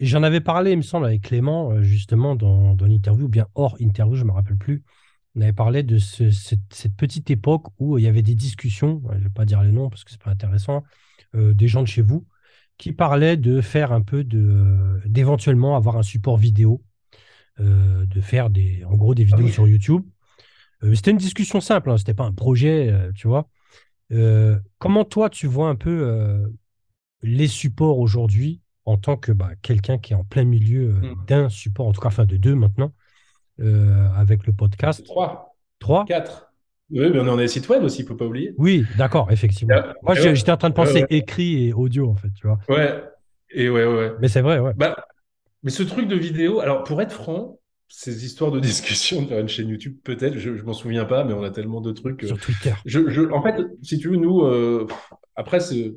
[0.00, 3.76] j'en avais parlé, il me semble, avec Clément, justement, dans, dans l'interview, ou bien hors
[3.80, 4.84] interview, je ne me rappelle plus,
[5.34, 9.02] On avait parlé de ce- cette, cette petite époque où il y avait des discussions,
[9.12, 10.84] je ne vais pas dire les noms parce que c'est pas intéressant,
[11.34, 12.26] des gens de chez vous
[12.78, 16.82] qui parlaient de faire un peu de, d'éventuellement avoir un support vidéo,
[17.60, 19.52] euh, de faire des, en gros des vidéos oui.
[19.52, 20.02] sur YouTube.
[20.84, 23.48] Euh, c'était une discussion simple, hein, c'était pas un projet, euh, tu vois.
[24.78, 26.40] Comment toi tu vois un peu
[27.22, 31.26] les supports aujourd'hui en tant que bah, quelqu'un qui est en plein milieu euh, Mm.
[31.26, 32.92] d'un support, en tout cas enfin de deux maintenant,
[33.58, 35.04] avec le podcast?
[35.04, 36.04] Trois, Trois?
[36.06, 36.52] quatre.
[36.90, 38.54] Oui, mais on en a les sites web aussi, il faut pas oublier.
[38.56, 39.74] Oui, d'accord, effectivement.
[39.76, 40.34] Ah, Moi, ouais.
[40.34, 41.06] j'étais en train de Ouais, penser ouais.
[41.10, 42.58] écrit et audio, en fait, tu vois.
[42.70, 43.02] Ouais,
[43.50, 44.12] et ouais, ouais.
[44.20, 44.72] Mais c'est vrai, ouais.
[44.74, 44.96] Bah,
[45.62, 49.48] mais ce truc de vidéo, alors pour être franc, ces histoires de discussion faire une
[49.48, 52.24] chaîne YouTube, peut-être, je, je m'en souviens pas, mais on a tellement de trucs.
[52.24, 52.74] euh, Sur Twitter.
[52.84, 54.86] Je, je, en fait, si tu veux, nous, euh,
[55.36, 55.94] après, c'est.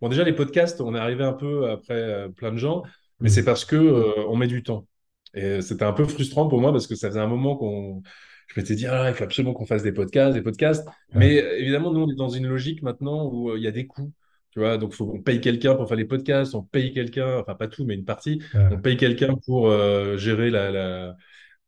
[0.00, 2.82] Bon, déjà, les podcasts, on est arrivé un peu après euh, plein de gens,
[3.20, 3.30] mais Mm.
[3.30, 4.86] c'est parce que euh, on met du temps.
[5.34, 8.02] Et c'était un peu frustrant pour moi parce que ça faisait un moment qu'on.
[8.48, 10.86] Je m'étais dit, ah, il faut absolument qu'on fasse des podcasts, des podcasts.
[11.14, 14.12] Mais évidemment, nous, on est dans une logique maintenant où il y a des coûts.
[14.56, 17.54] Tu vois, donc faut, on paye quelqu'un pour faire les podcasts, on paye quelqu'un, enfin
[17.54, 18.68] pas tout, mais une partie, Ouais.
[18.70, 21.16] on paye quelqu'un pour euh, gérer la, la-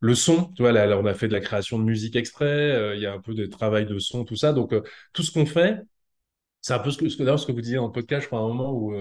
[0.01, 0.53] le son.
[0.57, 3.03] Tu vois, là, là, on a fait de la création de musique exprès, euh, il
[3.03, 4.55] y a un peu de travail de son, tout ça.
[4.55, 4.83] Donc, euh,
[5.13, 5.81] tout ce qu'on fait,
[6.61, 8.23] c'est un peu ce que, ce que, d'ailleurs, ce que vous disiez dans le podcast,
[8.23, 8.95] je crois, à un moment où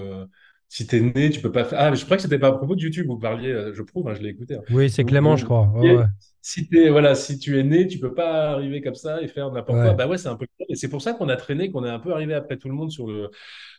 [0.69, 1.79] si t'es né, tu peux pas faire.
[1.79, 4.09] Ah, mais je crois que c'était pas à propos de YouTube, vous parliez, je prouve,
[4.09, 4.55] hein, je l'ai écouté.
[4.55, 4.61] hein.
[4.71, 5.67] Oui, c'est Clément, vous- je crois.
[5.69, 6.05] ouais.
[6.49, 9.81] Si voilà, si tu es né, tu peux pas arriver comme ça et faire n'importe
[9.81, 9.93] quoi.
[9.93, 10.45] Bah ouais, c'est un peu.
[10.69, 12.73] Et c'est pour ça qu'on a traîné, qu'on est un peu arrivé après tout le
[12.75, 13.29] monde sur le,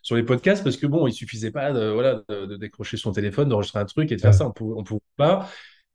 [0.03, 3.13] sur les podcasts, parce que bon, il suffisait pas de, voilà, de, de décrocher son
[3.13, 4.35] téléphone, d'enregistrer un truc et de faire Ouais.
[4.35, 4.47] ça.
[4.47, 5.49] On pouvait, on pouvait pas.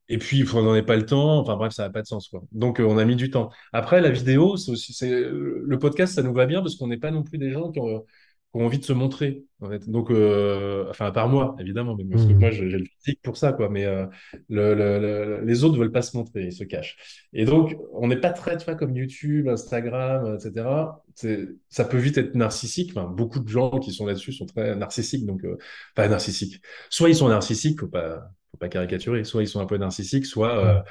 [0.09, 1.39] Et puis, on n'en avait pas le temps.
[1.39, 2.43] Enfin bref, ça n'a pas de sens, quoi.
[2.51, 3.51] Donc, euh, on a mis du temps.
[3.71, 6.87] Après, la vidéo, c'est aussi, c'est, euh, le podcast, ça nous va bien parce qu'on
[6.87, 8.05] n'est pas non plus des gens qui ont,
[8.53, 9.89] ont envie de se montrer, en fait.
[9.89, 12.39] Donc, euh, enfin, à part moi, évidemment, mais parce que Mhm.
[12.39, 13.69] moi, j'ai le physique pour ça, quoi.
[13.69, 14.05] Mais euh,
[14.49, 16.97] le, le- le- les autres veulent pas se montrer, ils se cachent.
[17.33, 21.01] Et donc, on n'est pas très, tu vois, comme YouTube, Instagram, etc.
[21.15, 22.91] C'est, ça peut vite être narcissique.
[22.95, 25.25] Enfin, beaucoup de gens qui sont là-dessus sont très narcissiques.
[25.25, 25.57] Donc, euh,
[25.95, 26.61] pas narcissiques.
[26.89, 29.23] Soit ils sont narcissiques, faut pas, faut pas caricaturer.
[29.23, 30.83] Soit ils sont un peu narcissiques, soit, euh, Ouais.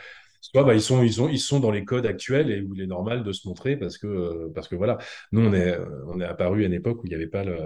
[0.42, 2.82] Soit bah, ils sont, ils sont, ils sont dans les codes actuels et où il
[2.82, 4.98] est normal de se montrer parce que, euh, parce que voilà.
[5.32, 7.44] Nous, on est, euh, on est apparu à une époque où il n'y avait pas
[7.44, 7.58] le,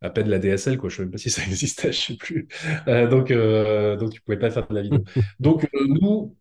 [0.00, 0.88] à peine la DSL, quoi.
[0.90, 2.48] Je sais même pas si ça existait, je sais plus.
[2.88, 5.00] Euh, donc, euh, donc tu pouvais pas faire de la vidéo.
[5.40, 6.36] Donc, euh, nous,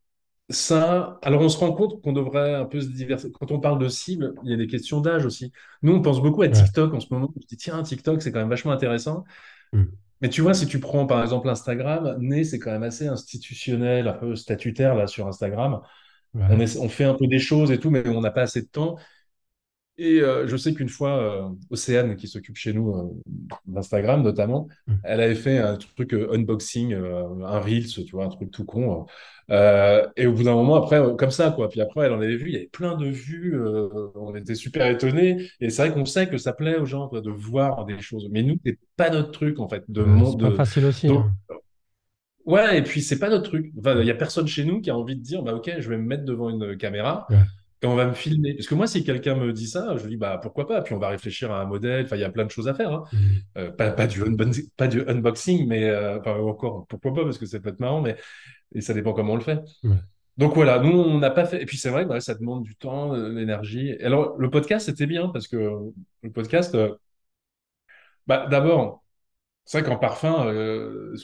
[0.49, 3.33] ça, alors on se rend compte qu'on devrait un peu se diversifier.
[3.39, 5.51] Quand on parle de cible, il y a des questions d'âge aussi.
[5.81, 6.49] Nous, on pense beaucoup à Ouais.
[6.49, 7.31] TikTok en ce moment.
[7.35, 9.23] On se dit, tiens, TikTok, c'est quand même vachement intéressant.
[9.73, 10.02] Mm.
[10.23, 14.07] Mais tu vois, si tu prends par exemple Instagram, Né, c'est quand même assez institutionnel,
[14.09, 15.81] un peu statutaire là sur Instagram.
[16.35, 16.43] Ouais.
[16.49, 18.61] On, est- on fait un peu des choses et tout, mais on n'a pas assez
[18.63, 18.97] de temps.
[19.99, 23.03] Et euh, je sais qu'une fois, euh, Océane, qui s'occupe chez nous euh,
[23.67, 24.93] d'Instagram notamment, Mm.
[25.03, 29.05] elle avait fait un truc unboxing, un Reels, tu vois, un truc tout con.
[29.49, 31.69] Et au bout d'un moment, après, comme ça, quoi.
[31.69, 33.55] Puis après, elle en avait vu, il y avait plein de vues,
[34.15, 35.47] on était super étonnés.
[35.59, 38.27] Et c'est vrai qu'on sait que ça plaît aux gens quoi, de voir des choses.
[38.31, 41.07] Mais nous, c'est pas notre truc, en fait, de mon- c'est pas facile aussi.
[41.07, 41.55] donc, hein.
[42.45, 43.71] Ouais, et puis c'est pas notre truc.
[43.79, 45.87] Enfin, il y a personne chez nous qui a envie de dire, bah ok, je
[45.89, 47.37] vais me mettre devant une caméra Ouais.
[47.83, 48.53] Et on va me filmer.
[48.53, 50.81] Parce que moi, si quelqu'un me dit ça, je dis, bah pourquoi pas?
[50.81, 52.05] Puis on va réfléchir à un modèle.
[52.05, 52.93] Enfin, il y a plein de choses à faire.
[52.93, 53.03] hein.
[53.11, 53.19] Mhm.
[53.57, 57.37] Euh, pas, pas du unboxing, pas du unboxing, mais euh, enfin, encore, pourquoi pas, parce
[57.37, 58.15] que ça peut être marrant, mais
[58.73, 59.59] et ça dépend comment on le fait.
[59.83, 59.97] Ouais.
[60.37, 61.61] Donc voilà, nous, on n'a pas fait.
[61.61, 63.89] Et puis c'est vrai, bah, ça demande du temps, de l'énergie.
[63.89, 65.57] Et Alors, le podcast, c'était bien parce que
[66.23, 66.95] le podcast, euh,
[68.27, 69.02] bah, d'abord,
[69.65, 71.15] c'est vrai qu'en parfum, euh,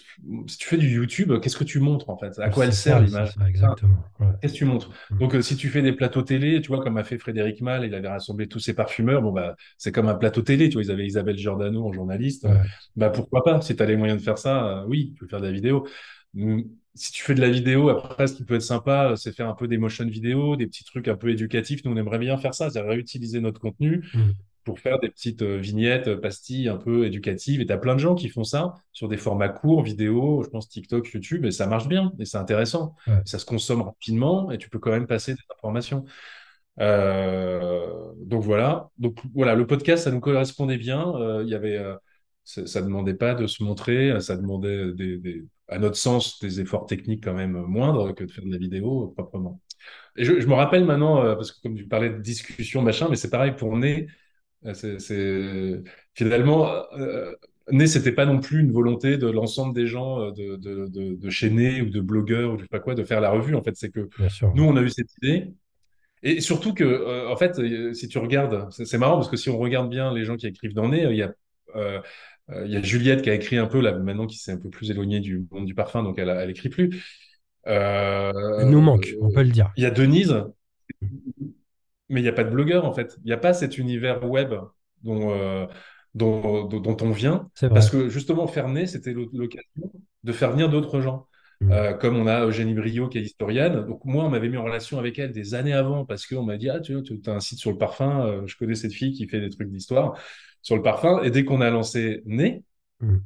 [0.48, 2.40] si tu fais du YouTube, qu'est-ce que tu montres en fait?
[2.40, 3.32] À quoi elle sert l'image?
[3.48, 3.98] exactement.
[4.20, 4.28] Ouais.
[4.42, 4.92] Qu'est-ce que tu montres?
[5.10, 5.18] Mm.
[5.20, 7.84] Donc, euh, si tu fais des plateaux télé, tu vois, comme a fait Frédéric Malle,
[7.86, 10.84] il avait rassemblé tous ses parfumeurs, bon, bah, c'est comme un plateau télé, tu vois,
[10.84, 12.62] ils avaient Isabelle Giordano en journaliste, Ouais.
[12.96, 13.62] bah, pourquoi pas?
[13.62, 15.52] Si tu as les moyens de faire ça, euh, oui, tu peux faire de la
[15.52, 15.86] vidéo.
[16.34, 16.62] Mm,
[16.96, 19.54] Si tu fais de la vidéo, après, ce qui peut être sympa, c'est faire un
[19.56, 21.84] peu des motion vidéo, des petits trucs un peu éducatifs.
[21.86, 24.32] Nous, on aimerait bien faire ça, c'est réutiliser notre contenu Mm.
[24.70, 27.60] Pour faire des petites euh, vignettes, euh, pastilles un peu éducatives.
[27.60, 30.50] Et tu as plein de gens qui font ça sur des formats courts, vidéo, je
[30.50, 32.96] pense TikTok, YouTube, et ça marche bien, et c'est intéressant.
[33.08, 33.22] Ouais.
[33.26, 36.06] Ça se consomme rapidement, et tu peux quand même passer des informations.
[36.80, 38.90] Euh, donc voilà.
[39.00, 41.02] Donc voilà, le podcast, ça nous correspondait bien.
[41.16, 41.96] Euh, il y avait, euh,
[42.44, 46.62] ça, ça demandait pas de se montrer, ça demandait des, des- à notre sens des
[46.62, 49.60] efforts techniques quand même moindres que de faire de la vidéo proprement.
[50.16, 53.16] Et je, je me rappelle maintenant, parce que comme tu parlais de discussion, machin, mais
[53.16, 54.08] c'est pareil pour Né.
[54.66, 55.82] Euh, C'est,
[56.14, 57.32] finalement, euh,
[57.72, 61.14] Né, c'était pas non plus une volonté de l'ensemble des gens euh, de, de, de,
[61.16, 63.54] de chez Né ou de blogueurs ou je sais pas quoi de faire la revue.
[63.54, 64.10] En fait, c'est que
[64.56, 65.54] nous, on a eu cette idée.
[66.24, 69.50] Et surtout que, euh, en fait, euh, si tu regardes, c'est marrant parce que si
[69.50, 71.34] on regarde bien les gens qui écrivent dans Nez, euh, il y a,
[71.76, 72.02] euh,
[72.50, 74.58] euh, il y a Juliette qui a écrit un peu là, maintenant qui s'est un
[74.58, 76.90] peu plus éloignée du monde du parfum, donc elle, elle écrit plus.
[77.68, 79.72] Euh, Elle nous manque, on peut le dire.
[79.78, 80.44] Il y a Denise.
[82.10, 83.16] Mais il n'y a pas de blogueur en fait.
[83.24, 84.54] Il n'y a pas cet univers web
[85.04, 85.66] dont, euh,
[86.16, 87.50] dont, dont, dont on vient.
[87.74, 89.92] Parce que justement, faire naître, c'était l'o- l'occasion
[90.24, 91.28] de faire venir d'autres gens.
[91.62, 91.72] Mm.
[91.72, 93.86] Euh, comme on a Eugénie Brio qui est historienne.
[93.86, 96.58] Donc moi, on m'avait mis en relation avec elle des années avant parce qu'on m'a
[96.58, 96.96] dit, ah, tu
[97.28, 99.70] as un site sur le parfum, euh, je connais cette fille qui fait des trucs
[99.70, 100.18] d'histoire
[100.62, 101.22] sur le parfum.
[101.24, 102.64] Et dès qu'on a lancé Né,
[103.02, 103.18] Mm.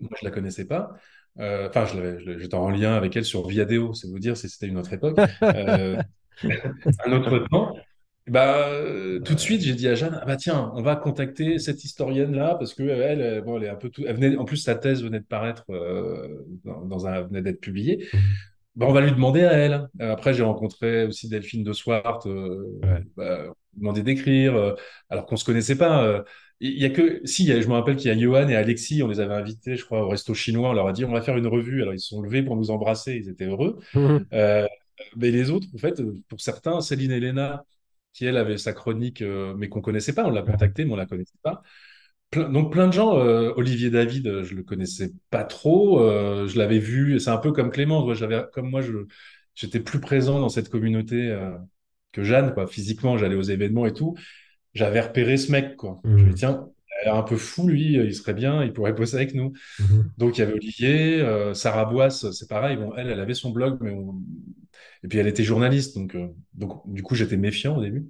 [0.00, 0.92] moi, je la connaissais pas.
[1.38, 4.92] Enfin, j'étais en lien avec elle sur Viadeo, c'est vous dire si c'était une autre
[4.94, 7.76] époque, un autre temps.
[8.28, 11.58] Bah, euh, tout de suite, j'ai dit à Jeanne, ah bah tiens, on va contacter
[11.60, 14.02] cette historienne-là parce que elle, bon, elle est un peu tout.
[14.06, 17.60] Elle venait, en plus, sa thèse venait de paraître euh, dans, dans un, venait d'être
[17.60, 18.08] publiée.
[18.12, 18.20] Mhm.
[18.74, 19.88] Bah, on va lui demander à elle.
[20.00, 23.02] Euh, après, j'ai rencontré aussi Delphine de Swart, Ouais.
[23.16, 24.74] bah, demandé d'écrire,
[25.08, 26.24] alors qu'on se connaissait pas.
[26.60, 28.48] Il y a que, si, il y a- je me rappelle qu'il y a Johan
[28.48, 30.70] et Alexis, on les avait invités, je crois, au resto chinois.
[30.70, 31.82] On leur a dit, on va faire une revue.
[31.82, 33.14] Alors, ils se sont levés pour nous embrasser.
[33.16, 33.78] Ils étaient heureux.
[34.32, 34.66] Euh,
[35.16, 37.64] mais les autres, en fait, pour certains, Céline Elena,
[38.16, 40.96] qui elle avait sa chronique, euh, mais qu'on connaissait pas, on l'a contactée, mais on
[40.96, 41.62] la connaissait pas.
[42.30, 46.48] Plein- donc plein de gens, euh, Olivier David, euh, je le connaissais pas trop, euh,
[46.48, 48.92] je l'avais vu, c'est un peu comme Clément, j'avais, comme moi, je,
[49.54, 51.36] j'étais plus présent dans cette communauté
[52.12, 52.66] que Jeanne, quoi.
[52.66, 54.16] Physiquement, j'allais aux événements et tout,
[54.74, 56.04] j'avais repéré ce mec, quoi.
[56.16, 56.66] Je me dis, tiens, a l'air
[57.06, 59.52] un peu fou, lui, il serait bien, il pourrait bosser avec nous.
[59.78, 60.16] Mhm.
[60.18, 62.76] Donc, il y avait Olivier, euh, Sarah Boisse, c'est pareil.
[62.76, 64.22] Bon, elle, elle avait son blog, mais on-
[65.04, 65.96] et puis elle était journaliste.
[65.96, 68.08] Donc, euh, donc du coup, j'étais méfiant au début.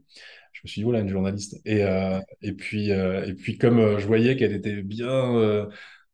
[0.53, 1.61] Je me suis dit, voilà, une journaliste.
[1.67, 5.69] Et, euh, et puis, et puis comme je voyais qu'elle était bien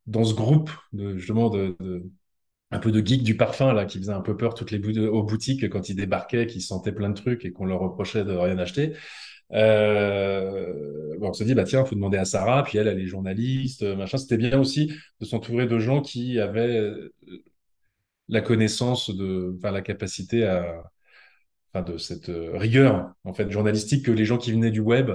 [0.07, 2.03] dans ce groupe, de, justement, de, de-
[2.71, 5.23] un peu de geek du parfum, là, qui faisait un peu peur toutes les aux
[5.23, 8.57] boutiques quand ils débarquaient, qui sentaient plein de trucs et qu'on leur reprochait de rien
[8.59, 8.93] acheter.
[9.51, 13.05] Euh, bon, on se dit, bah tiens, faut demander à Sarah, puis elle, elle est
[13.07, 14.17] journaliste, euh, machin.
[14.17, 17.13] C'était bien aussi de s'entourer de gens qui avaient euh,
[18.29, 20.83] la connaissance de, enfin, la capacité à,
[21.73, 25.11] enfin, de cette rigueur, en fait, journalistique que les gens qui venaient du web,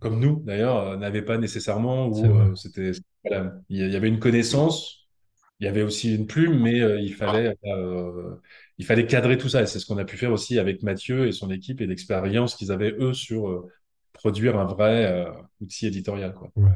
[0.00, 2.92] comme nous, d'ailleurs, n'avaient pas nécessairement, ou c'était,
[3.24, 5.08] voilà, il y il avait une connaissance,
[5.60, 8.36] il y avait aussi une plume, mais il fallait, euh,
[8.78, 9.62] il fallait cadrer tout ça.
[9.62, 12.54] Et c'est ce qu'on a pu faire aussi avec Mathieu et son équipe et l'expérience
[12.54, 13.68] qu'ils avaient, eux, sur euh,
[14.12, 16.50] produire un vrai euh, outil éditorial, quoi.
[16.56, 16.70] Ouais.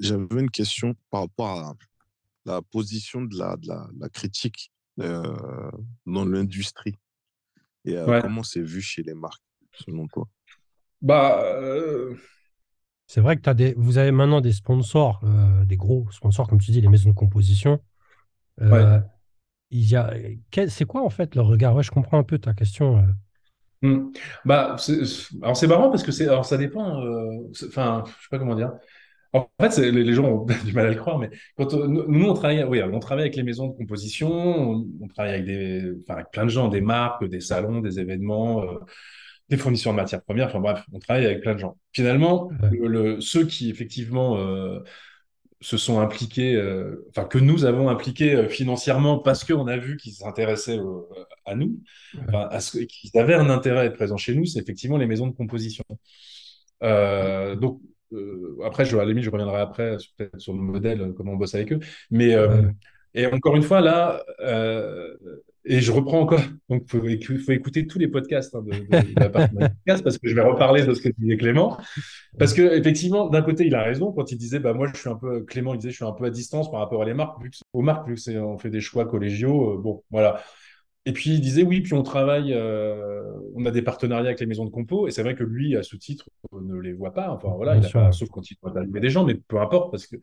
[0.00, 1.74] J'avais une question par rapport à
[2.46, 5.70] la position de la, de la, de la critique euh,
[6.06, 6.94] dans l'industrie
[7.84, 8.20] et euh, Ouais.
[8.22, 9.42] comment c'est vu chez les marques,
[9.72, 10.26] selon toi?
[11.02, 12.16] Bah, euh,
[13.06, 16.60] C'est vrai que t'as des, vous avez maintenant des sponsors, euh, des gros sponsors, comme
[16.60, 17.80] tu dis, les maisons de composition.
[18.60, 19.02] Euh, Ouais.
[19.70, 20.12] Il y a,
[20.68, 21.74] c'est quoi en fait leur regard?
[21.76, 22.98] Ouais, je comprends un peu ta question.
[22.98, 23.02] euh.
[23.82, 24.10] Hmm.
[24.44, 24.76] Bah,
[25.42, 27.00] alors c'est marrant parce que c'est, alors ça dépend.
[27.04, 28.72] euh, Enfin, je sais pas comment dire.
[29.34, 32.26] En fait, les, gens ont du mal à le croire, mais quand on- nous, nous,
[32.28, 35.92] on travaille, oui, on travaille avec les maisons de composition, on, on travaille avec des,
[36.02, 38.78] enfin, avec plein de gens, des marques, des salons, des événements, euh,
[39.48, 40.48] des fournisseurs de matières premières.
[40.48, 41.76] Enfin bref, on travaille avec plein de gens.
[41.92, 42.70] Finalement, Ouais.
[42.72, 44.80] le, le- ceux qui effectivement euh,
[45.60, 49.96] se sont impliqués, euh, enfin que nous avons impliqués euh, financièrement parce qu'on a vu
[49.96, 51.08] qu'ils s'intéressaient au-
[51.46, 51.78] à nous,
[52.28, 55.06] enfin, à ce qu'ils avaient un intérêt à être présents chez nous, c'est effectivement les
[55.06, 55.84] maisons de composition.
[56.82, 57.80] Euh, donc
[58.12, 61.12] euh, après, je, à la limite, je reviendrai après sur, peut-être sur le modèle, euh,
[61.12, 61.80] comment on bosse avec eux.
[62.10, 62.70] Mais euh,
[63.14, 65.16] et encore une fois là, euh,
[65.68, 66.40] et je reprends encore.
[66.68, 70.02] Donc faut, écou- faut écouter tous les podcasts hein, de, de- de la partie podcast
[70.02, 71.78] parce que je vais reparler de ce que disait Clément.
[72.38, 75.08] Parce que effectivement, d'un côté, il a raison quand il disait, bah moi, je suis
[75.08, 77.14] un peu Clément, il disait, je suis un peu à distance par rapport à les
[77.14, 79.74] marques, vu que, aux marques, vu que on fait des choix collégiaux.
[79.74, 80.42] euh, bon, voilà.
[81.06, 83.22] Et puis il disait, oui, puis on travaille, euh,
[83.54, 85.82] on a des partenariats avec les maisons de compo, et c'est vrai que lui, à
[85.82, 87.30] ce titre, on ne les voit pas.
[87.30, 89.90] Enfin voilà, il a pas, sauf quand il doit arriver des gens, mais peu importe,
[89.90, 90.16] parce que.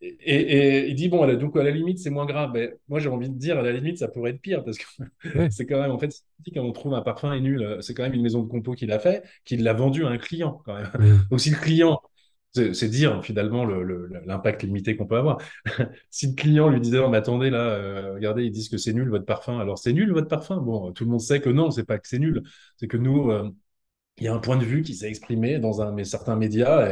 [0.00, 2.50] Et, il dit, bon, à la- donc à la limite, c'est moins grave.
[2.52, 4.84] Mais moi, j'ai envie de dire, à la limite, ça pourrait être pire, parce que
[5.34, 5.50] Ouais.
[5.50, 6.12] c'est quand même, en fait,
[6.54, 8.86] quand on trouve un parfum est nul, c'est quand même une maison de compo qui
[8.86, 10.90] l'a fait, qui l'a vendu à un client, quand même.
[11.30, 12.00] Donc si le client,
[12.52, 15.38] c'est dire finalement le- le- l'impact limité qu'on peut avoir.
[16.10, 18.92] Si le client lui disait, oh, mais attendez là, euh, regardez, ils disent que c'est
[18.92, 20.58] nul votre parfum, alors c'est nul votre parfum?
[20.58, 22.42] Bon, tout le monde sait que non, c'est pas que c'est nul,
[22.76, 23.50] c'est que nous, euh,
[24.18, 26.88] il y a un point de vue qui s'est exprimé dans un, certains médias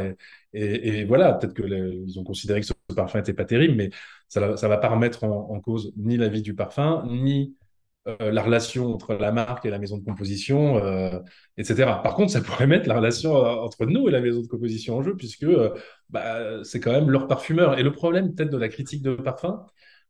[0.53, 3.89] et, voilà, peut-être que les- ils ont considéré que ce parfum était pas terrible, mais
[4.27, 7.55] ça, ça va pas remettre en, cause ni la vie du parfum, ni
[8.07, 11.19] euh, la relation entre la marque et la maison de composition, euh,
[11.57, 12.01] etc.
[12.03, 14.97] Par contre, ça pourrait mettre la relation euh, entre nous et la maison de composition
[14.97, 15.45] en jeu, puisque
[16.09, 17.77] bah, c'est quand même leur parfumeur.
[17.79, 19.65] Et le problème peut-être de la critique de parfum,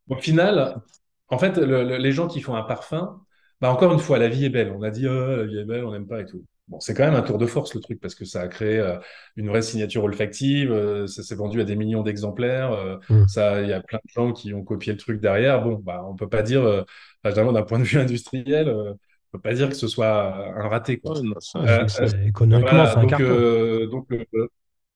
[0.08, 0.82] au final,
[1.28, 3.20] en fait, le- le- les gens qui font un parfum,
[3.60, 4.72] bah, encore une fois, la vie est belle.
[4.76, 6.44] On a dit, oh, la vie est belle, on n'aime pas et tout.
[6.68, 8.78] Bon, c'est quand même un tour de force le truc parce que ça a créé
[8.78, 8.96] euh,
[9.36, 13.26] une vraie signature olfactive, euh, ça s'est vendu à des millions d'exemplaires, euh, Mm.
[13.28, 15.62] ça, il y a plein de gens qui ont copié le truc derrière.
[15.62, 16.82] Bon, bah, on peut pas dire, euh,
[17.22, 18.94] d'un point de vue industriel, euh,
[19.32, 20.98] peut pas dire que ce soit un raté.
[21.00, 21.18] Quoi.
[21.18, 22.04] Ouais, non, ça, Euh, je sais.
[22.04, 23.24] euh, Économiquement, voilà, c'est un donc, carton.
[23.30, 24.48] euh, donc, euh,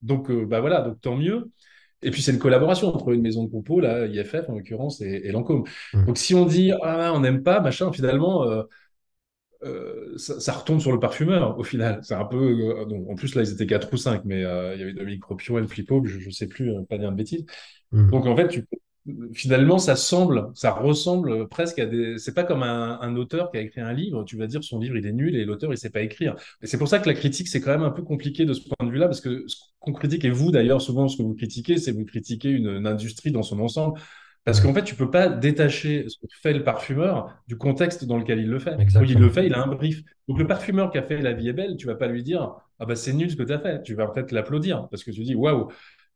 [0.03, 1.51] donc euh, bah voilà, donc tant mieux.
[2.03, 5.23] Et puis c'est une collaboration entre une maison de compo, là, IFF en l'occurrence, et,
[5.25, 5.64] et Lancôme.
[5.93, 6.05] Mm.
[6.07, 8.47] Donc si on dit ah on n'aime pas machin, finalement
[9.65, 12.01] euh, ça, ça retombe sur le parfumeur au final.
[12.03, 14.75] C'est un peu euh, donc, en plus là ils étaient quatre ou cinq, mais euh,
[14.75, 17.17] il y avait Dominique Propio, El Flippo, je, je sais plus, euh, pas dire de
[17.17, 17.45] bêtises.
[17.93, 18.11] Mm.
[18.11, 18.65] Donc en fait, tu,
[19.33, 22.19] finalement, ça semble, ça ressemble presque à des.
[22.19, 24.25] C'est pas comme un, un auteur qui a écrit un livre.
[24.25, 26.37] Tu vas dire son livre il est nul et l'auteur il sait pas écrire.
[26.63, 28.61] Et c'est pour ça que la critique c'est quand même un peu compliqué de ce
[28.61, 31.35] point de vue-là parce que ce qu'on critique et vous d'ailleurs souvent ce que vous
[31.35, 33.99] critiquez c'est vous critiquez une, une industrie dans son ensemble.
[34.45, 38.16] Parce qu'en fait, tu peux pas détacher ce que fait le parfumeur du contexte dans
[38.18, 38.76] lequel il le fait.
[39.09, 40.03] Il le fait, il a un brief.
[40.26, 42.55] Donc, le parfumeur qui a fait La vie est belle, tu vas pas lui dire
[42.78, 43.82] Ah bah c'est nul ce que tu as fait.
[43.82, 45.68] Tu vas en fait l'applaudir parce que tu dis Waouh,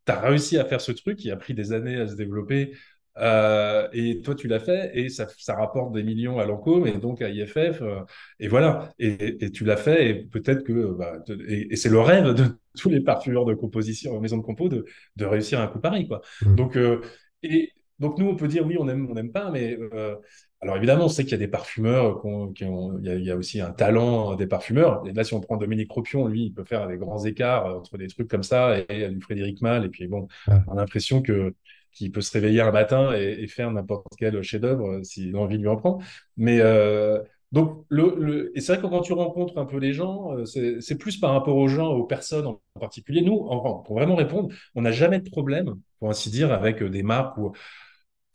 [0.07, 2.73] tu as réussi à faire ce truc qui a pris des années à se développer.
[3.19, 6.93] euh, et toi, tu l'as fait et ça, ça rapporte des millions à Lancôme et
[6.99, 7.83] donc à IFF.
[7.83, 8.01] euh,
[8.41, 8.95] et voilà.
[8.99, 10.95] Et, et tu l'as fait et peut-être que.
[10.97, 12.45] bah, te- et et c'est le rêve de
[12.79, 14.85] tous les parfumeurs de composition, maison de compo, de,
[15.17, 16.09] de réussir un coup pareil.
[16.09, 16.23] Quoi.
[16.41, 16.55] Mm.
[16.57, 17.01] Donc, euh,
[17.43, 17.71] et,
[18.03, 20.17] donc nous, on peut dire oui, on aime, on n'aime pas, mais euh,
[20.61, 23.15] alors évidemment, on sait qu'il y a des parfumeurs, qu'on- qui ont- il y a,
[23.17, 25.03] il y a aussi un talent des parfumeurs.
[25.07, 27.79] Et là, si on prend Dominique Ropion, lui, il peut faire des grands écarts euh,
[27.79, 29.85] entre des trucs comme ça et, du Frédéric Malle.
[29.87, 30.29] Et puis bon,
[30.67, 31.55] on a l'impression que
[31.93, 35.59] qu'il peut se réveiller un matin et, et faire n'importe quel chef-d'œuvre euh, si l'envie
[35.59, 36.01] lui en prend.
[36.39, 37.21] Mais euh,
[37.53, 40.45] donc, le, le- et c'est vrai que quand tu rencontres un peu les gens, euh,
[40.47, 43.21] c'est plus par rapport aux gens, aux personnes en particulier.
[43.23, 46.89] Nous, en- pour vraiment répondre, on n'a jamais de problème, pour ainsi dire, avec euh,
[46.89, 47.53] des marques ou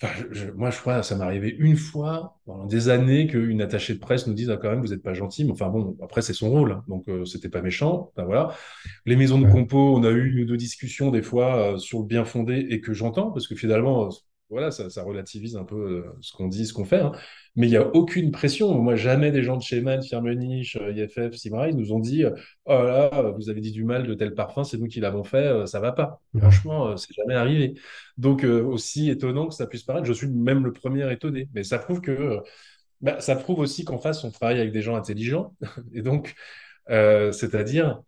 [0.01, 3.95] Enfin, je- moi, je crois, ça m'est arrivé une fois pendant des années qu'une attachée
[3.95, 5.43] de presse nous dise ah, quand même, vous n'êtes pas gentil.
[5.45, 6.83] Mais enfin bon, après, c'est son rôle, hein.
[6.87, 8.11] donc euh, c'était pas méchant.
[8.15, 8.55] Enfin, voilà.
[9.05, 9.51] Les maisons de Ouais.
[9.51, 12.67] compo, on a eu une ou deux discussions des fois euh, sur le bien fondé
[12.69, 14.09] et que j'entends parce que finalement,
[14.49, 17.01] voilà, ça, ça relativise un peu euh, ce qu'on dit, ce qu'on fait.
[17.01, 17.11] hein.
[17.55, 18.73] Mais il n'y a aucune pression.
[18.75, 22.23] Moi, jamais des gens de chez Man, Firmenich, euh, IFF, Simrise nous ont dit
[22.65, 25.37] oh là, vous avez dit du mal de tel parfum, c'est nous qui l'avons fait,
[25.47, 26.21] euh, ça va pas.
[26.33, 26.41] Ouais.
[26.41, 27.73] Franchement, c'est jamais arrivé.
[28.17, 31.49] Donc, euh, aussi étonnant que ça puisse paraître, je suis même le premier étonné.
[31.53, 32.39] Mais ça prouve que,
[33.01, 35.55] bah, ça prouve aussi qu'en face, on travaille avec des gens intelligents.
[35.93, 36.35] Et donc,
[36.89, 38.01] euh, c'est-à-dire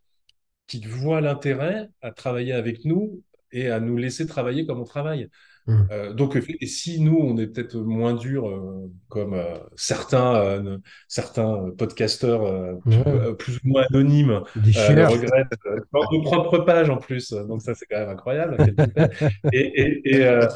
[0.67, 5.29] qui voient l'intérêt à travailler avec nous et à nous laisser travailler comme on travaille.
[5.69, 5.87] Mm.
[5.91, 10.77] Euh, donc, et si nous, on est peut-être moins dur, euh, comme euh, certains, euh,
[11.07, 13.03] certains podcasteurs euh, plus, Ouais.
[13.07, 14.41] euh, plus ou moins anonymes
[14.75, 15.53] euh, regrettent,
[15.93, 17.31] dans nos propres pages en plus.
[17.31, 18.57] Donc ça, c'est quand même incroyable.
[19.53, 20.47] Et, et, et, euh,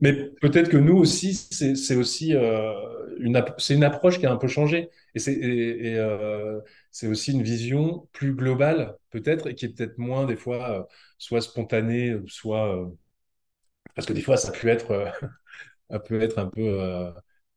[0.00, 2.72] mais peut-être que nous aussi, c'est aussi euh,
[3.20, 4.88] une, c'est une approche qui a un peu changé.
[5.14, 9.98] Et c'est et, euh, c'est aussi une vision plus globale, peut-être, et qui est peut-être
[9.98, 10.82] moins, des fois, euh,
[11.18, 12.90] soit spontanée, soit...
[13.96, 15.06] euh, parce que des fois, ça peut être, euh,
[15.90, 17.10] ça peut être un peu euh,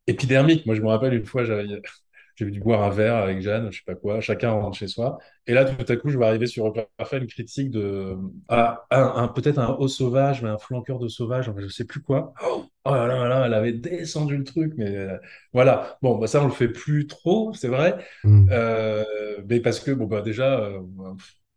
[0.07, 0.65] épidermique.
[0.65, 1.67] Moi, je me rappelle une fois, j'avais
[2.39, 5.19] dû boire un verre avec Jeanne, je sais pas quoi, chacun rentre chez soi.
[5.47, 8.17] Et là, tout à coup, je vais arriver sur faire une critique de
[8.47, 11.85] ah, un, un- peut-être un haut sauvage, mais un flanqueur de sauvage, enfin, je sais
[11.85, 12.33] plus quoi.
[12.43, 15.17] Oh, oh là là là, elle avait descendu le truc, mais euh,
[15.53, 15.97] voilà.
[16.01, 17.97] Bon, bah, ça, on le fait plus trop, c'est vrai.
[18.23, 18.47] Mm.
[18.51, 19.03] Euh,
[19.49, 20.71] mais parce que, bon, bah, déjà,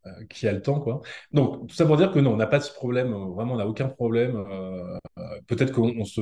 [0.06, 1.00] euh, qui a le temps, quoi.
[1.32, 3.54] Donc, tout ça pour dire que non, on n'a pas de ce problème, euh, vraiment,
[3.54, 4.36] on n'a aucun problème.
[4.36, 4.98] euh,
[5.46, 6.20] peut-être qu'on on se.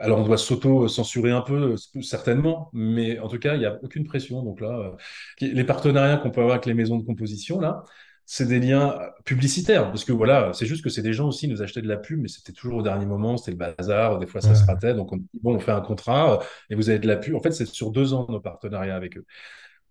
[0.00, 4.04] Alors, on doit s'auto-censurer un peu, certainement, mais en tout cas, il n'y a aucune
[4.04, 4.42] pression.
[4.42, 4.92] Donc là,
[5.40, 7.84] les partenariats qu'on peut avoir avec les maisons de composition, là,
[8.26, 9.86] c'est des liens publicitaires.
[9.90, 11.96] Parce que voilà, c'est juste que c'est des gens aussi qui nous achetaient de la
[11.96, 14.94] pub, mais c'était toujours au dernier moment, c'était le bazar, des fois ça se ratait.
[14.94, 16.40] Donc, on bon, on fait un contrat
[16.70, 17.34] et vous avez de la pub.
[17.36, 19.24] En fait, c'est sur deux ans nos partenariats avec eux.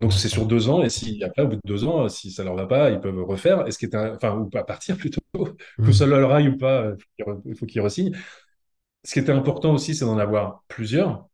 [0.03, 2.45] Donc c'est sur deux ans, et si après, au bout de deux ans, si ça
[2.45, 3.67] leur va pas, ils peuvent refaire.
[3.67, 5.21] Et ce qui est un- enfin, ou pas partir plutôt,
[5.83, 5.91] que Mm.
[5.93, 8.13] ça leur aille ou pas, il faut qu'ils re- il faut qu'ils re-signent.
[9.03, 11.27] Ce qui était important aussi, c'est d'en avoir plusieurs.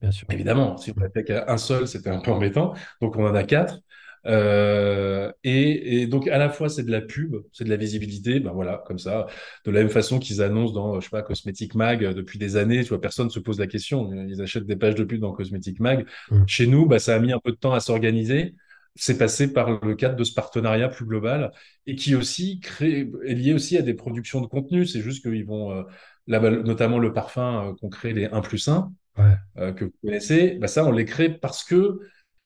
[0.00, 0.28] Bien sûr.
[0.30, 2.74] Évidemment, si on n'avait qu'un seul, c'était un peu embêtant.
[3.02, 3.80] Donc, on en a quatre.
[4.26, 8.40] Euh, et, et donc, à la fois, c'est de la pub, c'est de la visibilité,
[8.40, 9.26] ben voilà, comme ça,
[9.64, 12.56] de la même façon qu'ils annoncent dans, je sais pas, Cosmetic Mag euh, depuis des
[12.56, 14.10] années, tu vois, personne ne se pose la question.
[14.28, 16.06] Ils achètent des pages de pub dans Cosmetic Mag.
[16.30, 16.44] Mm.
[16.46, 18.54] Chez nous, bah, ça a mis un peu de temps à s'organiser.
[18.96, 21.50] C'est passé par le cadre de ce partenariat plus global
[21.86, 24.86] et qui aussi crée, est lié aussi à des productions de contenu.
[24.86, 25.82] C'est juste qu'ils vont, euh,
[26.28, 29.36] là, notamment le parfum euh, qu'on crée, les 1 plus 1, Ouais.
[29.58, 32.00] euh, que vous connaissez, bah ça, on les crée parce que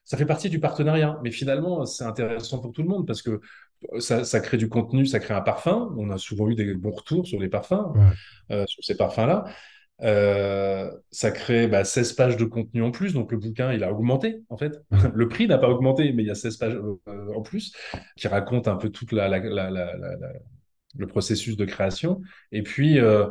[0.08, 1.18] ça fait partie du partenariat.
[1.22, 3.40] Mais finalement, c'est intéressant pour tout le monde parce que
[3.98, 5.94] ça, ça crée du contenu, ça crée un parfum.
[5.98, 8.56] On a souvent eu des bons retours sur les parfums, Ouais.
[8.56, 9.44] euh, sur ces parfums-là.
[10.02, 13.92] Euh, ça crée bah, 16 pages de contenu en plus, donc le bouquin, il a
[13.92, 14.72] augmenté, en fait.
[15.14, 17.72] Le prix n'a pas augmenté, mais il y a 16 pages euh, en plus
[18.16, 20.32] qui racontent un peu toute la, la, la, la, la- la-
[20.96, 22.22] le processus de création.
[22.52, 23.26] Et puis, euh,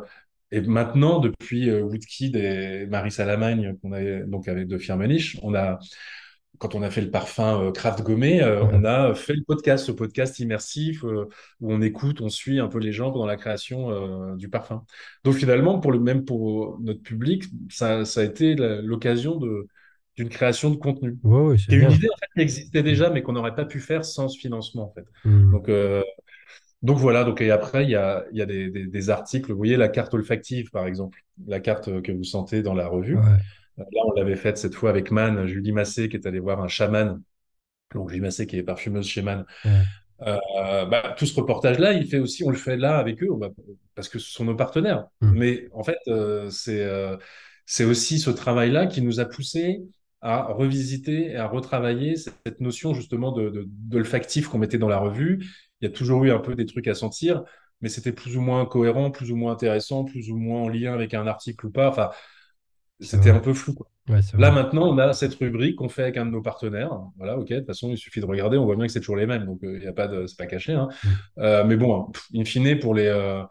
[0.52, 5.54] et maintenant, depuis euh, Woodkid et Marie Salamagne, qu'on a donc avec de Firmenich, on
[5.54, 5.78] a
[6.58, 8.68] quand on a fait le parfum euh, Craft Gourmet, euh, Ouais.
[8.72, 11.26] on a fait le podcast, ce podcast immersif euh,
[11.60, 14.84] où on écoute, on suit un peu les gens pendant la création du parfum.
[15.24, 19.66] Donc finalement, pour le même pour notre public, ça, ça a été l'occasion de
[20.16, 21.16] d'une création de contenu.
[21.22, 21.90] Ouais, ouais, c'est une bien.
[21.90, 24.90] idée en fait, qui existait déjà, mais qu'on n'aurait pas pu faire sans ce financement
[24.90, 25.04] en fait.
[25.24, 25.52] Hmm.
[25.52, 26.02] Donc euh,
[26.82, 29.50] donc voilà, donc et après il y a, il y a des, des, des articles,
[29.50, 33.16] vous voyez la carte olfactive par exemple, la carte que vous sentez dans la revue.
[33.16, 33.22] Ouais.
[33.78, 36.68] Là, on l'avait faite cette fois avec Man, Julie Massé, qui est allée voir un
[36.68, 37.22] chaman.
[37.94, 39.44] Donc, Julie Massé, qui est parfumeuse chez Man.
[40.22, 43.50] Euh, bah, tout ce reportage-là, il fait aussi, on le fait là avec eux, bah,
[43.94, 45.06] parce que ce sont nos partenaires.
[45.20, 45.30] Mm.
[45.38, 47.16] Mais en fait, euh, c'est euh,
[47.66, 49.82] c'est aussi ce travail-là qui nous a poussé
[50.20, 54.98] à revisiter et à retravailler cette notion justement de, de, d'olfactif qu'on mettait dans la
[54.98, 55.44] revue.
[55.80, 57.44] Il y a toujours eu un peu des trucs à sentir,
[57.80, 60.92] mais c'était plus ou moins cohérent, plus ou moins intéressant, plus ou moins en lien
[60.92, 61.88] avec un article ou pas.
[61.88, 62.10] Enfin,
[63.00, 63.74] c'était un peu flou.
[63.74, 63.86] quoi.
[64.08, 66.90] Ouais, c'est Là, maintenant, on a cette rubrique qu'on fait avec un de nos partenaires.
[67.16, 67.48] Voilà, ok.
[67.48, 68.56] De toute façon, il suffit de regarder.
[68.56, 69.44] On voit bien que c'est toujours les mêmes.
[69.44, 70.72] Donc, il y a pas de, c'est pas caché.
[70.72, 70.88] Hein.
[71.04, 71.08] Mm.
[71.38, 73.42] Euh, mais bon, pff, in fine, pour les, euh,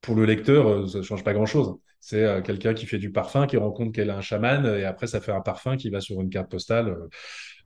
[0.00, 1.76] pour le lecteur, euh, ça change pas grand-chose.
[2.00, 5.06] C'est euh, quelqu'un qui fait du parfum, qui rencontre qu'elle a un chaman, et après,
[5.06, 7.08] ça fait un parfum qui va sur une carte postale euh,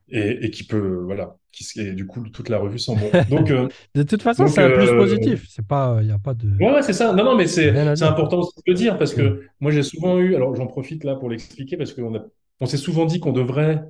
[0.09, 3.11] et, et qui peut, euh, voilà, qui, et du coup, toute la revue sent bon.
[3.37, 5.47] Donc, euh, De toute façon, c'est un plus euh, positif.
[5.49, 6.49] C'est pas, il n'y a pas de.
[6.59, 7.13] Ouais, ouais, c'est ça.
[7.13, 7.71] Non, non, mais c'est
[8.03, 11.17] important aussi de le dire parce que moi, j'ai souvent eu, alors j'en profite là
[11.17, 12.25] pour l'expliquer parce qu'on a,
[12.61, 13.83] on s'est souvent dit qu'on devrait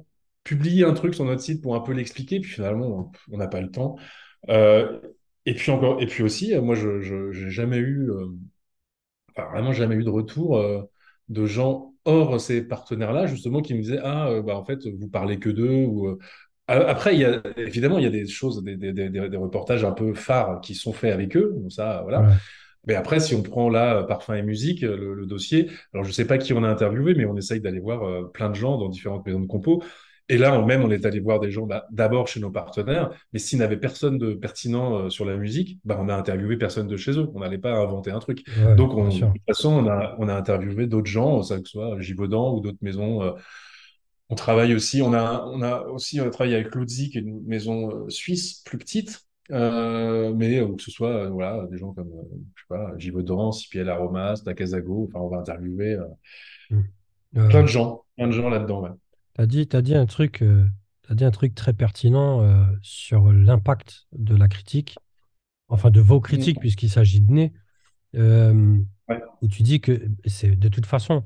[0.45, 3.61] publier un truc sur notre site pour un peu l'expliquer, puis finalement, on n'a pas
[3.61, 3.97] le temps.
[4.51, 5.01] Euh,
[5.47, 7.01] et puis encore, et puis aussi, euh, moi, je,
[7.33, 8.27] j'ai jamais eu, euh,
[9.37, 10.83] enfin, vraiment jamais eu de retour euh,
[11.29, 15.09] de gens hors ces partenaires-là, justement, qui me disaient, ah, euh, bah, en fait, vous
[15.09, 16.09] parlez que d'eux ou.
[16.09, 16.19] euh,
[16.67, 19.85] Après, il y a, évidemment, il y a des choses, des, des, des, des reportages
[19.85, 21.53] un peu phares qui sont faits avec eux.
[21.59, 22.23] Donc ça, voilà.
[22.23, 22.35] Ouais.
[22.87, 26.27] Mais après, si on prend là Parfum et musique, le, le dossier, alors je sais
[26.27, 28.89] pas qui on a interviewé, mais on essaye d'aller voir euh, plein de gens dans
[28.91, 29.83] différentes maisons de compo.
[30.31, 33.11] Et là, on- même, on est allé voir des gens bah, d'abord chez nos partenaires,
[33.33, 36.87] mais s'il n'avait personne de pertinent euh, sur la musique, bah, on a interviewé personne
[36.89, 37.29] de chez eux.
[37.35, 38.43] On n'allait pas inventer un truc.
[38.57, 41.65] Ouais, Donc, on, de toute façon, on a, on a interviewé d'autres gens, ça que
[41.67, 43.23] ce soit Givaudan ou d'autres maisons.
[43.23, 43.33] euh,
[44.31, 48.07] on travaille aussi, on a, on a aussi travaillé avec Luzzi, qui est une maison
[48.07, 49.21] euh, suisse plus petite,
[49.51, 52.11] euh, mais euh, que ce soit euh, voilà, des gens comme,
[52.57, 56.07] je sais pas, Givaudan, CPL Aromas, Takazago, enfin, on va interviewer Euh,
[57.49, 58.83] plein de gens, plein de gens là-dedans.
[58.83, 58.91] Ouais.
[59.35, 60.67] T'as dit, t'as dit un truc, euh,
[61.03, 64.97] t'as dit un truc très pertinent euh, sur l'impact de la critique,
[65.69, 67.53] enfin de vos critiques, puisqu'il s'agit de nez,
[68.17, 68.79] euh,
[69.09, 69.21] Ouais.
[69.43, 71.25] où tu dis que c'est de toute façon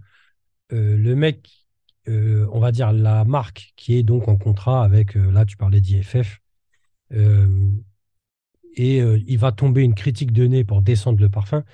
[0.71, 1.67] le mec,
[2.07, 6.41] on va dire la marque qui est donc en contrat avec, là tu parlais d'IFF,
[8.75, 11.65] et il va tomber une critique de nez pour descendre le parfum.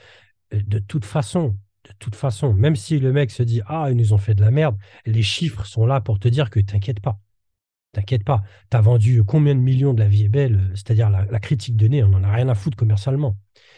[0.53, 4.13] De toute façon, de toute façon, même si le mec se dit ah ils nous
[4.13, 4.77] ont fait de la merde,
[5.07, 7.19] les chiffres sont là pour te dire que t'inquiète pas.
[7.93, 11.11] T'inquiète pas, tu as vendu combien de millions de La Vie est belle, euh, c'est-à-dire
[11.11, 13.37] la, la critique de nez, on n'en a rien à foutre commercialement.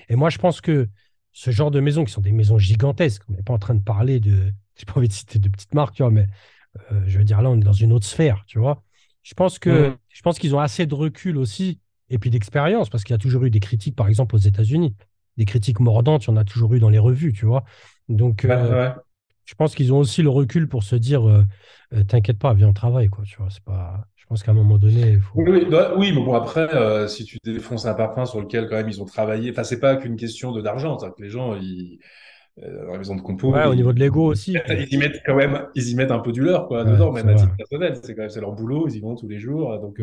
[0.09, 0.89] Et moi, je pense que
[1.33, 3.83] ce genre de maisons, qui sont des maisons gigantesques, on n'est pas en train de
[3.83, 6.27] parler de, j'ai pas envie de citer de petites marques, tu vois, mais
[6.93, 8.83] euh, je veux dire, là, on est dans une autre sphère, tu vois.
[9.23, 9.99] Je pense que, Mhm.
[10.09, 11.81] je pense qu'ils ont assez de recul aussi,
[12.11, 14.95] et puis d'expérience, parce qu'il y a toujours eu des critiques, par exemple, aux États-Unis.
[15.37, 17.65] Des critiques mordantes, il y en a toujours eu dans les revues, tu vois.
[18.09, 18.95] Donc, Ouais, euh, ouais.
[19.45, 21.45] je pense qu'ils ont aussi le recul pour se dire, euh,
[21.95, 23.49] euh, t'inquiète pas, viens, on travaille, quoi, tu vois.
[23.51, 24.07] C'est pas...
[24.17, 25.39] Je pense qu'à un moment donné, il faut...
[25.41, 28.89] Oui, bah, oui, mais bon, après, si tu défonces un parfum sur lequel, quand même,
[28.89, 32.01] ils ont travaillé, enfin, c'est pas qu'une question de d'argent, que les gens, ils,
[32.61, 34.57] dans la maison de compo, Ouais, au niveau de l'ego aussi.
[34.69, 37.13] ils y mettent quand même, ils y mettent un peu du leur, quoi, Ouais, dedans,
[37.13, 37.97] même à titre personnel.
[38.03, 39.79] C'est quand même, c'est leur boulot, ils y vont tous les jours.
[39.79, 40.01] Donc,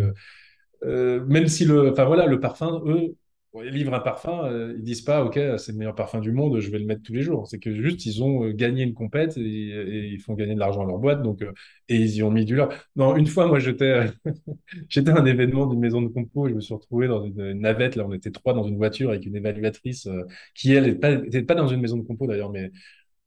[0.85, 3.15] euh, même si le, enfin voilà, le parfum, eux,
[3.55, 6.59] ils livrent un parfum, euh, ils disent pas, ok, c'est le meilleur parfum du monde,
[6.59, 7.47] je vais le mettre tous les jours.
[7.47, 10.81] C'est que juste, ils ont euh, gagné une compète et, ils font gagner de l'argent
[10.83, 11.51] à leur boîte, donc, euh,
[11.87, 12.69] et ils y ont mis du leur.
[12.95, 14.05] Non, une fois, moi, j'étais,
[14.89, 17.53] j'étais à un événement d'une maison de compo et je me suis retrouvé dans une,
[17.53, 17.95] navette.
[17.95, 20.23] Là, on était trois dans une voiture avec une évaluatrice euh,
[20.55, 22.71] qui, elle, n'était pas, pas dans une maison de compo d'ailleurs, mais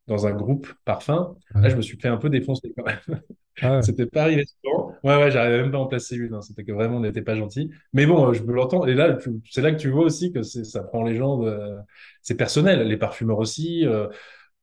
[0.07, 1.36] dans un groupe parfum.
[1.62, 3.20] Là, je me suis fait un peu défoncer quand même.
[3.61, 3.82] Ah ouais.
[3.86, 4.92] C'était pas arrivé souvent.
[5.02, 6.34] Ouais, ouais, j'arrivais même pas à en placer une.
[6.34, 6.42] hein.
[6.42, 7.70] C'était que vraiment, on n'était pas gentil.
[7.92, 8.86] Mais bon, euh, je me l'entends.
[8.86, 9.18] Et là,
[9.50, 11.76] c'est là que tu vois aussi que ça prend les gens de...
[12.22, 12.86] C'est personnel.
[12.88, 14.09] Les parfumeurs aussi, euh,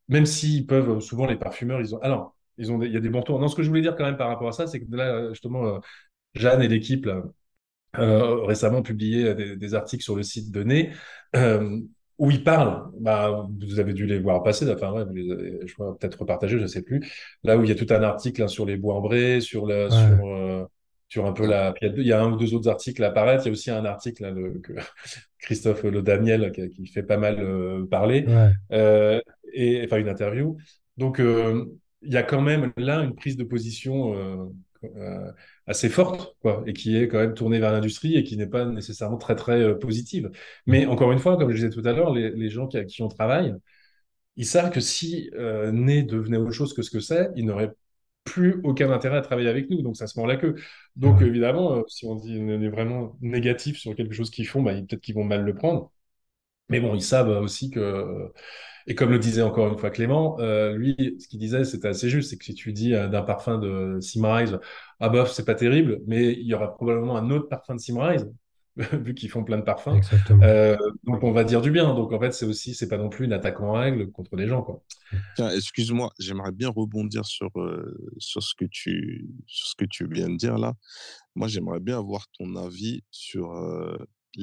[0.09, 1.99] même s'ils peuvent, souvent, les parfumeurs, ils ont.
[2.01, 3.39] Alors, ils ont des- il y a des bons tours.
[3.39, 5.13] Non, ce que je voulais dire quand même par rapport à ça, c'est que là,
[5.15, 5.79] euh, justement, euh,
[6.35, 7.07] Jeanne et l'équipe,
[7.97, 10.91] euh, récemment publié des, des articles sur le site de Nez
[11.35, 11.79] euh,
[12.19, 12.89] où ils parlent.
[12.99, 16.19] Bah, vous avez dû les voir passer, enfin, ouais, vous les avez, je crois, peut-être
[16.21, 17.01] repartagés, je sais plus.
[17.43, 19.85] Là où il y a tout un article hein, sur les bois ambrés, sur, la,
[19.85, 19.89] Ouais.
[19.89, 20.63] sur, euh,
[21.09, 21.73] sur un peu la.
[21.81, 23.43] Il y, a deux- il y a un ou deux autres articles à apparaître.
[23.45, 24.73] Il y a aussi un article là, le- que
[25.39, 28.51] Christophe Le Damiel qui, qui fait pas mal euh, parler, Ouais.
[28.73, 29.21] euh,
[29.53, 30.57] et enfin une interview.
[30.97, 31.65] Donc, euh,
[32.01, 34.45] il y a quand même là une prise de position euh,
[35.67, 38.65] assez forte, quoi, et qui est quand même tournée vers l'industrie et qui n'est pas
[38.65, 40.31] nécessairement très, très positive.
[40.67, 43.01] Mais encore une fois, comme je disais tout à l'heure, les, les, gens qui, qui
[43.01, 43.55] on travaille,
[44.35, 47.71] ils savent que si euh, Né devenait autre chose que ce que c'est, ils n'auraient
[48.23, 49.81] plus aucun intérêt à travailler avec nous.
[49.81, 50.55] Donc ça se mord la queue.
[50.95, 54.61] Donc évidemment, euh, si on dit on est vraiment négatif sur quelque chose qu'ils font,
[54.63, 55.91] bah, peut-être qu'ils vont mal le prendre.
[56.69, 58.31] Mais bon, ils savent aussi que,
[58.87, 62.09] et comme le disait encore une fois Clément, euh, lui, ce qu'il disait, c'était assez
[62.09, 64.59] juste, c'est que si tu dis d'un parfum de Simrise,
[64.99, 68.27] ah bof, c'est pas terrible, mais il y aura probablement un autre parfum de Simrise
[68.93, 69.99] vu qu'ils font plein de parfums.
[70.31, 71.93] Euh, donc on va dire du bien.
[71.93, 74.47] Donc en fait, c'est aussi, c'est pas non plus une attaque en règle contre les
[74.47, 74.63] gens.
[74.63, 74.81] Quoi.
[75.53, 80.29] excuse-moi, j'aimerais bien rebondir sur, euh, sur, ce que tu, sur ce que tu viens
[80.29, 80.73] de dire là.
[81.35, 83.95] Moi, j'aimerais bien avoir ton avis sur euh,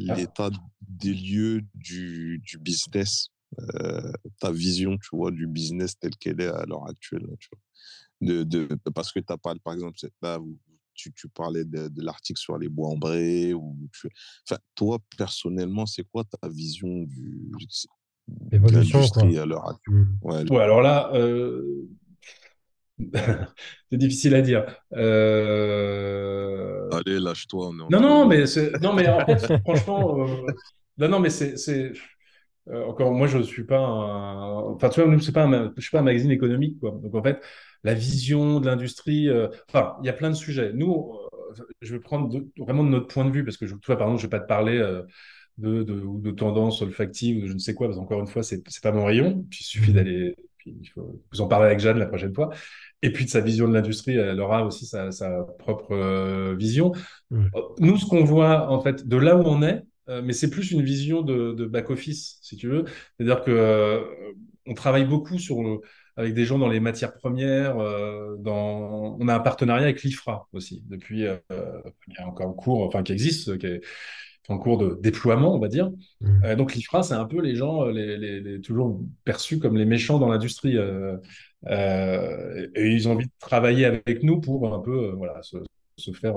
[0.09, 0.15] ah.
[0.15, 3.29] l'état des lieux du, du business,
[4.39, 7.27] ta vision, tu vois, du business tel qu'elle est à l'heure actuelle.
[7.39, 7.61] Tu vois?
[8.21, 10.39] De, de, parce que tu as parlé, par exemple, là,
[10.95, 13.55] tu, parlais de, l'article sur les bois ambrés.
[13.55, 13.77] Ou
[14.47, 17.51] enfin, toi, personnellement, c'est quoi ta vision du,
[18.29, 19.95] de l'industrie à l'heure actuelle?
[19.95, 20.19] Mmh.
[20.23, 20.63] ouais.
[20.63, 21.89] alors là, euh,
[23.91, 24.67] c'est difficile à dire.
[24.95, 27.71] Euh, Allez, lâche-toi.
[27.75, 28.45] Non, non, mais
[28.83, 30.47] non, mais en fait, franchement, euh,
[30.99, 31.93] non, non, mais c'est
[32.87, 33.13] encore.
[33.13, 33.79] Moi, je suis pas.
[33.79, 34.75] Un...
[34.75, 35.45] Enfin, tu vois, c'est pas.
[35.45, 35.73] Un...
[35.77, 36.99] Je suis pas un magazine économique, quoi.
[37.03, 37.41] Donc, en fait,
[37.85, 39.29] la vision de l'industrie.
[39.29, 40.73] Euh, enfin, il y a plein de sujets.
[40.73, 43.87] Nous, euh, je vais prendre vraiment de notre point de vue, parce que je, tu
[43.87, 45.03] vois, par exemple, je ne vais pas te parler euh,
[45.59, 48.43] de, de, de tendance olfactive ou de je ne sais quoi, parce qu'encore une fois,
[48.43, 49.45] ce n'est pas mon rayon.
[49.51, 49.95] Puis il suffit mmh.
[49.95, 50.37] d'aller.
[50.67, 52.51] il faut vous en parler avec Jeanne la prochaine fois.
[53.03, 56.93] Et puis de sa vision de l'industrie, elle aura aussi sa, sa propre vision.
[57.31, 57.47] Mmh.
[57.79, 59.83] Nous, ce qu'on voit, en fait, de là où on est,
[60.25, 62.85] mais c'est plus une vision de, de back-office, si tu veux.
[63.17, 64.05] C'est-à-dire que
[64.67, 65.81] on travaille beaucoup sur le,
[66.17, 67.79] avec des gens dans les matières premières.
[67.79, 69.17] Euh, dans...
[69.19, 73.03] On a un partenariat avec l'IFRA aussi, depuis, euh, y a encore en cours, enfin
[73.03, 73.81] qui existe, qui est
[74.49, 75.91] en cours de déploiement, on va dire.
[76.21, 76.45] Mmh.
[76.45, 80.19] Euh, donc l'IFRA, c'est un peu les gens, les, les, toujours perçus comme les méchants
[80.19, 80.77] dans l'industrie.
[80.77, 81.17] et
[82.77, 85.57] ils ont envie de travailler avec nous pour un peu voilà, se,
[85.97, 86.35] se faire,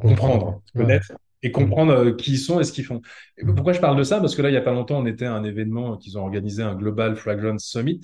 [0.00, 1.12] comprendre, connaître
[1.42, 3.00] et comprendre qui ils sont et ce qu'ils font.
[3.42, 3.54] Mmh.
[3.54, 4.20] pourquoi je parle de ça?
[4.20, 6.22] Parce que là, il n'y a pas longtemps, on était à un événement qu'ils ont
[6.22, 8.00] organisé, un Global Fragrance Summit.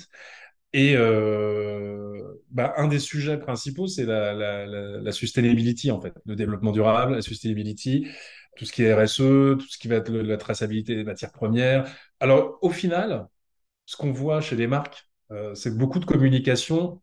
[0.72, 6.37] Et euh, bah, un des sujets principaux, c'est la, la, la, sustainability, en fait, le
[6.37, 8.09] développement durable, la sustainability,
[8.57, 11.87] tout ce qui est RSE, tout ce qui va être la traçabilité des matières premières.
[12.20, 13.26] Alors, au final,
[13.87, 17.01] ce qu'on voit chez les marques, euh, c'est beaucoup de communications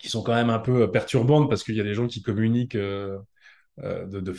[0.00, 2.74] qui sont quand même un peu perturbantes parce qu'il y a des gens qui communiquent
[2.76, 3.18] euh,
[3.82, 4.32] euh, de, de,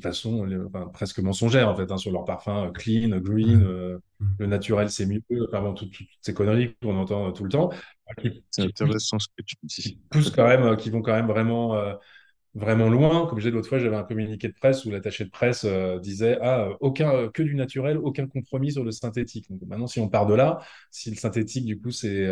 [0.00, 0.48] façon
[0.92, 4.26] presque mensongère en fait hein, sur leur parfum euh, clean, green, euh, mm.
[4.40, 5.22] le naturel c'est mieux,
[5.52, 7.70] enfin, toutes ces conneries qu'on entend tout le temps.
[8.50, 9.82] C'est intéressant ce que tu dis.
[9.82, 11.76] Qui poussent quand même, qui vont quand même vraiment
[12.54, 13.26] vraiment loin.
[13.26, 15.64] Comme je disais l'autre fois, j'avais un communiqué de presse où l'attaché de presse
[16.02, 19.48] disait ah aucun que du naturel, aucun compromis sur le synthétique.
[19.50, 20.58] Donc maintenant, si on part de là,
[20.90, 22.26] si le synthétique du coup c'est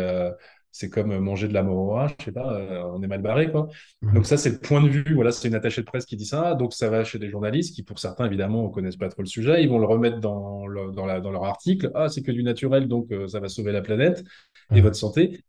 [0.71, 3.67] c'est comme manger de la morora, je sais pas, euh, on est mal barré, quoi.
[4.13, 6.25] Donc ça, c'est le point de vue, voilà, c'est une attachée de presse qui dit
[6.25, 9.21] ça, donc ça va chez des journalistes qui, pour certains, évidemment, ne connaissent pas trop
[9.21, 12.31] le sujet, ils vont le remettre dans, dans, la, dans leur article, ah, c'est que
[12.31, 14.23] du naturel, donc euh, ça va sauver la planète
[14.73, 15.41] et votre santé.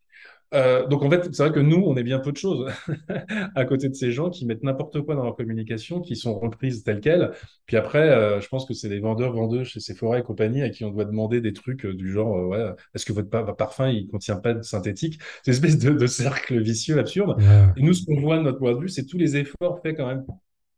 [0.54, 2.70] Euh, donc en fait, c'est vrai que nous, on est bien peu de choses
[3.54, 6.84] à côté de ces gens qui mettent n'importe quoi dans leur communication, qui sont reprises
[6.84, 7.32] telles quelles.
[7.66, 10.70] Puis après, euh, je pense que c'est les vendeurs, vendeuses chez Sephora et compagnie à
[10.70, 14.08] qui on doit demander des trucs euh, du genre, ouais, est-ce que votre, parfum, il
[14.08, 15.20] contient pas de synthétique?
[15.42, 17.40] C'est une espèce de, cercle vicieux absurde.
[17.76, 19.96] Et nous, ce qu'on voit de notre point de vue, c'est tous les efforts faits
[19.96, 20.24] quand même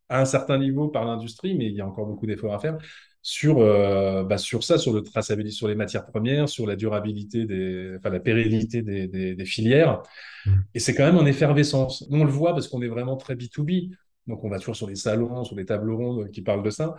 [0.09, 2.77] à un certain niveau par l'industrie, mais il y a encore beaucoup d'efforts à faire
[3.21, 7.45] sur, euh, bah, sur ça, sur le traçabilité, sur les matières premières, sur la durabilité,
[7.45, 10.01] des, enfin la pérennité des, des, des filières.
[10.45, 10.51] Mmh.
[10.73, 12.07] Et c'est quand même en effervescence.
[12.09, 13.91] Nous, on le voit parce qu'on est vraiment très B2B.
[14.27, 16.95] Donc, on va toujours sur les salons, sur les tables rondes qui parlent de ça.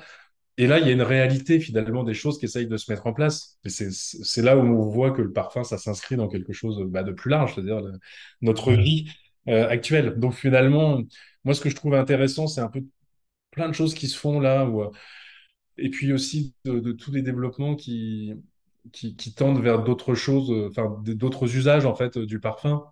[0.59, 3.07] Et là, il y a une réalité finalement des choses qui essayent de se mettre
[3.07, 3.59] en place.
[3.65, 7.03] Et c'est là où on voit que le parfum, ça s'inscrit dans quelque chose bah,
[7.03, 7.83] de plus large, c'est-à-dire
[8.43, 9.11] notre vie
[9.49, 10.15] euh, actuelle.
[10.19, 11.01] Donc finalement,
[11.45, 12.85] moi, ce que je trouve intéressant, c'est un peu
[13.51, 14.91] plein de choses qui se font là où
[15.79, 18.35] et puis aussi de, tous les développements qui,
[18.93, 22.85] qui, tendent vers d'autres choses, enfin d'autres usages en fait du parfum.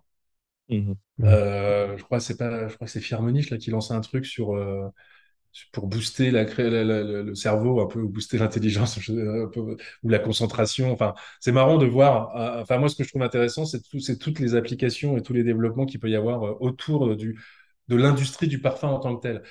[0.69, 4.01] Mmh euh, je crois c'est pas, je crois que c'est Firmenich là qui lançait un
[4.01, 4.87] truc sur euh,
[5.73, 10.91] pour booster la, le cerveau un peu, booster l'intelligence ou la concentration.
[10.91, 12.35] Enfin, c'est marrant de voir.
[12.37, 15.33] Euh, enfin, moi, ce que je trouve intéressant, c'est c'est toutes les applications et tous
[15.33, 17.39] les développements qu'il peut y avoir autour du,
[17.89, 19.43] de l'industrie du parfum en tant que tel.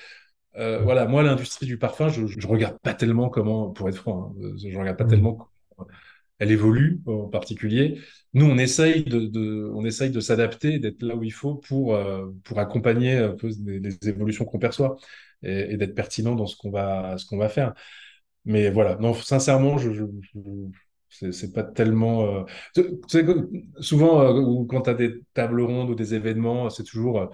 [0.57, 4.35] Euh, voilà, moi, l'industrie du parfum, je, je regarde pas tellement comment, pour être franc,
[4.43, 5.49] hein, je regarde pas tellement
[6.39, 7.99] elle évolue en particulier.
[8.33, 11.95] Nous, on essaye de, de on essaye de s'adapter, d'être là où il faut pour,
[11.95, 14.97] euh, pour accompagner un peu les, les évolutions qu'on perçoit
[15.43, 17.73] et, et d'être pertinent dans ce qu'on va, ce qu'on va faire.
[18.45, 22.45] Mais voilà, non, sincèrement, je, je, je c'est pas tellement.
[22.75, 22.81] Euh...
[23.79, 27.27] Souvent, euh, quand tu as des tables rondes ou des événements, c'est toujours euh,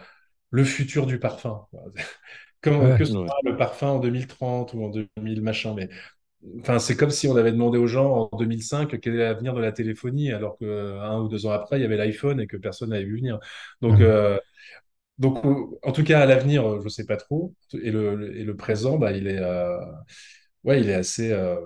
[0.51, 1.65] le futur du parfum.
[2.61, 5.89] Comme, Ouais, que ce soit le parfum en 2030 ou en 2000 machin, mais
[6.61, 9.61] enfin, c'est comme si on avait demandé aux gens en 2005 quel est l'avenir de
[9.61, 12.47] la téléphonie, alors que euh, un ou deux ans après, il y avait l'iPhone et
[12.47, 13.39] que personne n'avait vu venir.
[13.81, 14.01] Donc, ouais.
[14.01, 14.39] euh,
[15.19, 15.43] donc,
[15.83, 17.53] en tout cas, à l'avenir, euh, je sais pas trop.
[17.81, 19.79] Et le, le- et le présent, bah, il est, euh,
[20.63, 21.57] ouais, il est assez, euh,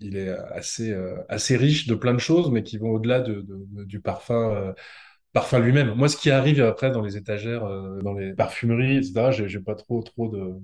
[0.00, 3.34] il est assez, euh, assez riche de plein de choses, mais qui vont au-delà de,
[3.42, 4.72] de- de- du parfum, euh,
[5.32, 5.94] parfum lui-même.
[5.94, 9.74] Moi, ce qui arrive après dans les étagères, euh, dans les parfumeries, etc., j'ai pas
[9.74, 10.54] trop, trop de,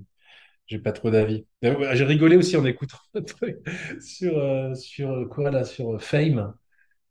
[0.67, 1.45] j'ai pas trop d'avis.
[1.61, 3.57] J'ai rigolé aussi en écoutant un truc
[4.01, 6.53] sur, euh, sur euh, quoi là, sur Fame.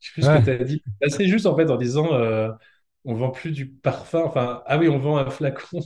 [0.00, 0.82] Je sais plus ce que tu as dit.
[1.08, 2.50] C'est juste en fait en disant euh,
[3.04, 4.22] on vend plus du parfum.
[4.24, 5.80] Enfin, ah oui, on vend un flacon,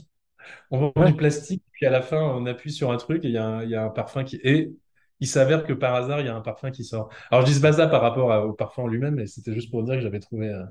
[0.71, 3.27] on vend ouais, du plastique, puis à la fin on appuie sur un truc et
[3.29, 4.39] il y a un, il y a un parfum qui.
[4.43, 4.73] Et
[5.19, 7.09] il s'avère que par hasard il y a un parfum qui sort.
[7.31, 9.83] Alors je dis ce bazar par rapport à- au parfum lui-même, mais c'était juste pour
[9.83, 10.63] dire que j'avais trouvé, euh,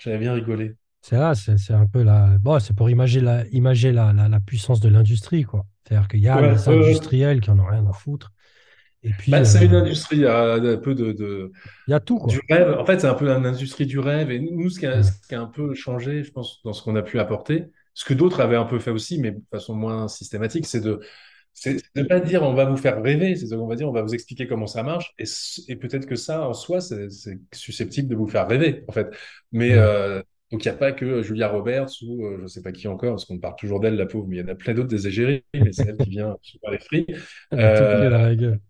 [0.00, 0.76] j'avais bien rigolé.
[1.02, 2.38] c'est là, c'est c'est un peu la.
[2.38, 5.66] Bon, c'est pour imager la, imager la, la, la puissance de l'industrie, quoi.
[5.84, 6.68] C'est-à-dire qu'il y a Ouais, les ouais.
[6.68, 8.32] industriels qui en ont rien à foutre.
[9.04, 11.52] Et puis, Bah, euh, c'est une industrie, euh, un peu de, de-
[11.86, 12.40] il y a tout, du quoi.
[12.50, 12.78] rêve.
[12.78, 14.30] En fait, c'est un peu une industrie du rêve.
[14.30, 16.72] Et nous, ce qui a, Ouais, ce qui a un peu changé, je pense, dans
[16.72, 19.42] ce qu'on a pu apporter, ce que d'autres avaient un peu fait aussi, mais de
[19.50, 21.00] façon moins systématique, c'est de
[21.60, 24.00] c'est de pas dire on va vous faire rêver, c'est on va dire on va
[24.02, 25.12] vous expliquer comment ça marche.
[25.18, 27.08] Et, peut-être que ça, en soi, c'est
[27.52, 29.08] susceptible de vous faire rêver, en fait.
[29.52, 29.78] Mais ouais.
[29.78, 32.72] euh, donc, il n'y a pas que Julia Roberts ou euh, je ne sais pas
[32.72, 34.72] qui encore, parce qu'on parle toujours d'elle, la pauvre, mais il y en a plein
[34.74, 36.78] d'autres des égéries, mais c'est elle qui vient sur les
[37.52, 38.60] Euh, gueule.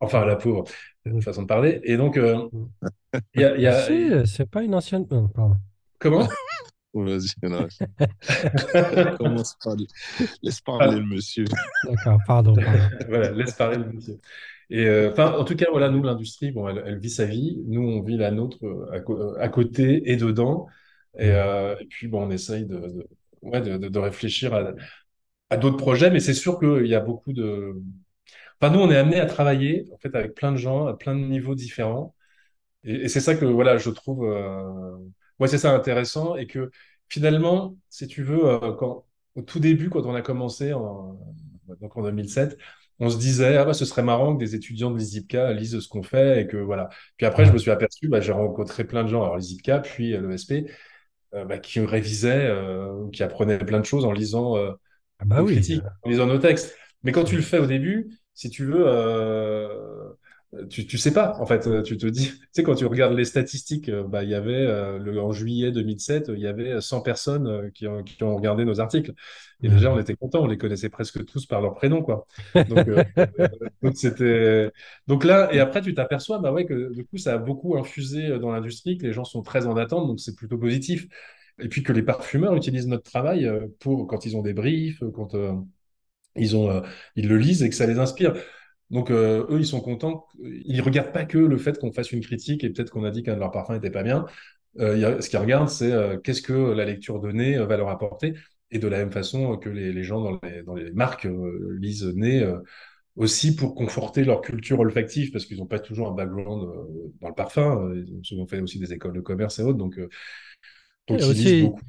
[0.00, 0.64] enfin, la pauvre,
[1.06, 1.80] euh, façon de parler.
[1.84, 2.48] Et donc, euh,
[3.34, 5.06] il y a, Ah, a- si, c'est pas une ancienne.
[5.08, 5.56] pardon.
[5.98, 6.28] comment?
[6.94, 7.66] Vas-y, non,
[9.16, 9.74] commence par...
[10.42, 11.44] Laisse parler Ah, le monsieur.
[11.82, 12.92] D'accord, pardon, pardon.
[13.08, 14.20] voilà, laisse parler le monsieur.
[14.70, 17.62] Et euh, enfin, en tout cas, voilà, nous, l'industrie, bon, elle, elle vit sa vie.
[17.66, 20.68] Nous, on vit la nôtre euh, à, euh, à côté et dedans.
[21.18, 23.08] Et, euh, et puis, bon, on essaye de, de,
[23.42, 24.72] ouais, de, de- de réfléchir à,
[25.50, 27.74] à d'autres projets, mais c'est sûr qu'il y a beaucoup de.
[28.60, 31.14] Enfin, nous, on est amené à travailler, en fait, avec plein de gens, à plein
[31.14, 32.14] de niveaux différents.
[32.84, 34.96] Et, et c'est ça que voilà, je trouve, euh,
[35.42, 36.70] moi c'est ça intéressant et que
[37.08, 41.18] finalement, si tu veux, euh, quand au tout début, quand on a commencé en,
[41.80, 42.56] donc en 2007,
[43.00, 45.88] on se disait ah bah ce serait marrant que des étudiants de l'ISIPCA lisent ce
[45.88, 46.88] qu'on fait et que voilà.
[47.16, 50.14] Puis après, je me suis aperçu, bah, j'ai rencontré plein de gens, alors l'ISIPCA, puis
[50.14, 50.52] euh, l'ESP,
[51.34, 54.72] euh, bah, qui révisaient, euh, qui apprenaient plein de choses en lisant euh,
[55.18, 55.54] Ah bah oui.
[55.54, 56.76] critiques, en lisant nos textes.
[57.02, 58.84] Mais quand tu le fais au début, si tu veux,
[60.70, 61.36] tu, tu sais pas.
[61.40, 64.22] En fait, euh, tu te dis, tu sais, quand tu regardes les statistiques, euh, bah,
[64.24, 67.86] il y avait, euh, le, en juillet 2007, il y avait 100 personnes euh, qui
[67.86, 69.12] ont, qui ont regardé nos articles.
[69.62, 70.00] Et déjà, on Ouais.
[70.00, 72.26] était contents, on les connaissait presque tous par leur prénom, quoi.
[72.66, 73.02] Donc, euh,
[73.82, 74.70] donc c'était,
[75.08, 78.38] donc là, et après, tu t'aperçois, bah ouais, que du coup, ça a beaucoup infusé
[78.38, 81.06] dans l'industrie, que les gens sont très en attente, donc c'est plutôt positif.
[81.60, 83.50] Et puis que les parfumeurs utilisent notre travail
[83.80, 85.52] pour quand ils ont des briefs, quand euh,
[86.36, 86.80] ils ont, euh,
[87.16, 88.34] ils le lisent et que ça les inspire.
[88.92, 90.26] Donc euh, eux, ils sont contents.
[90.42, 93.24] Ils regardent pas que le fait qu'on fasse une critique et peut-être qu'on a dit
[93.24, 94.26] qu'un de leurs parfums était pas bien.
[94.80, 97.88] Euh, ce qu'ils regardent, c'est euh, qu'est-ce que la lecture de nez euh, va leur
[97.90, 98.34] apporter.
[98.70, 101.28] Et de la même façon que les, les gens dans les, dans les marques
[101.78, 102.46] lisent nez
[103.16, 106.68] aussi pour conforter leur culture olfactive parce qu'ils n'ont pas toujours un background
[107.20, 107.92] dans le parfum.
[107.94, 109.78] Ils ont souvent fait aussi des écoles de commerce et autres.
[109.78, 109.98] Donc,
[111.10, 111.84] Il y a donc ils lisent aussi, beaucoup.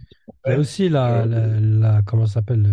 [0.47, 2.67] il y a aussi la, la, la- comment ça s'appelle,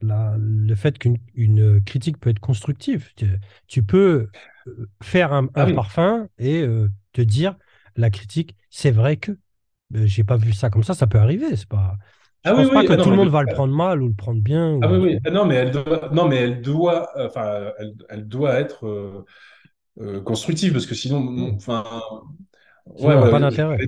[0.00, 3.12] la- le fait qu'une une critique peut être constructive.
[3.16, 3.26] Tu,
[3.68, 4.30] tu peux
[4.68, 5.72] euh, faire un, ah un oui.
[5.72, 7.56] parfum et euh, te dire,
[7.96, 9.32] la critique, c'est vrai que
[9.94, 11.56] euh, j'ai pas vu ça comme ça, ça peut arriver.
[11.56, 11.96] C'est pas,
[12.42, 12.86] je Ah oui, pense pas oui.
[12.86, 14.74] que Ah tout non, le monde va le prendre mal ou le prendre bien.
[14.80, 15.32] Ah Ou, oui, tu oui.
[15.32, 15.32] vois.
[15.32, 18.86] Non, mais elle doit, non, mais elle doit, enfin, elle, elle doit être
[19.98, 21.56] euh, constructive parce que sinon, non, Hmm.
[21.56, 21.84] enfin,
[22.86, 23.82] ouais, pas ouais, j'ai d'intérêt.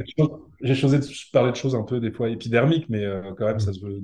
[0.63, 0.85] j'ai
[1.33, 3.05] parlé de choses un peu des fois épidermiques, mais
[3.39, 3.61] quand même, Hmm.
[3.61, 4.01] ça se veut.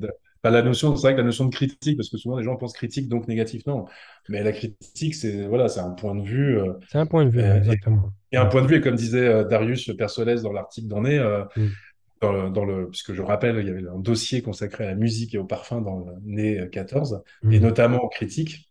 [0.51, 2.74] La notion, c'est vrai que la notion de critique, parce que souvent les gens pensent
[2.74, 3.86] critique donc négatif, non.
[4.28, 7.31] Mais la critique, c'est voilà, c'est un point de vue euh, C'est un point de
[7.31, 8.14] vue, et, exactement.
[8.32, 8.77] et un point de vue.
[8.77, 11.77] Et comme disait euh, Darius Persolès dans l'article d'en est, euh, Hmm.
[12.23, 14.94] dans le, dans le, puisque je rappelle, il y avait un dossier consacré à la
[14.97, 17.60] musique et au parfum dans le né 14, et Hmm.
[17.60, 18.70] notamment aux critiques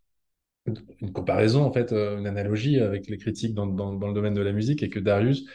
[1.01, 4.33] une comparaison, en fait, euh, une analogie avec les critiques dans, dans, dans le domaine
[4.33, 5.45] de la musique et que Darius,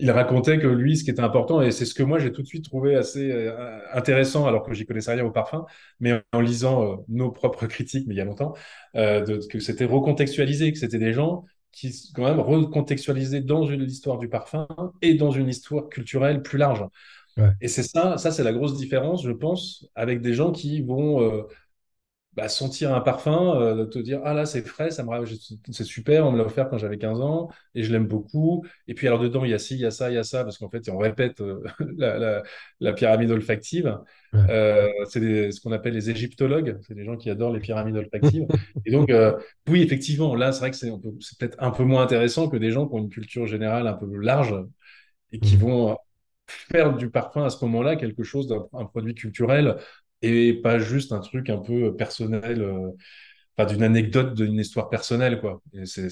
[0.00, 2.42] il racontait que lui, ce qui était important, et c'est ce que moi j'ai tout
[2.42, 5.66] de suite trouvé assez euh, intéressant, alors que j'y connaissais rien au parfum,
[6.00, 8.54] mais en lisant euh, nos propres critiques, mais il y a longtemps,
[8.96, 13.82] euh, de, que c'était recontextualisé, que c'était des gens qui quand même recontextualisé dans une
[13.82, 14.66] histoire du parfum
[15.02, 16.84] et dans une histoire culturelle plus large.
[17.60, 21.46] Et c'est ça, ça c'est la grosse différence, je pense, avec des gens qui vont
[22.38, 25.10] bah, sentir un parfum, euh, te dire ah là c'est frais, ça me
[25.72, 28.64] c'est super, on me l'a offert quand j'avais 15 ans et je l'aime beaucoup.
[28.86, 30.22] Et puis alors dedans il y a ci, il y a ça, il y a
[30.22, 31.64] ça parce qu'en fait on répète euh,
[32.80, 33.98] la, pyramide olfactive.
[34.34, 38.46] Euh, c'est ce qu'on appelle les égyptologues, c'est des gens qui adorent les pyramides olfactives.
[38.86, 39.10] et donc
[39.68, 40.90] oui effectivement là c'est vrai que c'est
[41.40, 44.06] peut-être un peu moins intéressant que des gens qui ont une culture générale un peu
[44.16, 44.54] large
[45.32, 45.60] et qui mmh.
[45.60, 45.96] vont
[46.46, 49.76] faire du parfum à ce moment-là quelque chose d'un produit culturel
[50.22, 52.90] et pas juste un truc un peu personnel, euh,
[53.56, 55.62] enfin d'une anecdote d'une histoire personnelle, quoi.
[55.84, 56.08] c'est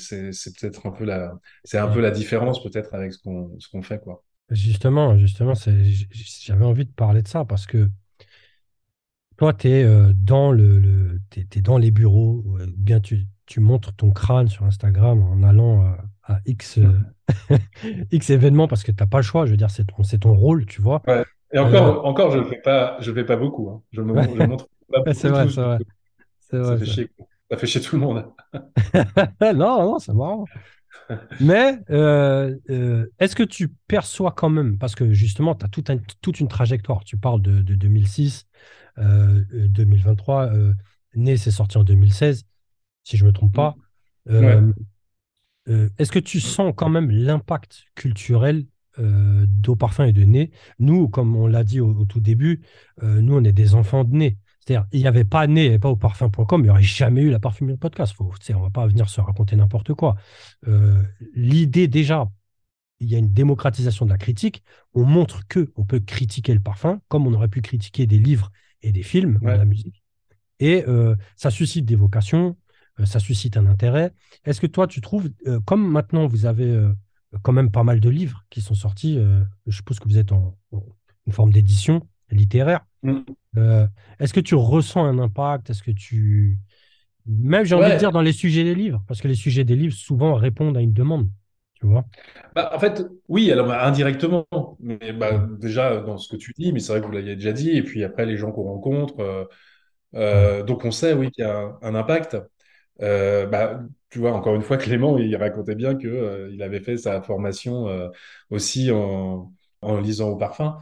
[0.58, 4.00] peut-être un peu la, c'est un peu la différence peut-être avec ce qu'on qu'on fait,
[4.02, 4.22] quoi.
[4.50, 7.90] Justement, justement, j'avais envie de parler de ça parce que
[9.36, 12.44] toi, tu es, euh, dans le, le es, dans les bureaux,
[12.76, 15.84] bien tu, tu, montres ton crâne sur Instagram en allant
[16.22, 16.78] à, X,
[18.12, 19.46] X événements parce que tu n'as pas le choix.
[19.46, 21.02] Je veux dire, c'est ton, ton rôle, tu vois.
[21.56, 23.70] Et encore, encore je ne fais pas, je fais pas beaucoup.
[23.70, 23.82] Hein.
[23.90, 25.18] Je, me, je montre pas beaucoup.
[25.18, 25.78] c'est vrai, c'est vrai.
[26.50, 27.10] ça, fait chier,
[27.50, 28.26] ça fait chier tout le monde.
[29.40, 30.44] non, non, c'est marrant.
[31.40, 35.84] Mais euh, euh, est-ce que tu perçois quand même, parce que justement, tu as tout
[35.88, 38.46] un, toute une trajectoire, tu parles de, de 2006,
[38.98, 40.74] euh, 2023, euh,
[41.14, 42.44] Né, c'est sorti en 2016,
[43.02, 43.76] si je ne me trompe pas.
[44.28, 48.66] Est-ce que tu sens quand même l'impact culturel
[48.98, 50.50] euh, d'eau parfum et de nez.
[50.78, 52.62] Nous, comme on l'a dit au, tout début,
[53.02, 54.38] euh, nous, on est des enfants de nez.
[54.60, 57.30] C'est-à-dire, il n'y avait pas nez et pas au parfum.com, il n'y aurait jamais eu
[57.30, 58.14] la parfumerie podcast.
[58.14, 60.16] Faut, on ne va pas venir se raconter n'importe quoi.
[60.66, 61.02] Euh,
[61.34, 62.30] l'idée, déjà,
[63.00, 64.62] il y a une démocratisation de la critique.
[64.94, 68.50] On montre que on peut critiquer le parfum, comme on aurait pu critiquer des livres
[68.80, 70.02] et des films ou la musique.
[70.58, 70.86] Et
[71.36, 72.56] ça suscite des vocations,
[73.04, 74.14] ça suscite un intérêt.
[74.46, 75.28] Est-ce que toi, tu trouves,
[75.66, 76.88] comme maintenant vous avez
[77.42, 79.18] quand même pas mal de livres qui sont sortis.
[79.18, 80.56] Euh, je suppose que vous êtes en,
[81.26, 82.84] une forme d'édition littéraire.
[83.02, 83.18] Mm.
[83.56, 83.86] Euh,
[84.20, 85.70] est-ce que tu ressens un impact?
[85.70, 86.58] Est-ce que tu.
[87.26, 89.74] Même, j'ai envie de dire, dans les sujets des livres, parce que les sujets des
[89.74, 91.28] livres souvent répondent à une demande.
[91.80, 92.04] Tu vois?
[92.54, 94.46] Bah, En fait, oui, alors bah, indirectement.
[94.80, 97.52] Mais bah, déjà, dans ce que tu dis, mais c'est vrai que vous l'aviez déjà
[97.52, 97.70] dit.
[97.70, 99.48] Et puis après, les gens qu'on rencontre.
[100.14, 102.36] Euh, donc, on sait, oui, qu'il y a un impact.
[103.02, 106.80] Euh, bah, tu vois, encore une fois, Clément, il racontait bien qu'il euh, il avait
[106.80, 108.08] fait sa formation euh,
[108.50, 109.52] aussi en,
[109.82, 110.78] en, lisant au parfum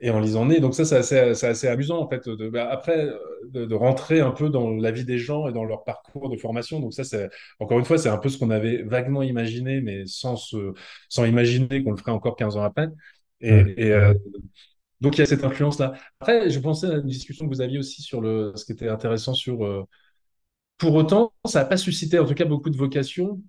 [0.00, 0.60] et en lisant Né.
[0.60, 3.08] Donc ça, c'est assez, assez, amusant, en fait, de, bah, après,
[3.50, 6.78] de, rentrer un peu dans la vie des gens et dans leur parcours de formation.
[6.80, 7.28] Donc ça, c'est,
[7.58, 10.72] encore une fois, c'est un peu ce qu'on avait vaguement imaginé, mais sans, se,
[11.08, 12.88] sans imaginer qu'on le ferait encore 15 ans après.
[13.40, 13.92] Et,
[15.00, 15.92] donc il y a cette influence-là.
[16.20, 18.88] Après, je pensais à une discussion que vous aviez aussi sur le, ce qui était
[18.88, 19.86] intéressant sur
[20.78, 23.42] pour autant, ça n'a pas suscité en tout cas beaucoup de vocation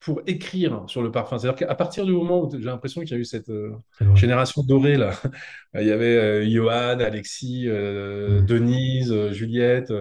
[0.00, 1.38] pour écrire sur le parfum.
[1.38, 3.76] C'est-à-dire qu'à partir du moment où j'ai l'impression qu'il y a eu cette euh,
[4.14, 5.12] génération dorée, là,
[5.74, 8.46] il y avait euh, Johan, Alexis, euh, mm.
[8.46, 9.92] Denise, Juliette,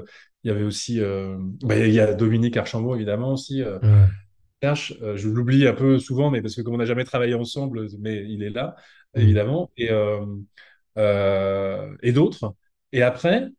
[0.43, 1.01] il y avait aussi,
[1.63, 3.61] bah, il y a Dominique Archambault évidemment aussi.
[4.63, 8.23] je l'oublie un peu souvent, mais parce que comme on n'a jamais travaillé ensemble, mais
[8.25, 8.77] il est là,
[9.15, 9.19] mm.
[9.19, 9.89] évidemment, et,
[10.95, 12.55] et d'autres.
[12.93, 13.49] Et après,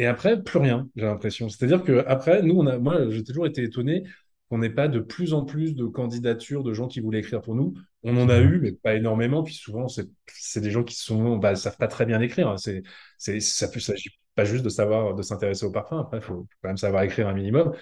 [0.00, 1.50] et après, plus rien, j'ai l'impression.
[1.50, 4.04] C'est-à-dire que après, nous, on a, moi, j'ai toujours été étonné
[4.48, 7.54] qu'on n'ait pas de plus en plus de candidatures de gens qui voulaient écrire pour
[7.54, 7.74] nous.
[8.02, 9.42] On en a eu, mais pas énormément.
[9.42, 12.58] Puis souvent, c'est des gens qui sont, bah, savent pas très bien écrire.
[12.58, 12.82] C'est,
[13.18, 16.00] c'est, ça ne s'agit pas juste de savoir, de s'intéresser au parfum.
[16.00, 17.74] Après, il faut quand même savoir écrire un minimum.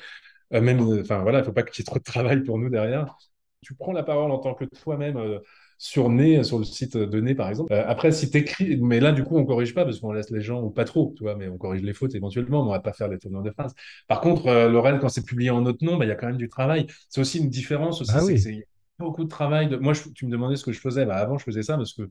[0.55, 2.69] Euh, même, enfin voilà, il faut pas qu'il y ait trop de travail pour nous
[2.69, 3.17] derrière.
[3.63, 5.17] Tu prends la parole en tant que toi-même.
[5.19, 5.39] Euh,
[5.79, 7.73] sur Né, sur le site de Né, par exemple.
[7.73, 10.31] Euh, après, si tu écris, mais là, du coup, on corrige pas parce qu'on laisse
[10.31, 12.73] les gens, ou pas trop, tu vois, mais on corrige les fautes éventuellement, mais on
[12.73, 13.75] va pas faire les tournures de phrases.
[14.09, 16.27] Par contre, euh, Laurel, quand c'est publié en notre nom, bah, il y a quand
[16.27, 16.89] même du travail.
[17.09, 18.13] C'est aussi une différence aussi.
[18.13, 18.67] Ah c'est
[18.99, 19.69] beaucoup de travail.
[19.69, 19.77] De...
[19.77, 21.07] Moi, tu me demandais ce que je faisais.
[21.07, 22.03] Bah, avant, je faisais ça parce que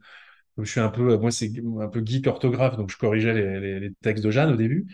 [0.58, 4.24] je suis un peu, moi, c'est un peu geek orthographe, donc je corrigeais les, textes
[4.24, 4.88] de Jeanne au début.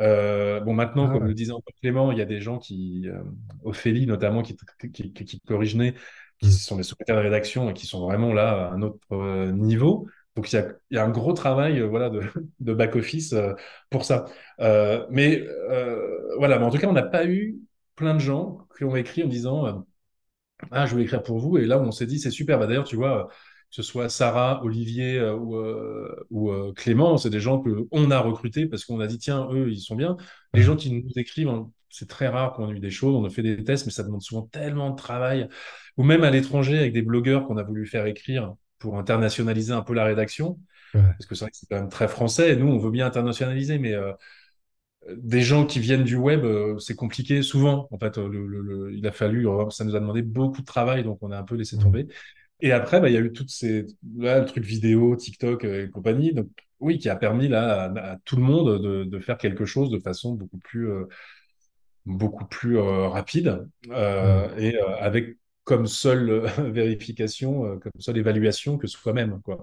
[0.00, 3.06] Euh, bon, maintenant, ah comme le disait encore Clément, il y a des gens qui,
[3.62, 4.56] Ophélie notamment, qui,
[4.92, 5.94] qui, qui, corrigent Né
[6.40, 9.52] qui sont des secrétaires de rédaction et qui sont vraiment là à un autre euh,
[9.52, 10.06] niveau.
[10.34, 12.22] Donc il y a, un gros travail euh, voilà, de,
[12.74, 13.54] back-office euh,
[13.90, 14.26] pour ça.
[15.10, 15.46] mais
[16.38, 17.56] voilà, mais en tout cas, on n'a pas eu
[17.94, 19.86] plein de gens qui ont écrit en disant
[20.70, 21.58] Ah, je vais écrire pour vous.
[21.58, 22.58] Et là, on s'est dit C'est super.
[22.58, 23.28] Bah, D'ailleurs, tu vois,
[23.70, 25.56] ce soit Sarah, Olivier ou,
[26.30, 29.80] ou Clément, c'est des gens qu'on a recrutés parce qu'on a dit Tiens, eux, ils
[29.80, 30.16] sont bien.
[30.54, 33.14] Les gens qui nous écrivent, hein, c'est très rare qu'on ait eu des choses.
[33.14, 35.48] On a fait des tests, mais ça demande souvent tellement de travail
[35.96, 39.82] ou même à l'étranger avec des blogueurs qu'on a voulu faire écrire pour internationaliser un
[39.82, 40.58] peu la rédaction.
[41.18, 42.56] Parce que c'est vrai que c'est quand même très français.
[42.56, 44.12] nous, on veut bien internationaliser, mais euh,
[45.16, 47.86] des gens qui viennent du web, euh, c'est compliqué souvent.
[47.92, 50.60] En fait, euh, le, le- le- il a fallu, euh, ça nous a demandé beaucoup
[50.62, 51.80] de travail, donc on a un peu laissé Mm.
[51.82, 52.08] tomber.
[52.60, 55.86] Et après, bah, il y a eu toutes ces, là, le truc vidéo, TikTok euh,
[55.86, 56.32] et compagnie.
[56.32, 56.48] Donc,
[56.80, 59.90] oui, qui a permis là à, à tout le monde de, de faire quelque chose
[59.90, 61.04] de façon beaucoup plus, euh,
[62.04, 63.92] beaucoup plus euh, rapide Mm.
[63.92, 66.42] euh, et avec comme seule
[66.72, 69.60] vérification, comme seule évaluation que soi-même, quoi.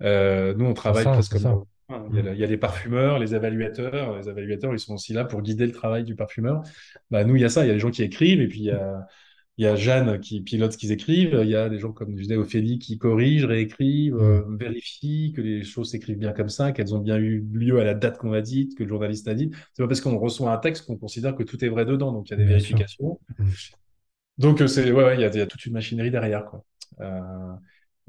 [0.00, 1.50] Nous, on travaille ça, presque comme ça.
[1.50, 2.26] dans- hein, il y a, Mm.
[2.26, 4.16] la- il y a les parfumeurs, les évaluateurs.
[4.18, 6.62] Les évaluateurs, ils sont aussi là pour guider le travail du parfumeur.
[7.10, 7.64] Bah, nous, il y a ça.
[7.64, 9.06] Il y a les gens qui écrivent et puis il y a,
[9.58, 11.38] il y a Jeanne qui pilote ce qu'ils écrivent.
[11.42, 14.20] Il y a des gens comme je disais, Ophélie qui corrigent, réécrivent, Mm.
[14.20, 17.84] euh, vérifient que les choses s'écrivent bien comme ça, qu'elles ont bien eu lieu à
[17.84, 19.50] la date qu'on a dite, que le journaliste a dit.
[19.74, 22.12] C'est pas parce qu'on reçoit un texte qu'on considère que tout est vrai dedans.
[22.12, 23.18] Donc il y a des Bien vérifications.
[23.38, 23.44] Mm.
[24.38, 26.44] Donc, euh, c'est, ouais, ouais, il y a, il y a toute une machinerie derrière,
[26.46, 26.64] quoi.
[27.00, 27.52] Euh,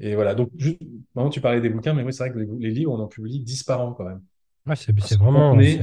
[0.00, 0.34] et voilà.
[0.34, 0.80] Donc, juste,
[1.14, 3.06] maintenant, tu parlais des bouquins, mais oui, c'est vrai que les, les livres, on en
[3.08, 4.22] publie 10 par an, quand même.
[4.66, 5.80] Ouais, c'est vraiment, est,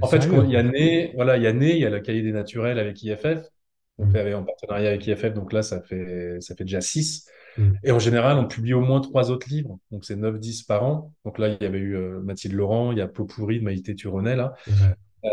[0.00, 0.62] en fait, sérieux, il y a.
[0.62, 3.50] Né, voilà, il y a Né, il y a le cahier des naturels avec IFF.
[4.00, 4.10] On Mm.
[4.12, 7.26] fait avec- en partenariat avec IFF, donc là, ça fait, ça fait déjà 6.
[7.58, 7.70] Mm.
[7.84, 9.78] Et en général, on publie au moins trois autres livres.
[9.90, 11.12] Donc, c'est 9-10 par an.
[11.24, 13.64] Donc là, il y avait eu euh, Mathilde Laurent, il y a Peau pourrie de
[13.64, 14.54] Maïté Turonet, là.
[14.66, 14.72] Ouais.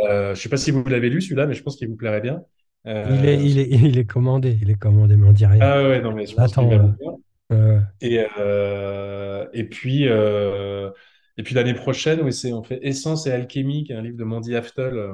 [0.10, 2.22] Euh, je sais pas si vous l'avez lu, celui-là, mais je pense qu'il vous plairait
[2.22, 2.42] bien.
[2.86, 5.60] Il est, Euh, il est, il est commandé, il est commandé, mais on dit rien.
[5.62, 7.76] ah ouais, non, mais je pense qu'il l'attend, va là.
[7.76, 7.80] Ouais.
[8.02, 10.90] Et, euh, et puis, euh,
[11.38, 14.18] et puis l'année prochaine, oui, c'est, on fait Essence et Alchimie, qui est un livre
[14.18, 15.14] de Mandy Aftel, euh,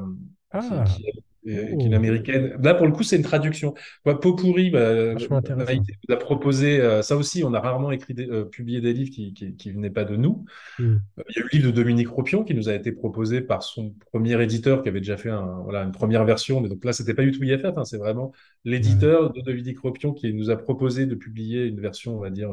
[0.52, 1.06] qui, Ah, qui,
[1.46, 2.58] est, euh, qui est une oh, américaine.
[2.62, 3.74] Là, pour le coup, c'est une traduction.
[4.04, 5.14] Quoi, Pot pourri, bah.
[5.56, 8.94] Maïté nous a proposé, euh, ça aussi, on a rarement écrit des- euh, publié des
[8.94, 10.46] livres qui, qui, qui venaient pas de nous.
[10.80, 10.84] Mm.
[10.84, 13.42] Euh, Il y a eu le livre de Dominique Ropion qui nous a été proposé
[13.42, 16.62] par son premier éditeur qui avait déjà fait un, voilà, une première version.
[16.62, 18.32] Mais donc là, c'était pas du tout IFF, hein, c'est vraiment
[18.66, 22.50] l'éditeur de Dominique Ropion qui nous a proposé de publier une version, on va dire,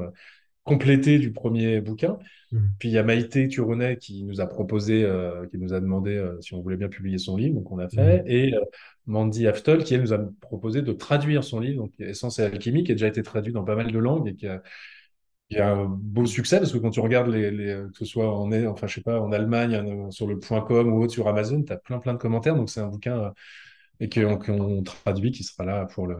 [0.64, 2.18] complétée du premier bouquin.
[2.52, 2.58] Mm.
[2.78, 6.16] Puis il y a Maïté Turonet qui nous a proposé, euh, qui nous a demandé
[6.16, 8.00] euh, si on voulait bien publier son livre, donc on l'a fait.
[8.00, 8.22] Ouais.
[8.26, 8.60] Et euh,
[9.06, 12.84] Mandy Aftol qui elle nous a proposé de traduire son livre, donc Essence et Alchimie,
[12.84, 14.62] qui a déjà été traduit dans pas mal de langues et qui a,
[15.50, 18.32] y a un beau succès parce que quand tu regardes les, les- que ce soit
[18.32, 21.62] en, enfin, je sais pas, en Allemagne, sur le point .com ou autre sur Amazon,
[21.62, 22.54] tu as plein plein de commentaires.
[22.54, 23.32] Donc c'est un bouquin
[23.98, 26.16] et qu'on qu'on traduit qui sera là pour le,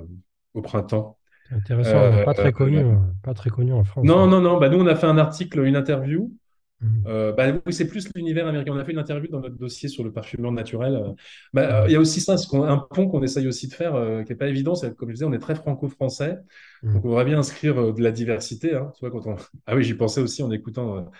[0.55, 1.17] au printemps.
[1.51, 3.15] Intéressant, Euh, pas très connu, euh, hein.
[3.23, 4.05] pas très connu en France.
[4.05, 4.27] non, hein.
[4.29, 4.59] non, non.
[4.59, 6.33] Bah, nous, on a fait un article, une interview.
[6.81, 6.87] Mm.
[7.07, 8.73] Euh, bah, c'est plus l'univers américain.
[8.75, 11.15] On a fait une interview dans notre dossier sur le parfumeur naturel.
[11.53, 13.93] Bah, euh, il y a aussi ça, un pont qu'on essaye aussi de faire,
[14.25, 14.75] qui n'est pas évident.
[14.75, 16.39] C'est comme je disais, on est très franco-français.
[16.83, 16.95] Mm.
[16.95, 18.75] Donc, on voudrait bien inscrire de la diversité.
[18.75, 18.93] hein.
[18.99, 19.37] Tu vois, quand on...
[19.67, 21.11] Ah oui, j'y pensais aussi en écoutant,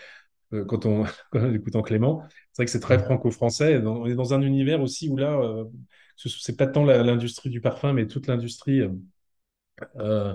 [0.69, 1.05] quand on...
[1.55, 2.23] écoutant Clément.
[2.53, 3.79] C'est vrai que c'est très franco-français.
[3.85, 5.65] On est dans un univers aussi où là, euh,
[6.17, 8.81] ce- c'est pas tant l'industrie du parfum, mais toute l'industrie.
[8.81, 8.89] euh,
[9.97, 10.35] euh,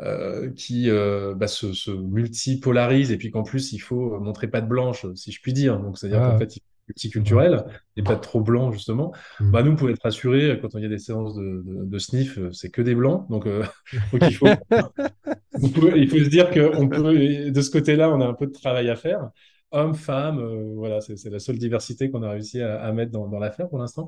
[0.00, 4.68] euh, qui euh, bah, se, se multipolarise et puis qu'en plus il faut montrer patte
[4.68, 5.78] blanche, si je puis dire.
[5.78, 7.64] Donc c'est-à-dire qu'en Ah, fait il faut multiculturel
[7.96, 9.12] et pas trop blanc justement.
[9.40, 9.50] Mm.
[9.52, 12.38] Bah nous, pour être rassurés, quand il y a des séances de, de, de sniff,
[12.52, 13.26] c'est que des blancs.
[13.30, 13.64] Donc, euh,
[14.12, 14.48] donc il faut,
[15.62, 18.34] on peut- il faut se dire qu'on peut, et de ce côté-là, on a un
[18.34, 19.30] peu de travail à faire.
[19.74, 23.28] Hommes, femmes, euh, voilà, c'est la seule diversité qu'on a réussi à, à mettre dans,
[23.28, 24.06] dans l'affaire pour l'instant.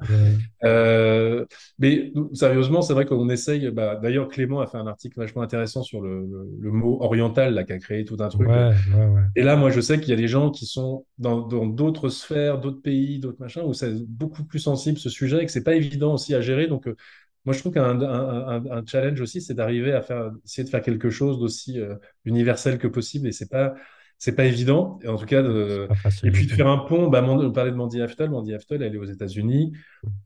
[0.65, 1.47] Euh,
[1.79, 3.71] mais sérieusement, c'est vrai qu'on essaye.
[3.71, 7.55] Bah, d'ailleurs, Clément a fait un article vachement intéressant sur le, le- le mot oriental,
[7.55, 8.53] là, qui a créé tout un truc.
[8.53, 9.23] Ouais, ouais, ouais.
[9.35, 12.59] Et là, moi, je sais qu'il y a des gens qui sont dans d'autres sphères,
[12.59, 15.75] d'autres pays, d'autres machins, où c'est beaucoup plus sensible ce sujet et que c'est pas
[15.75, 16.67] évident aussi à gérer.
[16.69, 16.97] Donc, euh,
[17.45, 20.71] moi, je trouve qu'un un, un- un challenge aussi, c'est d'arriver à faire, essayer de
[20.71, 21.95] faire quelque chose d'aussi euh,
[22.25, 23.29] universel que possible.
[23.29, 23.75] Et c'est pas,
[24.19, 24.99] c'est pas évident.
[25.03, 25.87] Et en tout cas, de-
[26.29, 27.09] et puis de faire un pont.
[27.09, 28.31] Bah, on parlait de Mandy Aftel.
[28.31, 29.73] Mandy Aftel, elle est aux États-Unis.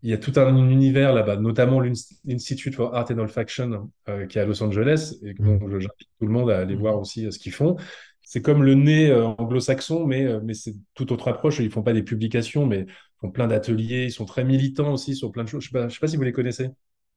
[0.02, 4.38] Il y a tout un univers là-bas, notamment l'Institute for Art and Olfaction euh, qui
[4.38, 5.58] est à Los Angeles et Mm.
[5.66, 7.76] je- j'invite tout le monde à aller voir aussi euh, ce qu'ils font.
[8.22, 11.58] C'est comme le nez euh, anglo-saxon, mais, euh, mais c'est toute autre approche.
[11.58, 14.04] Ils font pas des publications, mais ils font plein d'ateliers.
[14.04, 15.64] Ils sont très militants aussi sur plein de choses.
[15.64, 16.68] Je sais pas, je sais pas si vous les connaissez.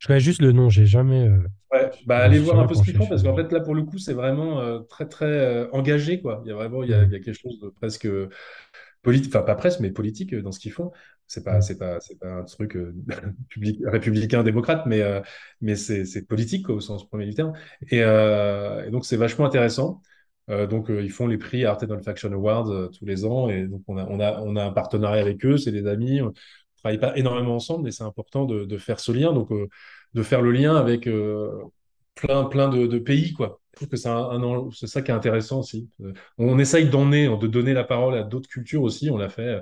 [0.03, 1.37] Je connais juste le nom, j'ai jamais, euh,
[1.71, 3.83] Ouais, bah allez voir un peu ce qu'ils font parce qu'en fait là pour le
[3.83, 6.41] coup c'est vraiment euh, très très euh, engagé quoi.
[6.45, 7.15] Il y a vraiment il y a, il y Mm.
[7.15, 8.07] a quelque chose de presque
[9.01, 10.91] politique, enfin pas presque mais politique dans ce qu'ils font.
[11.27, 11.61] C'est pas Mm.
[11.61, 12.77] c'est pas c'est pas un truc
[13.49, 15.01] public, républicain démocrate mais
[15.61, 17.53] mais c'est c'est politique quoi, au sens premier du terme.
[17.89, 20.01] Et, et donc c'est vachement intéressant.
[20.49, 23.49] Euh, donc euh, ils font les prix Art and Olfaction Awards euh, tous les ans
[23.49, 26.19] et donc on a on a on a un partenariat avec eux, c'est des amis.
[26.83, 29.67] Travaille pas énormément ensemble mais c'est important de, de faire ce lien donc euh,
[30.13, 31.49] de faire le lien avec euh,
[32.15, 33.59] plein, plein de, de pays, quoi.
[33.73, 35.89] Je trouve que c'est un, un c'est ça qui est intéressant aussi.
[36.01, 39.09] Euh, On essaye d'emmener, de donner la parole à d'autres cultures aussi.
[39.09, 39.61] On l'a fait,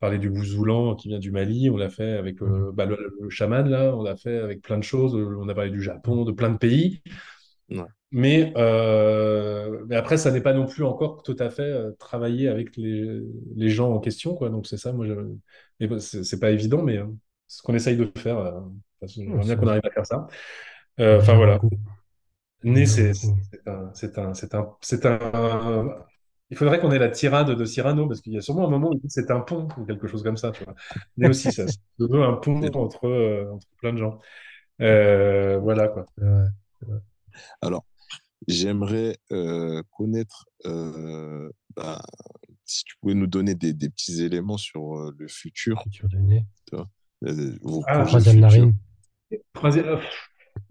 [0.00, 2.52] parler du bouzoulan qui vient du Mali, on l'a fait avec Mm.
[2.52, 5.14] euh, bah, le, le chaman, là, on l'a fait avec plein de choses.
[5.16, 5.82] On a parlé du.
[5.82, 7.02] Japon, de plein de pays.
[7.70, 7.88] Ouais.
[8.10, 12.48] Mais, euh, mais après, ça n'est pas non plus encore tout à fait euh, travaillé
[12.48, 13.20] avec les,
[13.54, 14.48] les gens en question, quoi.
[14.48, 15.06] Donc c'est ça, moi,
[15.80, 17.06] mais bon, c'est pas évident, mais, euh,
[17.48, 18.38] ce qu'on essaye de faire.
[18.38, 18.60] euh,
[19.02, 20.26] J'aimerais bien qu'on arrive à faire ça.
[21.00, 21.60] Euh, Enfin voilà.
[22.64, 23.12] Né, c'est
[23.66, 25.94] un, c'est un, c'est un, c'est un-
[26.50, 28.88] Il faudrait qu'on ait la tirade de Cyrano, parce qu'il y a sûrement un moment
[28.90, 30.74] où il dit que c'est un pont ou quelque chose comme ça, tu vois.
[31.16, 31.64] Né aussi, ça,
[31.98, 34.18] veut un pont entre, euh, entre plein de gens.
[34.82, 36.06] Euh, voilà, quoi.
[37.62, 37.84] Alors,
[38.48, 42.02] j'aimerais euh, connaître, euh, bah,
[42.68, 46.18] si tu pouvais nous donner des, des petits éléments sur euh, le futur, Futur de
[46.18, 46.44] nez.
[46.74, 46.84] euh,
[47.62, 48.74] vos Ah, projets Troisième.
[49.52, 49.96] Troisième- euh,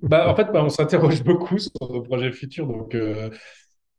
[0.01, 3.29] Bah, en fait, bah, on s'interroge beaucoup sur nos projets futurs, donc, euh,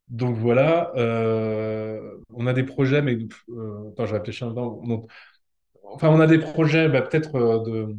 [0.09, 0.93] donc voilà.
[0.97, 3.19] Euh, on a des projets, mais
[3.51, 4.81] euh, attends, je réfléchis même temps.
[5.83, 7.97] Enfin, on a des projets, bah, peut-être euh, de.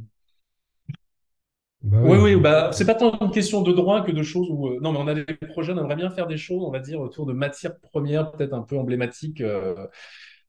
[1.81, 2.35] Bah Oui, oui.
[2.37, 4.67] bah, c'est pas tant une question de droit que de choses où.
[4.69, 6.79] euh, non, mais on a des projets, on aimerait bien faire des choses, on va
[6.79, 9.85] dire, autour de matières premières, peut-être un peu emblématiques, euh,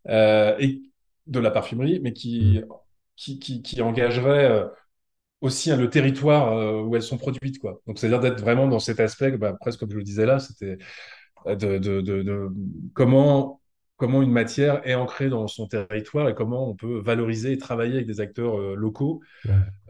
[0.09, 0.83] euh, et
[1.27, 2.61] de la parfumerie, mais qui,
[3.17, 4.65] qui, qui, qui engageraient
[5.43, 7.81] aussi hein, le territoire où elles sont produites, quoi.
[7.87, 10.79] Donc, c'est-à-dire d'être vraiment dans cet aspect, bah, presque comme je le disais là, c'était
[11.47, 12.51] de, de, de, de
[12.95, 13.60] comment,
[14.01, 17.97] comment une matière est ancrée dans son territoire et comment on peut valoriser et travailler
[17.97, 19.21] avec des acteurs euh, locaux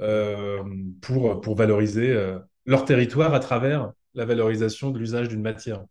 [0.01, 0.62] euh,
[1.01, 5.85] pour, pour valoriser euh, leur territoire à travers la valorisation de l'usage d'une matière.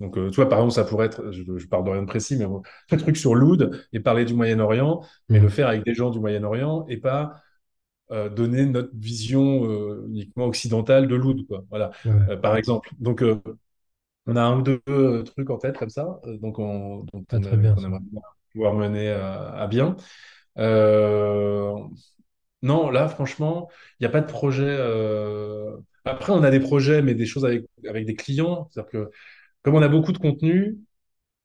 [0.00, 2.46] Donc, toi, par exemple, ça pourrait être, je, je parle de rien de précis, mais
[2.46, 5.42] bon, un truc sur l'oud et parler du Moyen-Orient, mais Mm.
[5.42, 7.40] le faire avec des gens du Moyen-Orient et pas
[8.10, 11.64] euh, donner notre vision euh, uniquement occidentale de l'oud, quoi.
[11.70, 12.12] Voilà, Ouais.
[12.30, 12.90] Euh, par exemple.
[12.98, 13.22] Donc,
[14.26, 17.26] on a un ou deux euh, trucs en tête comme ça, euh, donc on, donc
[17.32, 18.00] Ah, on, très a- bien, aimerait
[18.52, 19.96] pouvoir mener à, à bien.
[20.58, 21.74] Euh,
[22.62, 23.68] non, là, franchement,
[24.00, 24.64] il n'y a pas de projet.
[24.66, 28.68] euh, Après, on a des projets, mais des choses avec, avec des clients.
[28.70, 29.10] C'est-à-dire que
[29.62, 30.78] comme on a beaucoup de contenu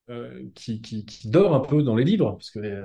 [0.10, 2.84] euh, qui, qui, qui dort un peu dans les livres, parce que euh,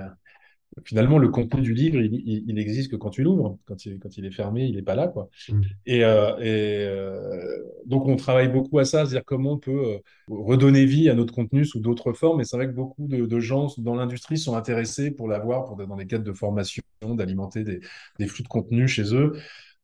[0.83, 3.57] finalement, le contenu du livre, il, il, il existe que quand tu l'ouvres.
[3.65, 5.29] Quand il, quand il est fermé, il n'est pas là, quoi.
[5.49, 5.61] Mm.
[5.85, 9.97] Et, euh, et euh, donc, on travaille beaucoup à ça, c'est-à-dire comment on peut euh,
[10.29, 12.41] redonner vie à notre contenu sous d'autres formes.
[12.41, 15.75] Et c'est vrai que beaucoup de, de gens dans l'industrie sont intéressés pour l'avoir pour,
[15.75, 17.79] dans les cadres de formation, d'alimenter des,
[18.19, 19.33] des flux de contenu chez eux.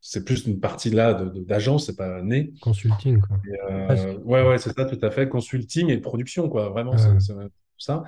[0.02, 1.14] C'est plus une partie là
[1.46, 2.54] d'agence, c'est pas né.
[2.62, 3.38] Consulting, quoi.
[3.70, 5.28] Euh, ouais, ouais, c'est ça, tout à fait.
[5.28, 6.70] Consulting et production, quoi.
[6.70, 7.34] Vraiment, c'est
[7.78, 8.04] ça.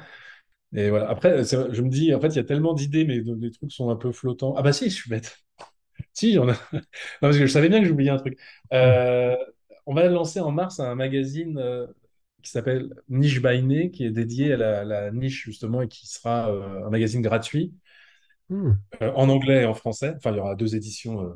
[0.75, 1.09] Et voilà.
[1.09, 3.89] Après, je me dis, en fait, il y a tellement d'idées, mais les trucs sont
[3.89, 4.53] un peu flottants.
[4.57, 5.37] Ah bah si, je suis bête.
[6.13, 6.53] Si, j'en ai.
[6.73, 6.81] Non,
[7.21, 8.39] parce que je savais bien que j'oubliais un truc.
[8.73, 9.35] Euh,
[9.85, 11.87] on va lancer en mars un magazine euh,
[12.43, 16.07] qui s'appelle Niche by Nez, qui est dédié à la, la niche, justement, et qui
[16.07, 17.73] sera euh, un magazine gratuit
[18.49, 18.81] Mm.
[19.01, 20.13] euh, en anglais et en français.
[20.17, 21.33] Enfin, il y aura deux éditions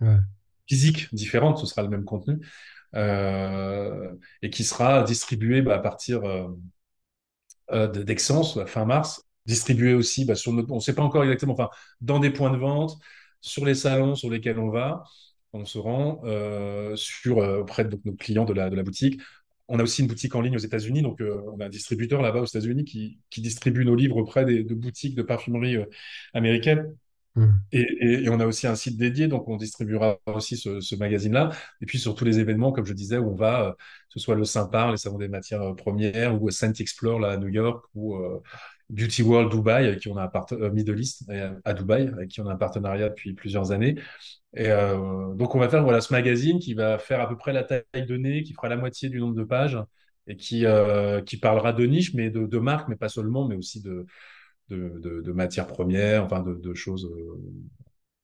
[0.00, 0.18] Ouais.
[0.66, 2.40] physiques différentes, ce sera le même contenu.
[4.42, 6.20] Et qui sera distribué bah, à partir
[7.72, 11.02] euh, euh, de- d'Aix-en-Provence, fin mars, distribué aussi bah, sur notre, on ne sait pas
[11.02, 11.70] encore exactement, enfin,
[12.00, 12.98] dans des points de vente,
[13.40, 15.04] sur les salons sur lesquels on va,
[15.52, 16.96] on se rend euh,
[17.26, 19.20] euh, auprès de nos clients de la, boutique.
[19.68, 22.22] On a aussi une boutique en ligne aux États-Unis, donc euh, on a un distributeur
[22.22, 25.76] là-bas aux États-Unis qui, qui distribue nos livres auprès de boutiques de parfumerie
[26.34, 26.94] américaines.
[27.36, 27.46] Mm.
[27.72, 31.50] Et, on a aussi un site dédié, donc on distribuera aussi ce, magazine-là.
[31.80, 33.78] Et puis sur tous les événements, comme je disais, où on va, euh, que
[34.10, 37.36] ce soit le Saint-Par, les salons des matières euh, premières, ou Saint Explore là, à
[37.36, 38.40] New York, ou euh,
[38.88, 41.28] Beauty World Dubaï, qui on a un part- euh, Middle East
[41.64, 43.96] à Dubaï, avec qui on a un partenariat depuis plusieurs années.
[44.56, 47.64] Et donc on va faire voilà ce magazine qui va faire à peu près la
[47.64, 49.76] taille de nez, qui fera la moitié du nombre de pages
[50.28, 50.64] et qui
[51.42, 54.06] parlera de niche, mais de, de marques, mais pas seulement, mais aussi de
[54.70, 57.40] de, de, de matières premières, enfin de, de choses euh,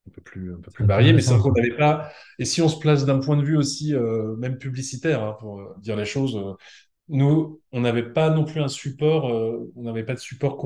[0.08, 1.12] un peu plus, un peu plus variées.
[1.12, 2.10] Mais c'est vrai qu'on n'avait pas.
[2.38, 5.60] Et si on se place d'un point de vue aussi, euh, même publicitaire, hein, pour
[5.60, 6.52] euh, dire les choses, euh,
[7.08, 10.58] nous, on n'avait pas non plus un support, euh, on n'avait pas de support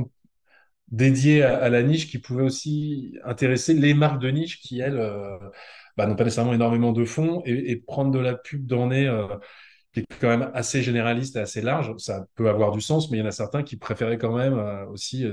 [0.90, 5.00] dédié à, à la niche qui pouvait aussi intéresser les marques de niche qui, elles,
[5.96, 9.26] bah, n'ont pas nécessairement énormément de fonds et, et prendre de la pub dans euh,
[9.92, 13.18] qui est quand même assez généraliste et assez large, ça peut avoir du sens, mais
[13.18, 14.58] il y en a certains qui préféraient quand même
[14.90, 15.24] aussi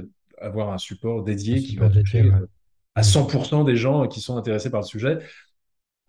[0.41, 2.41] avoir un support dédié Un qui support va dédié, toucher ouais.
[2.41, 2.47] euh,
[2.95, 5.19] à 100% des gens qui sont intéressés par le sujet.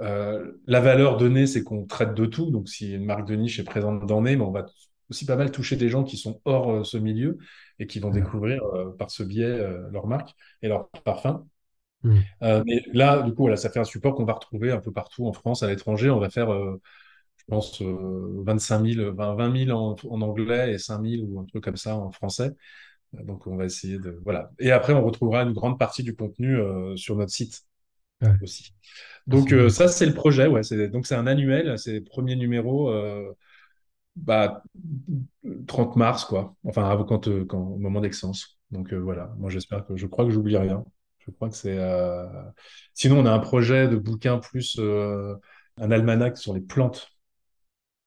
[0.01, 2.51] Euh, la valeur donnée, c'est qu'on traite de tout.
[2.51, 4.67] Donc, si une marque de niche est présente dans mais on va
[5.11, 7.39] aussi pas mal toucher des gens qui sont hors euh, ce milieu
[7.79, 8.13] et qui vont Ouais.
[8.13, 9.59] découvrir euh, par ce biais
[9.93, 11.47] leur marque et leur parfum.
[12.05, 12.27] Mm.
[12.43, 14.93] Euh, mais là, du coup, voilà, ça fait un support qu'on va retrouver un peu
[14.93, 16.11] partout en France, à l'étranger.
[16.11, 16.51] On va faire,
[17.37, 21.41] je pense, euh, 25 000, 20, 20 000 en, en anglais et 5 000 ou
[21.41, 22.53] un truc comme ça en français.
[23.13, 24.19] Donc, on va essayer de.
[24.25, 24.51] Voilà.
[24.59, 27.63] Et après, on retrouvera une grande partie du contenu euh, sur notre site
[28.23, 28.39] Ouais.
[28.43, 28.75] aussi.
[29.27, 30.47] Donc, euh, ça, c'est le projet.
[30.49, 30.63] Ouais.
[30.63, 31.79] C'est, donc, c'est un annuel.
[31.79, 32.91] C'est le premier numéro.
[32.91, 33.33] euh,
[34.17, 34.63] bah,
[35.67, 36.55] 30 mars, quoi.
[36.67, 38.59] Enfin, avant- quand, quand, au moment d'Excence.
[38.71, 39.33] Donc, voilà.
[39.39, 40.85] Moi, j'espère que je crois que j'oublie rien.
[41.21, 41.79] Je crois que c'est.
[42.95, 47.09] Sinon, on a un projet de bouquin plus un almanach sur les plantes.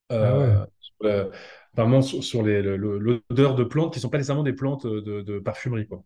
[0.10, 0.66] Ah ouais.
[0.80, 1.30] Sur la-
[1.76, 3.00] Vraiment sur, sur les- le- le-
[3.30, 6.04] l'odeur de plantes qui sont pas nécessairement des plantes de, de parfumerie, quoi.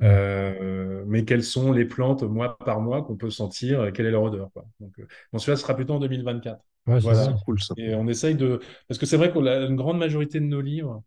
[0.00, 0.06] Mm.
[0.06, 4.10] Euh, mais quelles sont les plantes mois par mois qu'on peut sentir, et quelle est
[4.10, 4.66] leur odeur, quoi.
[4.80, 6.62] Donc, euh, bon, celui-là sera plutôt en 2024.
[6.86, 7.22] Ouais, c'est c'est ça.
[7.24, 7.38] Voilà.
[7.44, 7.74] cool ça.
[7.76, 8.60] Et on essaye de...
[8.88, 11.02] Parce que c'est vrai qu'une grande majorité de nos livres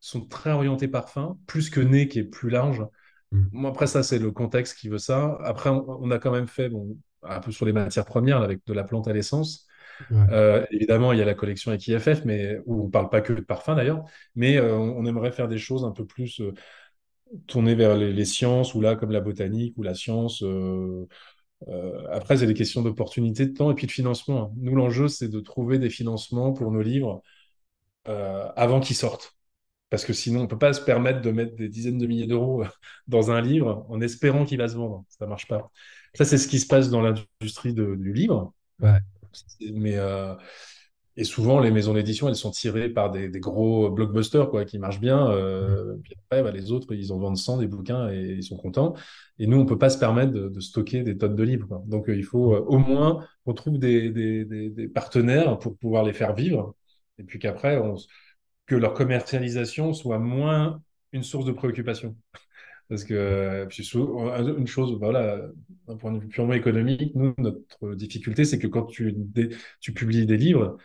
[0.00, 2.82] sont très orientés parfum, plus que nez qui est plus large.
[3.32, 3.44] Mm.
[3.52, 5.38] Moi, après, ça, c'est le contexte qui veut ça.
[5.44, 8.44] Après, on, on a quand même fait, bon, un peu sur les matières premières, là,
[8.46, 9.66] avec de la plante à l'essence.
[10.10, 10.26] Ouais.
[10.30, 13.32] Euh, évidemment, il y a la collection avec IFF, mais où on parle pas que
[13.32, 14.04] de parfum d'ailleurs.
[14.34, 16.52] Mais euh, on, aimerait faire des choses un peu plus euh,
[17.46, 20.44] tournées vers les, les sciences, ou là, comme la botanique ou la science.
[22.10, 24.44] après, c'est des questions d'opportunité, de temps et puis de financement.
[24.44, 24.52] hein.
[24.56, 27.22] Nous, l'enjeu, c'est de trouver des financements pour nos livres
[28.04, 29.36] avant qu'ils sortent.
[29.90, 32.28] Parce que sinon, on ne peut pas se permettre de mettre des dizaines de milliers
[32.28, 32.64] d'euros
[33.08, 35.04] dans un livre en espérant qu'il va se vendre.
[35.08, 35.70] Ça ne marche pas.
[36.14, 38.52] Ça, c'est ce qui se passe dans l'industrie du livre.
[38.80, 38.98] Ouais.
[39.72, 40.34] Mais, euh,
[41.16, 44.78] et souvent, les maisons d'édition, elles sont tirées par des, des gros blockbusters quoi, qui
[44.78, 45.30] marchent bien.
[45.30, 48.56] euh, puis après, bah, les autres, ils en vendent 100 des bouquins et ils sont
[48.56, 48.94] contents.
[49.38, 51.66] Et nous, on ne peut pas se permettre de, de stocker des tonnes de livres.
[51.68, 51.82] quoi.
[51.86, 55.76] Donc, euh, il faut euh, au moins qu'on trouve des, des- des- des partenaires pour
[55.76, 56.74] pouvoir les faire vivre.
[57.18, 57.78] Et puis qu'après,
[58.66, 60.82] que leur commercialisation soit moins
[61.12, 62.16] une source de préoccupation.
[62.90, 65.40] Parce que, euh, puis une chose, voilà,
[65.88, 69.16] d'un point de vue purement économique, nous, notre difficulté, c'est que quand tu,
[69.80, 70.76] tu publies des livres,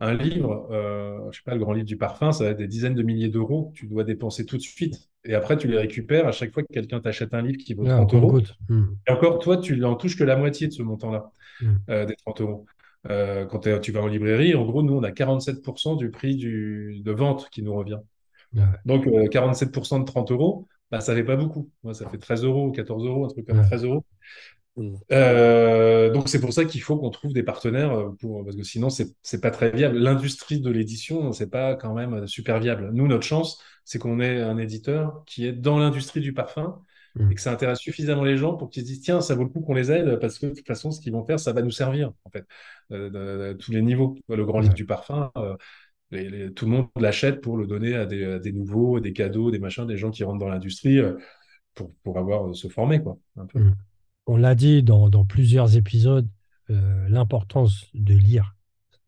[0.00, 2.68] un livre, euh, je sais pas, le grand livre du parfum, ça va être des
[2.68, 5.08] dizaines de milliers d'euros que tu dois dépenser tout de suite.
[5.24, 7.84] Et après, tu les récupères à chaque fois que quelqu'un t'achète un livre qui vaut
[7.84, 8.26] Ouais, en 30 euros.
[8.32, 8.54] compte-gouttes.
[8.68, 8.84] Mm.
[9.08, 11.30] Et encore, toi, tu n'en touches que la moitié de ce montant-là,
[11.62, 11.66] Mm.
[11.88, 12.66] euh, des 30 euros.
[13.08, 17.00] Euh, quand tu vas en librairie, en gros, nous, on a 47% du prix du,
[17.02, 17.98] de vente qui nous revient.
[18.54, 18.62] Ouais.
[18.84, 21.70] Donc, euh, 47% de 30 euros, bah, ça fait pas beaucoup.
[21.82, 23.66] Moi, ça fait 13 euros, 14 euros, un truc comme Ouais.
[23.66, 24.04] 13 euros.
[24.76, 24.94] Mm.
[25.12, 28.62] Euh, donc, c'est pour ça qu'il faut qu'on trouve des partenaires, euh, pour, parce que
[28.62, 29.98] sinon, c'est, pas très viable.
[29.98, 32.90] L'industrie de l'édition, c'est pas quand même euh, super viable.
[32.92, 36.82] Nous, notre chance, c'est qu'on ait un éditeur qui est dans l'industrie du parfum
[37.16, 37.32] Mm.
[37.32, 39.48] et que ça intéresse suffisamment les gens pour qu'ils se disent, tiens, ça vaut le
[39.48, 41.62] coup qu'on les aide parce que de toute façon, ce qu'ils vont faire, ça va
[41.62, 42.46] nous servir, en fait,
[42.92, 44.16] euh, de, de tous les niveaux.
[44.28, 45.56] Le grand livre du parfum, euh,
[46.10, 49.96] tout le monde l'achète pour le donner à des, nouveaux, des cadeaux, des machins, des
[49.96, 51.16] gens qui rentrent dans l'industrie euh,
[51.74, 53.18] pour, pour avoir euh, se former, quoi.
[53.54, 53.72] Mm.
[54.26, 56.28] On l'a dit dans, dans plusieurs épisodes,
[56.70, 58.56] euh, l'importance de lire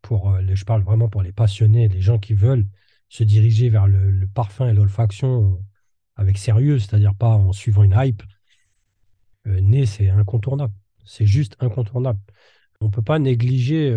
[0.01, 2.65] pour, les- je parle vraiment pour les passionnés, les gens qui veulent
[3.09, 5.61] se diriger vers le, parfum et l'olfaction
[6.15, 8.23] avec sérieux, c'est-à-dire pas en suivant une hype.
[9.47, 10.73] Euh, Nez, c'est incontournable.
[11.05, 12.19] C'est juste incontournable.
[12.81, 13.89] On ne peut pas négliger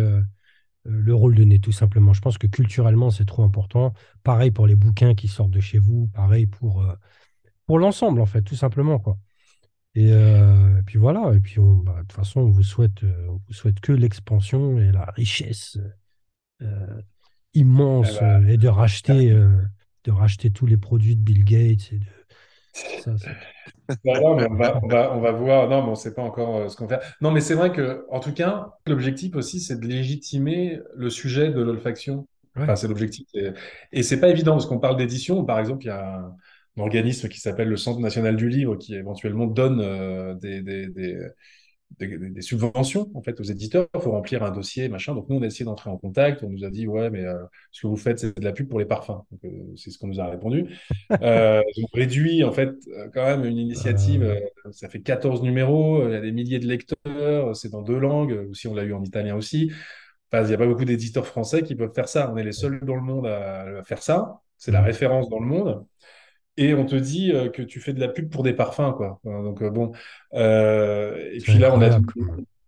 [0.85, 2.13] le rôle de Nez, tout simplement.
[2.13, 3.93] Je pense que culturellement, c'est trop important.
[4.23, 6.93] Pareil pour les bouquins qui sortent de chez vous, pareil pour, euh,
[7.65, 9.17] pour l'ensemble, en fait, tout simplement, quoi.
[9.95, 13.03] Et, euh, et puis voilà, et puis on- bah, de toute façon, on vous souhaite,
[13.03, 15.77] euh, on vous souhaite que l'expansion et la richesse
[16.61, 17.01] euh,
[17.53, 19.61] immense Eh ben, euh, et de racheter, euh,
[20.05, 21.93] de racheter tous les produits de Bill Gates.
[21.93, 22.05] Et de...
[22.97, 23.37] ça, c'est-
[24.05, 25.69] non, mais on va, on va, on va voir.
[25.69, 26.99] Non, mais on ne sait pas encore euh, ce qu'on fait.
[27.21, 31.51] Non, mais c'est vrai que, en tout cas, l'objectif aussi, c'est de légitimer le sujet
[31.51, 32.27] de l'olfaction.
[32.55, 32.63] Ouais.
[32.63, 33.27] Enfin, c'est l'objectif.
[33.35, 33.51] Et,
[33.91, 35.43] et c'est pas évident parce qu'on parle d'édition.
[35.45, 36.25] Par exemple, il y a un,
[36.77, 40.87] un organisme qui s'appelle le Centre national du livre qui éventuellement donne euh, des, des,
[40.89, 41.17] des,
[41.99, 43.87] des, des subventions en fait aux éditeurs.
[43.95, 45.13] Il faut remplir un dossier, machin.
[45.15, 46.43] Donc nous, on a essayé d'entrer en contact.
[46.43, 48.67] On nous a dit ouais, mais euh, ce que vous faites, c'est de la pub
[48.69, 49.21] pour les parfums.
[49.45, 50.67] Euh, c'est ce qu'on nous a répondu.
[51.21, 51.61] Euh,
[51.93, 54.35] réduit en fait euh, quand même une initiative.
[54.71, 56.07] Ça fait 14 numéros.
[56.07, 57.55] Il y a des milliers de lecteurs.
[57.55, 58.47] C'est dans deux langues.
[58.49, 59.71] Aussi, on l'a eu en italien aussi.
[60.31, 62.31] Enfin, il n'y a pas beaucoup d'éditeurs français qui peuvent faire ça.
[62.33, 64.41] On est les seuls dans le monde à, à faire ça.
[64.57, 65.85] C'est la référence dans le monde.
[66.57, 69.19] Et on te dit euh, que tu fais de la pub pour des parfums, quoi.
[69.23, 69.91] Donc euh, bon.
[70.33, 71.89] Euh, et puis là, on a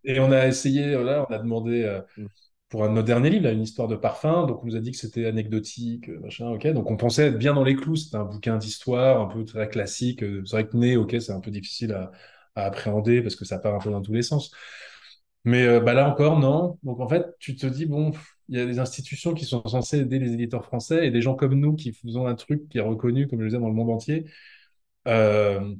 [0.05, 0.91] et on a essayé.
[1.03, 2.27] Là, on a demandé Mm.
[2.69, 4.47] pour un de nos derniers livres, là, une histoire de parfum.
[4.47, 6.49] Donc on nous a dit que c'était anecdotique, machin.
[6.51, 6.67] Ok.
[6.67, 7.95] Donc on pensait être bien dans les clous.
[7.97, 10.21] C'était un bouquin d'histoire, un peu très classique.
[10.45, 12.11] C'est vrai que Né, ok, c'est un peu difficile à,
[12.55, 14.51] à appréhender parce que ça part un peu dans tous les sens.
[15.45, 16.79] Mais bah là encore, non.
[16.83, 18.11] Donc en fait, tu te dis, bon,
[18.49, 21.35] il y a des institutions qui sont censées aider les éditeurs français et des gens
[21.35, 23.73] comme nous qui faisons un truc qui est reconnu, comme je le disais, dans le
[23.73, 24.25] monde entier.
[25.07, 25.75] Euh,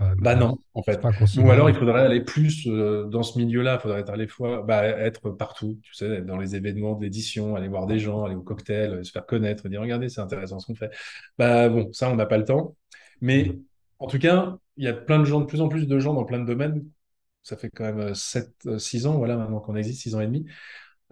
[0.00, 1.00] Ouais, bah non, en fait.
[1.38, 3.74] Ou alors, il faudrait aller plus euh, dans ce milieu-là.
[3.74, 7.56] Il faudrait être à la fois, bah, être partout, tu sais, dans les événements d'édition,
[7.56, 10.60] aller voir des gens, aller au cocktail, euh, se faire connaître, dire, regardez, c'est intéressant
[10.60, 10.90] ce qu'on fait.
[11.36, 12.76] Bah bon, ça, on n'a pas le temps.
[13.20, 13.58] Mais
[13.98, 16.14] en tout cas, il y a plein de gens, de plus en plus de gens
[16.14, 16.84] dans plein de domaines.
[17.42, 20.46] Ça fait quand même 7, 6 ans, voilà, maintenant qu'on existe, 6 ans et demi.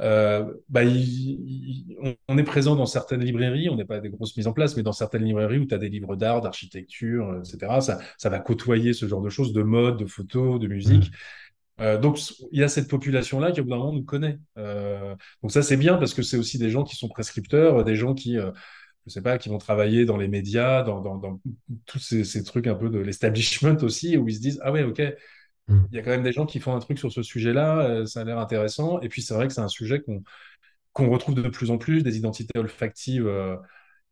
[0.01, 4.37] Euh, bah, il- il- on, est présent dans certaines librairies, on n'est pas des grosses
[4.37, 7.81] mises en place, mais dans certaines librairies où tu as des livres d'art, d'architecture, etc.
[7.81, 11.11] Ça, ça va côtoyer ce genre de choses, de mode, de photos, de musique.
[11.81, 12.19] Euh, donc,
[12.53, 14.39] il y a cette population-là qui, au bout d'un moment, nous connaît.
[14.59, 17.97] Euh, donc, ça, c'est bien parce que c'est aussi des gens qui sont prescripteurs, des
[17.97, 18.37] gens qui,
[19.07, 21.41] je sais pas, qui vont travailler dans les médias, dans, dans, dans
[21.87, 24.83] tous ces, ces trucs un peu de l'establishment aussi, où ils se disent, ah ouais,
[24.83, 25.03] ok,
[25.69, 25.81] Mm.
[25.91, 28.07] il y a quand même des gens qui font un truc sur ce sujet-là, euh,
[28.07, 29.01] ça a l'air intéressant.
[29.01, 30.23] Et puis, c'est vrai que c'est un sujet qu'on
[30.93, 33.57] qu'on retrouve de plus en plus, des identités olfactives euh,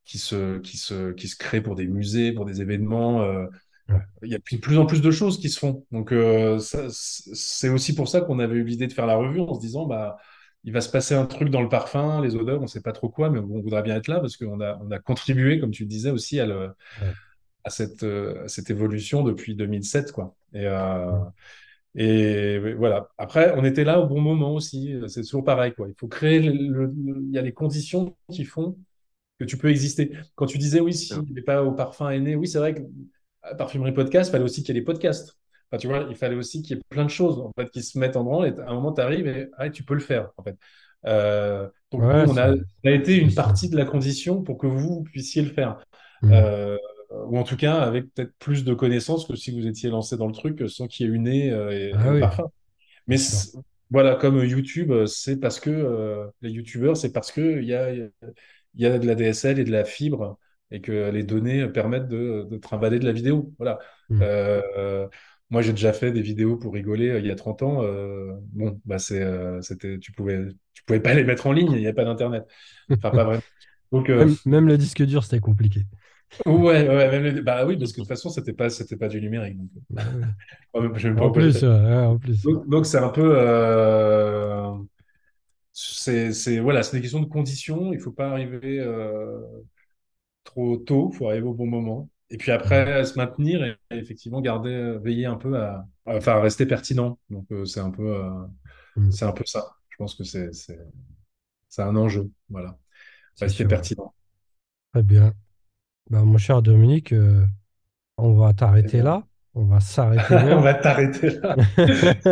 [0.05, 3.23] qui se, qui se, qui se créent pour des musées, pour des événements.
[3.23, 3.47] euh,
[3.91, 4.01] Ouais.
[4.23, 5.85] il y a de plus en plus de choses qui se font.
[5.93, 9.53] Donc, euh, c'est aussi pour ça qu'on avait eu l'idée de faire la revue en
[9.55, 10.17] se disant, bah,
[10.65, 12.93] il va se passer un truc dans le parfum, les odeurs, on ne sait pas
[12.93, 15.71] trop quoi, mais on voudrait bien être là parce qu'on a, on a contribué, comme
[15.71, 16.69] tu le disais aussi, à, le-
[17.03, 17.13] Ouais.
[17.65, 20.35] à cette, à cette évolution depuis 2007, quoi.
[20.55, 21.21] Et, euh,
[21.97, 23.09] et voilà.
[23.19, 24.95] Après, on était là au bon moment aussi.
[25.09, 25.89] C'est toujours pareil, quoi.
[25.89, 28.77] Il faut créer le, le- le- il y a les conditions qui font
[29.39, 30.13] que tu peux exister.
[30.37, 32.83] Quand tu disais, oui, s'il n'est pas au parfum est né, oui, c'est vrai que
[33.43, 35.37] à Parfumerie Podcast, il fallait aussi qu'il y ait des podcasts.
[35.71, 37.83] Enfin, tu vois, il fallait aussi qu'il y ait plein de choses en fait, qui
[37.83, 40.01] se mettent en branle et à un moment, tu arrives et ah, tu peux le
[40.01, 40.31] faire.
[40.37, 40.57] En fait.
[41.07, 42.53] Euh, donc, Ouais, on a,
[42.85, 45.85] a été une partie de la condition pour que vous puissiez le faire.
[46.23, 46.33] Mm.
[46.33, 46.79] Euh,
[47.29, 50.27] ou en tout cas, avec peut-être plus de connaissances que si vous étiez lancé dans
[50.27, 52.21] le truc sans qu'il y ait eu nez euh, et, Ah oui.
[52.21, 52.51] parfum.
[53.07, 53.17] Mais
[53.91, 57.75] voilà, comme YouTube, euh, c'est parce que euh, les YouTubeurs, c'est parce que il y
[57.75, 57.93] a,
[58.75, 60.39] y a de la DSL et de la fibre
[60.71, 63.53] et que les données permettent de, de trimballer de la vidéo.
[63.59, 63.79] Voilà.
[64.09, 64.23] Mm.
[64.23, 65.09] Euh, euh,
[65.51, 67.83] moi, j'ai déjà fait des vidéos pour rigoler euh, il y a 30 ans.
[67.83, 71.79] euh, bon, bah euh, c'était, tu pouvais, tu pouvais pas les mettre en ligne, il
[71.79, 72.45] n'y avait pas d'Internet.
[72.91, 73.43] Enfin, pas vraiment.
[73.93, 75.83] Donc, euh, Même, même le disque dur, c'était compliqué.
[76.47, 79.09] Ouais, ouais, même les- bah oui, parce que de toute façon, c'était pas, c'était pas
[79.09, 79.57] du numérique.
[79.59, 79.71] Donc,
[80.75, 81.63] euh, ouais, En plus, terme.
[81.63, 82.51] ouais, ouais, en plus.
[82.69, 84.73] Donc, c'est un peu, euh,
[85.73, 87.93] c'est, c'est, voilà, c'est des questions de conditions.
[87.93, 89.41] Il faut pas arriver euh,
[90.45, 92.09] trop tôt, il faut arriver au bon moment.
[92.31, 96.67] Et puis après, se maintenir et, effectivement garder, euh, veiller un peu à, enfin, rester
[96.67, 97.19] pertinent.
[97.31, 98.23] Donc, euh, c'est un peu,
[98.97, 99.11] Mm.
[99.11, 99.77] c'est un peu ça.
[99.91, 100.79] Je pense que c'est, c'est,
[101.69, 102.31] c'est un enjeu.
[102.51, 102.79] Voilà,
[103.41, 103.67] rester sûr.
[103.67, 104.15] pertinent.
[104.93, 105.35] Très bien.
[106.11, 107.45] Bah, mon cher Dominique, euh,
[108.19, 109.25] on va t'arrêter là.
[109.55, 110.59] On va s'arrêter On même.
[110.61, 111.57] va t'arrêter là.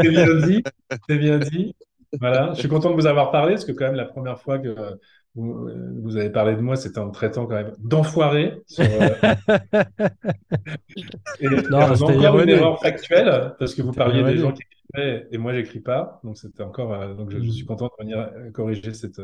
[0.00, 0.62] C'est bien dit,
[1.08, 1.74] c'est bien dit.
[2.20, 4.58] Voilà, je suis content de vous avoir parlé parce que quand même la première fois
[4.58, 4.94] que euh,
[5.34, 8.84] vous, euh, vous avez parlé de moi, c'était en me traitant quand même d'enfoiré sur,
[11.40, 14.62] et, Non, c'était encore une erreur factuelle parce que vous parliez des gens qui
[14.92, 17.66] écrivaient et moi j'écris pas, donc c'était encore donc je, je suis Mm.
[17.66, 19.20] content de venir corriger cette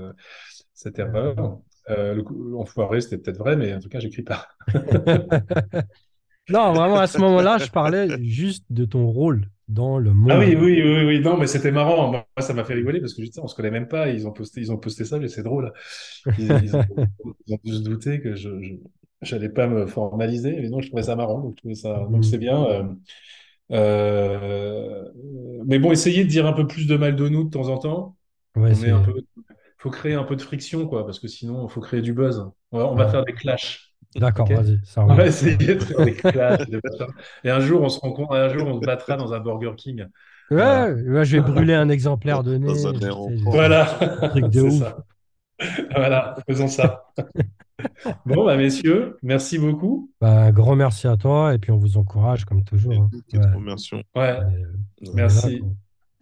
[0.73, 1.59] cette erreur.
[1.91, 4.49] Euh, le coup- enfoiré, c'était peut-être vrai, mais en tout cas j'écris pas.
[6.49, 10.55] Non, vraiment, à ce moment-là, je parlais juste de ton rôle dans le Ah oui,
[10.55, 10.57] monde.
[10.57, 12.11] oui, oui, oui, non, mais c'était marrant.
[12.11, 14.11] Moi, ça m'a fait rigoler parce que je disais, on se connaît même pas.
[14.11, 15.73] Ils ont posté, ils ont posté ça, mais c'est drôle.
[16.37, 16.85] Ils, ils ont,
[17.47, 18.51] ils ont tous douté que je,
[19.23, 20.53] j'allais pas me formaliser.
[20.61, 21.41] Mais non, je trouvais ça marrant.
[21.41, 22.65] Donc, je trouvais ça, donc c'est bien.
[22.67, 22.85] euh,
[23.73, 25.05] euh,
[25.67, 27.79] mais bon, essayez de dire un peu plus de mal de nous de temps en
[27.79, 28.17] temps.
[28.57, 29.15] Ouais, On est un peu,
[29.79, 32.51] faut créer un peu de friction, quoi, parce que sinon, il faut créer du buzz.
[32.73, 33.11] On va, on va Ouais.
[33.11, 33.93] faire des clashs.
[34.17, 36.63] D'accord, vas-y, ça On va essayer de faire des clashs.
[37.45, 40.07] Et un jour, on se rencontre, un jour, on se battra dans un Burger King.
[40.51, 40.93] Voilà.
[40.95, 42.73] Ouais, ouais, je vais brûler un exemplaire de nez.
[43.45, 44.79] Voilà, un truc de c'est ouf.
[44.79, 44.97] ça.
[45.95, 47.05] Voilà, faisons ça.
[48.27, 50.11] Bon, bah, messieurs, merci beaucoup.
[50.21, 52.93] Bah, un grand merci à toi et puis on vous encourage comme toujours.
[52.95, 53.11] hein.
[53.33, 53.53] Ouais.
[53.53, 54.03] formation.
[54.17, 54.73] Ouais, euh,
[55.15, 55.63] merci.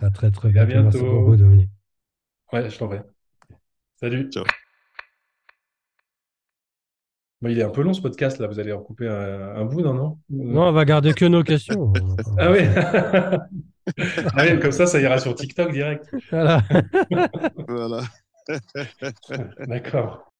[0.02, 0.82] À très très à bientôt.
[0.82, 1.20] Merci bientôt.
[1.20, 1.70] beaucoup, Dominique.
[2.52, 2.98] Ouais, je t'en prie.
[3.96, 4.30] Salut.
[4.30, 4.44] Ciao.
[7.42, 9.64] Bon, il est un peu long ce podcast là, vous allez en couper un, un
[9.64, 10.18] bout, non, non?
[10.30, 11.92] Non, on va garder que nos questions.
[12.38, 12.60] Ah oui.
[14.34, 16.12] Ah oui, comme ça, ça ira sur TikTok direct.
[16.32, 16.60] Voilà.
[17.68, 18.02] Voilà.
[19.60, 20.32] D'accord.